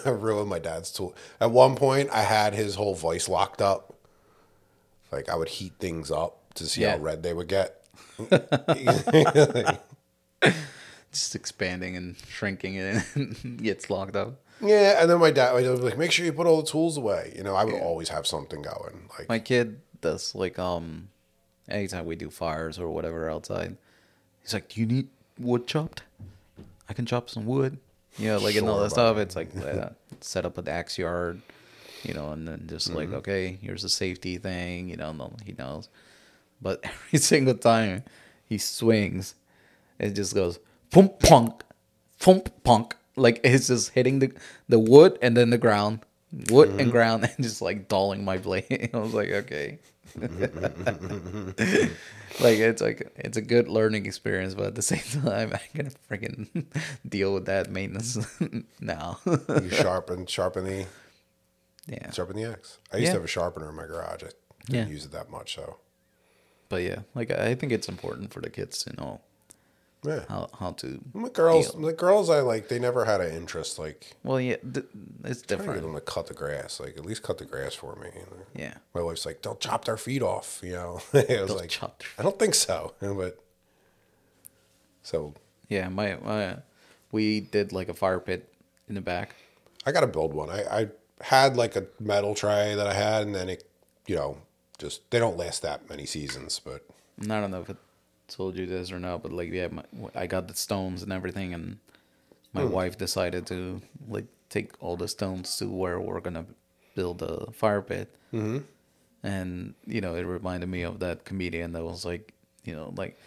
I 0.06 0.10
ruined 0.10 0.48
my 0.48 0.58
dad's 0.58 0.90
tool. 0.90 1.14
At 1.40 1.50
one 1.50 1.74
point, 1.76 2.10
I 2.12 2.22
had 2.22 2.54
his 2.54 2.74
whole 2.74 2.94
vise 2.94 3.28
locked 3.28 3.60
up. 3.62 3.94
Like 5.12 5.28
I 5.28 5.36
would 5.36 5.48
heat 5.48 5.72
things 5.78 6.10
up 6.10 6.36
to 6.54 6.66
see 6.66 6.82
Yeah. 6.82 6.92
how 6.92 6.98
red 6.98 7.22
they 7.22 7.32
would 7.34 7.48
get. 7.48 7.76
just 11.12 11.34
expanding 11.34 11.96
and 11.96 12.16
shrinking 12.28 12.74
it 12.76 13.02
and 13.14 13.62
gets 13.62 13.90
locked 13.90 14.16
up. 14.16 14.34
Yeah, 14.62 15.00
and 15.00 15.10
then 15.10 15.18
my 15.18 15.30
dad 15.30 15.54
my 15.54 15.62
dad 15.62 15.70
was 15.70 15.80
like, 15.80 15.96
"Make 15.98 16.12
sure 16.12 16.24
you 16.26 16.32
put 16.34 16.46
all 16.46 16.60
the 16.62 16.68
tools 16.68 16.96
away." 16.98 17.32
You 17.34 17.42
know, 17.42 17.54
I 17.56 17.64
would 17.64 17.74
always 17.80 18.10
have 18.10 18.26
something 18.26 18.60
going. 18.62 19.08
Like, 19.18 19.28
My 19.28 19.38
kid 19.38 19.80
does 20.02 20.34
like 20.34 20.58
um, 20.58 21.08
anytime 21.68 22.04
we 22.04 22.14
do 22.16 22.28
fires 22.30 22.78
or 22.78 22.90
whatever 22.90 23.30
outside, 23.30 23.76
he's 24.42 24.54
like, 24.54 24.68
"Do 24.68 24.80
you 24.80 24.86
need 24.86 25.08
wood 25.38 25.66
chopped? 25.66 26.02
I 26.88 26.92
can 26.92 27.06
chop 27.06 27.30
some 27.30 27.46
wood." 27.46 27.78
Yeah, 28.18 28.36
like 28.36 28.56
and 28.56 28.68
all 28.68 28.76
Sure, 28.76 28.84
that 28.84 28.90
stuff. 28.90 29.16
It's 29.18 29.36
like 29.36 29.56
uh, 29.56 29.90
set 30.20 30.44
up 30.44 30.58
an 30.58 30.68
axe 30.68 30.98
yard, 30.98 31.40
you 32.02 32.12
know, 32.14 32.32
and 32.32 32.46
then 32.46 32.66
just 32.68 32.88
Mm-hmm. 32.88 32.96
like, 32.96 33.12
okay, 33.12 33.58
here's 33.62 33.84
a 33.84 33.88
safety 33.88 34.36
thing, 34.38 34.88
you 34.88 34.96
know. 34.96 35.12
No, 35.12 35.32
he 35.44 35.52
knows, 35.58 35.88
but 36.60 36.80
every 36.84 37.18
single 37.18 37.54
time 37.54 38.02
he 38.48 38.58
swings, 38.58 39.34
it 39.98 40.10
just 40.10 40.34
goes 40.34 40.58
pump 40.90 41.20
punk, 41.20 41.62
pump 42.18 42.50
punk. 42.64 42.96
Like 43.16 43.40
it's 43.44 43.68
just 43.68 43.90
hitting 43.90 44.18
the 44.18 44.32
the 44.68 44.78
wood 44.78 45.18
and 45.22 45.36
then 45.36 45.50
the 45.50 45.58
ground, 45.58 46.00
wood 46.50 46.70
Mm-hmm. 46.70 46.80
and 46.80 46.90
ground, 46.90 47.24
and 47.36 47.44
just 47.44 47.62
like 47.62 47.88
dulling 47.88 48.24
my 48.24 48.38
blade. 48.38 48.90
I 48.94 48.98
was 48.98 49.14
like, 49.14 49.30
okay. 49.30 49.78
like 52.40 52.58
it's 52.58 52.82
like 52.82 53.12
it's 53.16 53.36
a 53.36 53.42
good 53.42 53.68
learning 53.68 54.06
experience, 54.06 54.54
but 54.54 54.66
at 54.66 54.74
the 54.74 54.82
same 54.82 55.22
time, 55.24 55.52
I 55.54 55.60
gotta 55.76 55.94
freaking 56.10 56.66
deal 57.08 57.34
with 57.34 57.46
that 57.46 57.70
maintenance 57.70 58.18
now. 58.80 59.18
you 59.26 59.70
sharpen 59.70 60.26
sharpen 60.26 60.64
the 60.64 60.86
yeah, 61.86 62.10
sharpen 62.10 62.36
the 62.36 62.44
axe. 62.44 62.78
I 62.92 62.96
used 62.98 63.06
Yeah. 63.08 63.12
to 63.12 63.18
have 63.18 63.24
a 63.24 63.28
sharpener 63.28 63.68
in 63.70 63.74
my 63.76 63.86
garage. 63.86 64.22
I 64.22 64.28
didn't 64.66 64.86
Yeah. 64.86 64.86
use 64.86 65.04
it 65.04 65.12
that 65.12 65.30
much, 65.30 65.54
so 65.54 65.78
but 66.68 66.82
yeah, 66.82 67.00
like 67.14 67.30
I 67.30 67.54
think 67.54 67.72
it's 67.72 67.88
important 67.88 68.32
for 68.32 68.40
the 68.40 68.50
kids 68.50 68.82
to 68.84 68.92
know 68.96 69.20
yeah. 70.04 70.24
how 70.28 70.48
how 70.58 70.72
to. 70.72 71.00
My 71.14 71.28
girls, 71.28 71.72
deal. 71.72 71.82
the 71.82 71.92
girls 71.92 72.30
I 72.30 72.40
like, 72.40 72.68
they 72.68 72.78
never 72.78 73.04
had 73.04 73.20
an 73.20 73.34
interest. 73.34 73.78
Like, 73.78 74.16
Well, 74.24 74.40
yeah, 74.40 74.56
th- 74.56 74.86
it's 75.24 75.42
to 75.42 75.46
get 75.48 75.58
different. 75.58 75.82
them 75.82 75.94
to 75.94 76.00
cut 76.00 76.26
the 76.26 76.34
grass. 76.34 76.80
Like, 76.80 76.96
at 76.96 77.04
least 77.04 77.22
cut 77.22 77.38
the 77.38 77.44
grass 77.44 77.74
for 77.74 77.94
me. 77.96 78.08
you 78.14 78.20
know. 78.22 78.44
Yeah, 78.54 78.74
My 78.94 79.02
wife's 79.02 79.26
like, 79.26 79.42
"They'll 79.42 79.56
chop 79.56 79.84
their 79.84 79.96
feet 79.96 80.22
off." 80.22 80.60
You 80.62 80.72
know, 80.72 81.00
I 81.12 81.18
was 81.18 81.26
They'll 81.26 81.56
like, 81.56 81.70
chop 81.70 82.02
"I 82.18 82.22
don't 82.22 82.38
think 82.38 82.54
so," 82.54 82.94
but 83.00 83.38
so 85.02 85.34
yeah. 85.68 85.88
My 85.88 86.16
my 86.22 86.56
we 87.12 87.40
did 87.40 87.72
like 87.72 87.88
a 87.88 87.94
fire 87.94 88.20
pit 88.20 88.52
in 88.88 88.94
the 88.94 89.00
back. 89.00 89.34
I 89.86 89.92
got 89.92 90.00
to 90.00 90.06
build 90.06 90.34
one. 90.34 90.50
I, 90.50 90.62
I 90.82 90.88
had 91.20 91.56
like 91.56 91.76
a 91.76 91.86
metal 91.98 92.34
tray 92.34 92.74
that 92.74 92.86
I 92.86 92.94
had, 92.94 93.22
and 93.22 93.34
then 93.34 93.48
it, 93.48 93.64
you 94.06 94.16
know, 94.16 94.38
just 94.78 95.10
they 95.10 95.18
don't 95.18 95.36
last 95.36 95.62
that 95.62 95.88
many 95.88 96.06
seasons. 96.06 96.60
But 96.62 96.84
And 97.20 97.32
I 97.32 97.40
don't 97.40 97.50
know 97.50 97.62
if 97.62 97.70
I 97.70 97.74
told 98.30 98.56
you 98.56 98.66
this 98.66 98.92
or 98.92 98.98
not, 98.98 99.22
but 99.22 99.32
like 99.32 99.50
yeah, 99.50 99.68
my, 99.68 99.84
I 100.14 100.26
got 100.26 100.48
the 100.48 100.54
stones 100.54 101.02
and 101.02 101.12
everything, 101.12 101.52
and 101.52 101.78
my 102.52 102.64
wife 102.64 102.96
decided 102.96 103.46
to 103.48 103.82
like 104.08 104.26
take 104.48 104.72
all 104.80 104.96
the 104.96 105.08
stones 105.08 105.56
to 105.58 105.68
where 105.68 106.00
we're 106.00 106.20
gonna 106.20 106.46
build 106.94 107.22
a 107.22 107.50
fire 107.52 107.82
pit. 107.82 108.14
Mm-hmm. 108.32 108.58
And 109.22 109.74
you 109.86 110.00
know, 110.00 110.14
it 110.14 110.22
reminded 110.22 110.68
me 110.68 110.82
of 110.82 111.00
that 111.00 111.24
comedian 111.24 111.72
that 111.72 111.84
was 111.84 112.04
like, 112.04 112.32
you 112.64 112.74
know, 112.74 112.92
like 112.96 113.18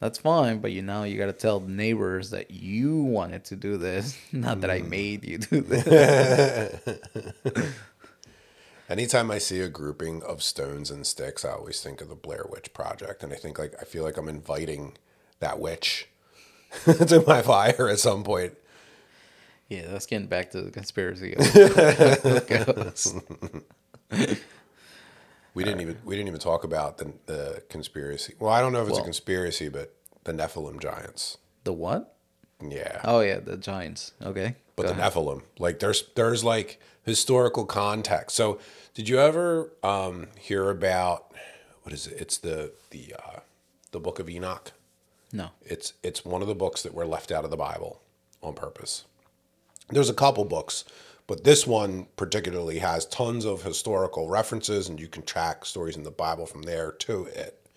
that's 0.00 0.18
fine, 0.18 0.58
but 0.58 0.72
you 0.72 0.82
now 0.82 1.04
you 1.04 1.16
got 1.16 1.26
to 1.26 1.32
tell 1.32 1.60
the 1.60 1.70
neighbors 1.70 2.30
that 2.30 2.50
you 2.50 2.96
wanted 2.96 3.44
to 3.46 3.56
do 3.56 3.78
this, 3.78 4.18
not 4.32 4.60
that 4.60 4.70
I 4.70 4.82
made 4.82 5.24
you 5.24 5.38
do 5.38 5.60
this. 5.60 6.80
anytime 8.88 9.30
I 9.30 9.38
see 9.38 9.60
a 9.60 9.68
grouping 9.68 10.22
of 10.22 10.42
stones 10.42 10.90
and 10.90 11.06
sticks, 11.06 11.44
I 11.44 11.50
always 11.50 11.82
think 11.82 12.00
of 12.00 12.08
the 12.08 12.14
Blair 12.14 12.44
Witch 12.48 12.72
Project, 12.72 13.22
and 13.22 13.32
I 13.32 13.36
think 13.36 13.58
like 13.58 13.74
I 13.80 13.84
feel 13.84 14.04
like 14.04 14.16
I'm 14.16 14.28
inviting 14.28 14.96
that 15.40 15.58
witch 15.60 16.08
to 16.84 17.22
my 17.26 17.42
fire 17.42 17.88
at 17.88 17.98
some 17.98 18.24
point. 18.24 18.54
yeah, 19.68 19.86
that's 19.88 20.06
getting 20.06 20.28
back 20.28 20.50
to 20.52 20.62
the 20.62 20.70
conspiracy. 20.70 21.34
We 25.54 25.64
didn't 25.64 25.78
uh, 25.78 25.82
even 25.82 25.96
we 26.04 26.16
didn't 26.16 26.28
even 26.28 26.40
talk 26.40 26.64
about 26.64 26.98
the 26.98 27.14
the 27.24 27.62
conspiracy. 27.70 28.34
Well, 28.38 28.52
I 28.52 28.60
don't 28.60 28.74
know 28.74 28.82
if 28.82 28.90
it's 28.90 28.98
a 28.98 29.02
conspiracy, 29.02 29.70
but 29.70 29.94
the 30.24 30.32
Nephilim 30.32 30.80
giants. 30.80 31.38
the 31.64 31.72
what? 31.72 32.14
Yeah. 32.60 33.00
Oh 33.04 33.20
yeah, 33.20 33.40
the 33.40 33.56
giants. 33.56 34.12
Okay. 34.22 34.54
but 34.76 34.82
Go 34.82 34.88
the 34.92 35.00
ahead. 35.00 35.12
Nephilim. 35.12 35.42
Like 35.58 35.78
there's 35.78 36.04
there's 36.14 36.44
like 36.44 36.78
historical 37.06 37.64
context. 37.64 38.36
So 38.36 38.58
did 38.92 39.08
you 39.08 39.18
ever 39.18 39.72
um, 39.82 40.26
hear 40.38 40.68
about 40.68 41.32
what 41.82 41.94
is 41.94 42.06
it? 42.06 42.20
It's 42.20 42.36
the 42.36 42.72
the 42.90 43.14
uh, 43.18 43.40
the 43.92 44.00
book 44.00 44.18
of 44.18 44.28
Enoch. 44.28 44.72
No. 45.32 45.50
It's 45.64 45.94
it's 46.02 46.24
one 46.24 46.42
of 46.42 46.48
the 46.48 46.54
books 46.54 46.82
that 46.82 46.92
were 46.92 47.06
left 47.06 47.32
out 47.32 47.44
of 47.44 47.50
the 47.50 47.56
Bible 47.56 48.02
on 48.42 48.54
purpose. 48.54 49.04
There's 49.88 50.10
a 50.10 50.14
couple 50.14 50.44
books, 50.44 50.84
but 51.28 51.44
this 51.44 51.66
one 51.66 52.08
particularly 52.16 52.80
has 52.80 53.06
tons 53.06 53.44
of 53.44 53.62
historical 53.62 54.28
references, 54.28 54.88
and 54.88 54.98
you 54.98 55.06
can 55.06 55.22
track 55.22 55.64
stories 55.64 55.96
in 55.96 56.02
the 56.02 56.10
Bible 56.10 56.44
from 56.44 56.62
there 56.62 56.90
to 56.90 57.24
it. 57.26 57.68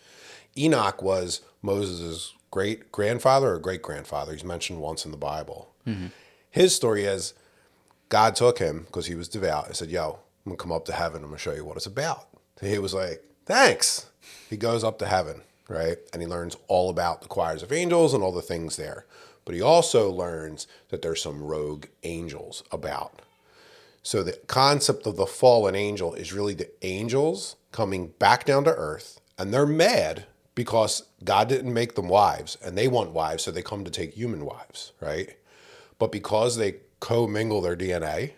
Enoch 0.58 1.04
was 1.04 1.42
Moses' 1.62 2.34
great 2.50 2.92
grandfather 2.92 3.54
or 3.54 3.60
great 3.60 3.84
grandfather. 3.84 4.32
He's 4.32 4.44
mentioned 4.44 4.80
once 4.80 5.06
in 5.06 5.12
the 5.12 5.18
Bible. 5.18 5.72
His 6.50 6.76
story 6.76 7.06
is 7.06 7.34
God 8.10 8.36
took 8.36 8.58
him 8.60 8.84
because 8.88 9.06
he 9.06 9.16
was 9.16 9.28
devout 9.28 9.68
and 9.68 9.76
said, 9.76 9.90
Yo, 9.90 10.20
I'm 10.46 10.52
going 10.52 10.58
to 10.58 10.62
come 10.62 10.72
up 10.72 10.86
to 10.86 10.94
heaven. 10.94 11.24
I'm 11.24 11.30
going 11.30 11.38
to 11.38 11.42
show 11.42 11.54
you 11.54 11.66
what 11.66 11.78
it's 11.78 11.86
about. 11.86 12.28
He 12.60 12.80
was 12.80 12.94
like, 12.94 13.24
Thanks. 13.46 14.08
He 14.50 14.58
goes 14.58 14.84
up 14.84 15.00
to 15.00 15.08
heaven, 15.08 15.42
right? 15.68 15.98
And 16.12 16.22
he 16.22 16.28
learns 16.28 16.58
all 16.68 16.90
about 16.90 17.22
the 17.22 17.28
choirs 17.28 17.64
of 17.64 17.72
angels 17.72 18.14
and 18.14 18.24
all 18.24 18.32
the 18.32 18.42
things 18.42 18.76
there. 18.76 19.06
But 19.46 19.56
he 19.56 19.62
also 19.62 20.12
learns 20.12 20.68
that 20.90 21.02
there's 21.02 21.22
some 21.22 21.42
rogue 21.42 21.86
angels 22.04 22.64
about. 22.72 23.22
So 24.04 24.24
the 24.24 24.40
concept 24.48 25.06
of 25.06 25.18
the 25.18 25.26
fallen 25.26 25.76
angel 25.76 26.14
is 26.14 26.34
really 26.34 26.54
the 26.54 26.70
angels 26.82 27.56
coming 27.72 28.08
back 28.20 28.46
down 28.46 28.64
to 28.64 28.74
earth, 28.74 29.20
and 29.38 29.54
they're 29.54 29.66
mad 29.66 30.26
because 30.56 31.04
God 31.24 31.50
didn't 31.50 31.74
make 31.74 31.96
them 31.96 32.10
wives, 32.10 32.58
and 32.64 32.78
they 32.78 32.88
want 32.88 33.12
wives, 33.12 33.44
so 33.44 33.52
they 33.52 33.62
come 33.62 33.84
to 33.86 33.92
take 33.92 34.14
human 34.14 34.46
wives, 34.46 34.94
right? 35.00 35.38
But 35.98 36.12
because 36.12 36.58
they 36.58 36.76
commingle 37.00 37.62
their 37.62 37.76
DNA, 37.76 38.34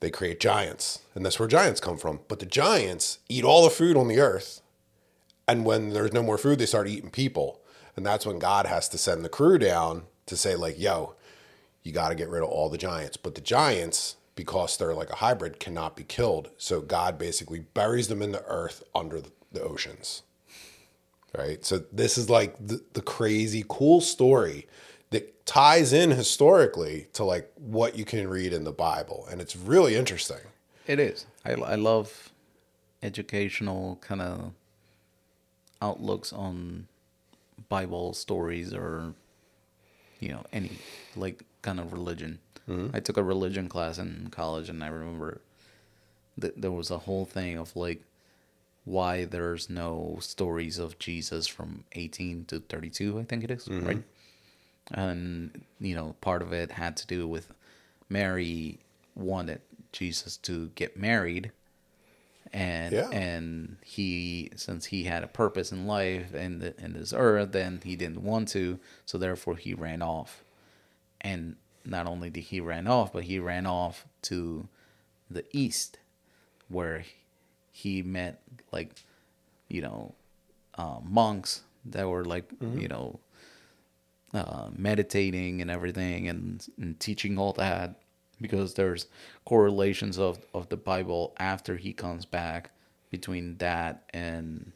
they 0.00 0.10
create 0.10 0.40
giants, 0.40 1.00
and 1.14 1.24
that's 1.24 1.38
where 1.38 1.48
giants 1.48 1.80
come 1.80 1.96
from. 1.96 2.20
But 2.28 2.38
the 2.38 2.46
giants 2.46 3.18
eat 3.28 3.44
all 3.44 3.64
the 3.64 3.70
food 3.70 3.96
on 3.96 4.08
the 4.08 4.20
earth, 4.20 4.60
and 5.46 5.64
when 5.64 5.90
there's 5.90 6.12
no 6.12 6.22
more 6.22 6.38
food, 6.38 6.58
they 6.58 6.66
start 6.66 6.88
eating 6.88 7.10
people, 7.10 7.60
and 7.96 8.06
that's 8.06 8.26
when 8.26 8.38
God 8.38 8.66
has 8.66 8.88
to 8.90 8.98
send 8.98 9.24
the 9.24 9.28
crew 9.28 9.58
down 9.58 10.04
to 10.26 10.36
say 10.36 10.54
like, 10.54 10.78
"Yo, 10.78 11.14
you 11.88 11.94
got 11.94 12.10
to 12.10 12.14
get 12.14 12.28
rid 12.28 12.42
of 12.42 12.50
all 12.50 12.68
the 12.68 12.78
giants. 12.78 13.16
But 13.16 13.34
the 13.34 13.40
giants, 13.40 14.16
because 14.34 14.76
they're 14.76 14.94
like 14.94 15.10
a 15.10 15.16
hybrid, 15.16 15.58
cannot 15.58 15.96
be 15.96 16.04
killed. 16.04 16.50
So 16.58 16.80
God 16.80 17.18
basically 17.18 17.60
buries 17.60 18.08
them 18.08 18.22
in 18.22 18.32
the 18.32 18.44
earth 18.44 18.84
under 18.94 19.20
the, 19.20 19.62
oceans. 19.62 20.22
Right. 21.36 21.64
So 21.64 21.78
this 21.90 22.16
is 22.16 22.30
like 22.30 22.54
the, 22.64 22.80
the 22.92 23.02
crazy 23.02 23.64
cool 23.68 24.00
story 24.00 24.66
that 25.10 25.46
ties 25.46 25.92
in 25.92 26.10
historically 26.10 27.08
to 27.14 27.24
like 27.24 27.50
what 27.56 27.96
you 27.96 28.04
can 28.04 28.28
read 28.28 28.52
in 28.52 28.64
the 28.64 28.72
Bible. 28.72 29.26
And 29.30 29.40
it's 29.40 29.56
really 29.56 29.94
interesting. 29.94 30.38
It 30.86 31.00
is. 31.00 31.26
I, 31.44 31.52
I 31.52 31.74
love 31.74 32.30
educational 33.02 33.98
kind 34.00 34.20
of 34.20 34.52
outlooks 35.80 36.32
on 36.32 36.88
Bible 37.68 38.12
stories 38.14 38.72
or, 38.72 39.14
you 40.20 40.30
know, 40.30 40.44
any 40.52 40.72
like 41.16 41.42
kind 41.62 41.80
of 41.80 41.92
religion. 41.92 42.38
Mm-hmm. 42.68 42.94
I 42.94 43.00
took 43.00 43.16
a 43.16 43.22
religion 43.22 43.68
class 43.68 43.98
in 43.98 44.28
college 44.30 44.68
and 44.68 44.82
I 44.84 44.88
remember 44.88 45.40
that 46.36 46.60
there 46.60 46.70
was 46.70 46.90
a 46.90 46.98
whole 46.98 47.24
thing 47.24 47.56
of 47.56 47.74
like 47.74 48.02
why 48.84 49.24
there's 49.24 49.68
no 49.68 50.16
stories 50.20 50.78
of 50.78 50.98
Jesus 50.98 51.46
from 51.46 51.84
18 51.92 52.46
to 52.46 52.60
32, 52.60 53.18
I 53.18 53.24
think 53.24 53.44
it 53.44 53.50
is, 53.50 53.66
mm-hmm. 53.66 53.86
right? 53.86 54.02
And, 54.90 55.64
you 55.80 55.94
know, 55.94 56.16
part 56.20 56.42
of 56.42 56.52
it 56.52 56.72
had 56.72 56.96
to 56.98 57.06
do 57.06 57.28
with 57.28 57.52
Mary 58.08 58.78
wanted 59.14 59.60
Jesus 59.92 60.36
to 60.38 60.68
get 60.74 60.96
married. 60.96 61.52
And 62.50 62.94
Yeah. 62.94 63.10
and 63.10 63.76
he 63.84 64.50
since 64.56 64.86
he 64.86 65.04
had 65.04 65.22
a 65.22 65.26
purpose 65.26 65.70
in 65.70 65.86
life 65.86 66.32
and 66.32 66.62
in 66.62 66.94
this 66.94 67.12
earth, 67.12 67.52
then 67.52 67.80
he 67.84 67.94
didn't 67.94 68.22
want 68.22 68.48
to, 68.48 68.78
so 69.04 69.18
therefore 69.18 69.56
he 69.56 69.74
ran 69.74 70.00
off. 70.00 70.42
And 71.20 71.56
not 71.84 72.06
only 72.06 72.30
did 72.30 72.44
he 72.44 72.60
ran 72.60 72.86
off, 72.86 73.12
but 73.12 73.24
he 73.24 73.38
ran 73.38 73.66
off 73.66 74.06
to 74.22 74.68
the 75.30 75.44
east, 75.52 75.98
where 76.68 77.04
he 77.70 78.02
met 78.02 78.40
like, 78.72 79.04
you 79.68 79.82
know, 79.82 80.14
uh, 80.76 81.00
monks 81.02 81.62
that 81.84 82.08
were 82.08 82.24
like, 82.24 82.50
you 82.80 82.88
know, 82.88 83.20
uh, 84.34 84.68
meditating 84.76 85.60
and 85.62 85.70
everything 85.70 86.28
and, 86.28 86.66
and 86.78 86.98
teaching 87.00 87.38
all 87.38 87.52
that 87.54 88.00
because 88.40 88.74
there's 88.74 89.06
correlations 89.44 90.18
of, 90.18 90.38
of 90.54 90.68
the 90.68 90.76
Bible 90.76 91.34
after 91.38 91.76
he 91.76 91.92
comes 91.92 92.24
back 92.24 92.70
between 93.10 93.56
that 93.58 94.04
and 94.10 94.72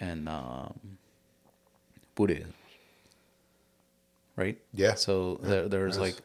and 0.00 0.28
um, 0.28 0.74
Buddhism, 2.14 2.52
right? 4.36 4.58
Yeah. 4.72 4.94
So 4.94 5.38
there, 5.42 5.68
there's 5.68 5.98
like 5.98 6.16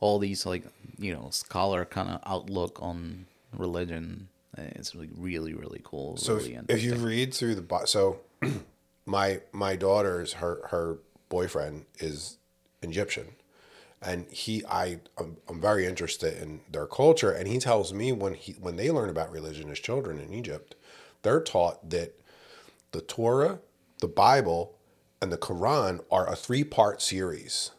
all 0.00 0.18
these 0.18 0.46
like 0.46 0.64
you 0.98 1.12
know 1.12 1.28
scholar 1.30 1.84
kind 1.84 2.08
of 2.08 2.20
outlook 2.24 2.78
on 2.82 3.26
religion. 3.56 4.28
It's 4.56 4.94
like 4.94 5.10
really 5.16 5.54
really 5.54 5.80
cool. 5.84 6.16
So 6.16 6.36
really 6.36 6.54
if, 6.54 6.64
if 6.68 6.82
you 6.82 6.94
read 6.94 7.34
through 7.34 7.56
the 7.56 7.86
so 7.86 8.20
my 9.06 9.40
my 9.52 9.76
daughter's 9.76 10.34
her 10.34 10.66
her 10.70 10.98
boyfriend 11.30 11.86
is 11.98 12.36
Egyptian, 12.82 13.28
and 14.02 14.26
he 14.30 14.62
I 14.66 15.00
I'm, 15.18 15.38
I'm 15.48 15.60
very 15.60 15.86
interested 15.86 16.42
in 16.42 16.60
their 16.70 16.86
culture, 16.86 17.30
and 17.30 17.48
he 17.48 17.58
tells 17.58 17.94
me 17.94 18.12
when 18.12 18.34
he 18.34 18.52
when 18.52 18.76
they 18.76 18.90
learn 18.90 19.08
about 19.08 19.32
religion 19.32 19.70
as 19.70 19.78
children 19.78 20.20
in 20.20 20.34
Egypt, 20.34 20.74
they're 21.22 21.40
taught 21.40 21.88
that 21.88 22.20
the 22.92 23.00
Torah, 23.00 23.60
the 24.00 24.08
Bible, 24.08 24.76
and 25.22 25.32
the 25.32 25.38
Quran 25.38 26.00
are 26.10 26.30
a 26.30 26.36
three 26.36 26.64
part 26.64 27.00
series 27.00 27.70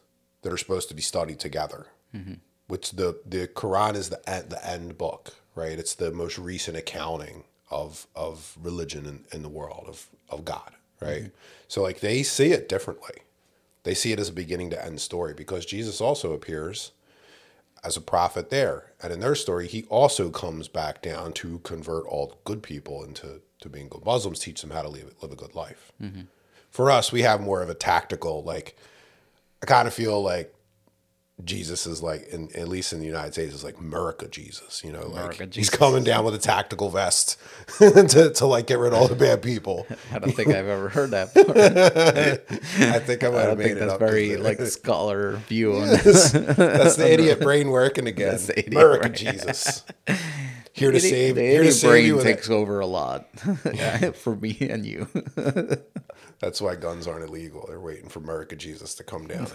that 0.41 0.51
are 0.51 0.57
supposed 0.57 0.89
to 0.89 0.95
be 0.95 1.01
studied 1.01 1.39
together. 1.39 1.87
Mm-hmm. 2.15 2.35
Which 2.67 2.91
the 2.91 3.19
the 3.25 3.47
Quran 3.47 3.95
is 3.95 4.09
the 4.09 4.27
end, 4.29 4.49
the 4.49 4.65
end 4.65 4.97
book, 4.97 5.35
right? 5.55 5.77
It's 5.77 5.95
the 5.95 6.11
most 6.11 6.39
recent 6.39 6.77
accounting 6.77 7.43
of 7.69 8.07
of 8.15 8.57
religion 8.61 9.05
in, 9.05 9.25
in 9.33 9.41
the 9.41 9.49
world 9.49 9.85
of 9.87 10.07
of 10.29 10.45
God, 10.45 10.71
right? 11.01 11.23
Mm-hmm. 11.23 11.35
So 11.67 11.81
like 11.81 11.99
they 11.99 12.23
see 12.23 12.51
it 12.51 12.69
differently. 12.69 13.23
They 13.83 13.93
see 13.93 14.11
it 14.11 14.19
as 14.19 14.29
a 14.29 14.33
beginning 14.33 14.69
to 14.71 14.85
end 14.85 15.01
story 15.01 15.33
because 15.33 15.65
Jesus 15.65 16.01
also 16.01 16.33
appears 16.33 16.91
as 17.83 17.97
a 17.97 18.01
prophet 18.01 18.49
there. 18.49 18.93
And 19.01 19.11
in 19.11 19.19
their 19.19 19.35
story, 19.35 19.67
he 19.67 19.83
also 19.85 20.29
comes 20.29 20.67
back 20.67 21.01
down 21.01 21.33
to 21.33 21.59
convert 21.59 22.05
all 22.05 22.39
good 22.43 22.61
people 22.61 23.03
into 23.03 23.41
to 23.61 23.69
being 23.69 23.89
good 23.89 24.05
Muslims, 24.05 24.39
teach 24.39 24.61
them 24.61 24.71
how 24.71 24.81
to 24.81 24.89
live, 24.89 25.13
live 25.21 25.31
a 25.31 25.35
good 25.35 25.55
life. 25.55 25.91
Mm-hmm. 26.01 26.21
For 26.69 26.89
us, 26.89 27.11
we 27.11 27.21
have 27.21 27.41
more 27.41 27.61
of 27.61 27.69
a 27.69 27.75
tactical, 27.75 28.43
like, 28.43 28.77
I 29.61 29.65
kind 29.65 29.87
of 29.87 29.93
feel 29.93 30.21
like 30.21 30.53
Jesus 31.43 31.85
is 31.87 32.01
like, 32.03 32.27
in, 32.29 32.49
at 32.55 32.67
least 32.67 32.93
in 32.93 32.99
the 32.99 33.05
United 33.05 33.33
States, 33.33 33.53
is 33.53 33.63
like 33.63 33.77
America 33.79 34.27
Jesus, 34.27 34.83
you 34.83 34.91
know, 34.91 35.07
like 35.07 35.11
America 35.39 35.43
he's 35.45 35.53
Jesus. 35.67 35.75
coming 35.75 36.03
down 36.03 36.23
with 36.25 36.35
a 36.35 36.39
tactical 36.39 36.89
vest 36.89 37.37
to, 37.79 38.31
to 38.35 38.45
like 38.45 38.67
get 38.67 38.79
rid 38.79 38.93
of 38.93 38.99
all 38.99 39.07
the 39.07 39.15
bad 39.15 39.41
people. 39.41 39.85
I 40.11 40.19
don't 40.19 40.31
think 40.31 40.49
I've 40.49 40.67
ever 40.67 40.89
heard 40.89 41.11
that. 41.11 41.33
Before. 41.33 41.55
I 41.57 42.99
think 42.99 43.23
I 43.23 43.29
might 43.29 43.37
I 43.37 43.41
have 43.49 43.57
made 43.57 43.63
think 43.65 43.77
it 43.77 43.79
that's 43.79 43.93
up. 43.93 43.99
very 43.99 44.37
like 44.37 44.59
scholar 44.61 45.33
view 45.47 45.75
on 45.75 45.87
this. 45.87 46.31
That's 46.31 46.95
the 46.95 47.11
idiot 47.11 47.39
brain 47.39 47.69
working 47.69 48.07
again. 48.07 48.31
That's 48.31 48.47
the 48.47 48.59
idiot 48.59 48.73
America 48.73 49.01
brain. 49.09 49.13
Jesus. 49.15 49.83
Here 50.73 50.89
to 50.91 50.97
Idiot- 50.97 51.11
save, 51.11 51.35
the 51.35 51.41
here 51.41 51.51
to 51.55 51.59
idiot 51.59 51.73
save 51.75 51.89
brain 51.89 52.05
you. 52.05 52.21
takes 52.21 52.49
it. 52.49 52.53
over 52.53 52.79
a 52.79 52.85
lot 52.85 53.27
for 54.15 54.35
me 54.35 54.57
and 54.61 54.85
you. 54.85 55.07
That's 56.39 56.59
why 56.61 56.75
guns 56.75 57.07
aren't 57.07 57.25
illegal. 57.27 57.65
They're 57.67 57.79
waiting 57.79 58.09
for 58.09 58.19
America 58.19 58.55
Jesus 58.55 58.95
to 58.95 59.03
come 59.03 59.27
down, 59.27 59.47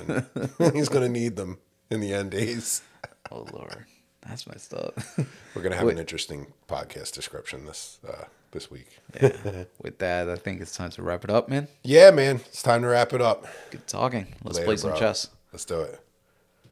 and 0.59 0.74
he's 0.76 0.89
going 0.89 1.03
to 1.03 1.09
need 1.09 1.34
them 1.37 1.59
in 1.91 2.01
the 2.01 2.12
end 2.12 2.30
days. 2.30 2.82
oh 3.30 3.47
lord, 3.53 3.84
that's 4.26 4.47
messed 4.47 4.74
up. 4.74 4.99
We're 5.55 5.62
going 5.62 5.72
to 5.72 5.76
have 5.76 5.87
Wait. 5.87 5.95
an 5.95 5.99
interesting 5.99 6.47
podcast 6.68 7.12
description 7.12 7.66
this 7.66 7.99
uh, 8.09 8.24
this 8.53 8.70
week. 8.70 8.99
yeah. 9.20 9.64
With 9.82 9.99
that, 9.99 10.28
I 10.28 10.37
think 10.37 10.61
it's 10.61 10.76
time 10.76 10.91
to 10.91 11.03
wrap 11.03 11.24
it 11.24 11.30
up, 11.30 11.49
man. 11.49 11.68
Yeah, 11.82 12.11
man, 12.11 12.37
it's 12.37 12.62
time 12.62 12.82
to 12.82 12.89
wrap 12.89 13.12
it 13.12 13.20
up. 13.20 13.47
Good 13.70 13.87
talking. 13.87 14.34
Let's 14.43 14.59
Later, 14.59 14.66
play 14.66 14.76
some 14.76 14.91
bro. 14.91 14.99
chess. 14.99 15.28
Let's 15.53 15.64
do 15.64 15.80
it. 15.82 16.01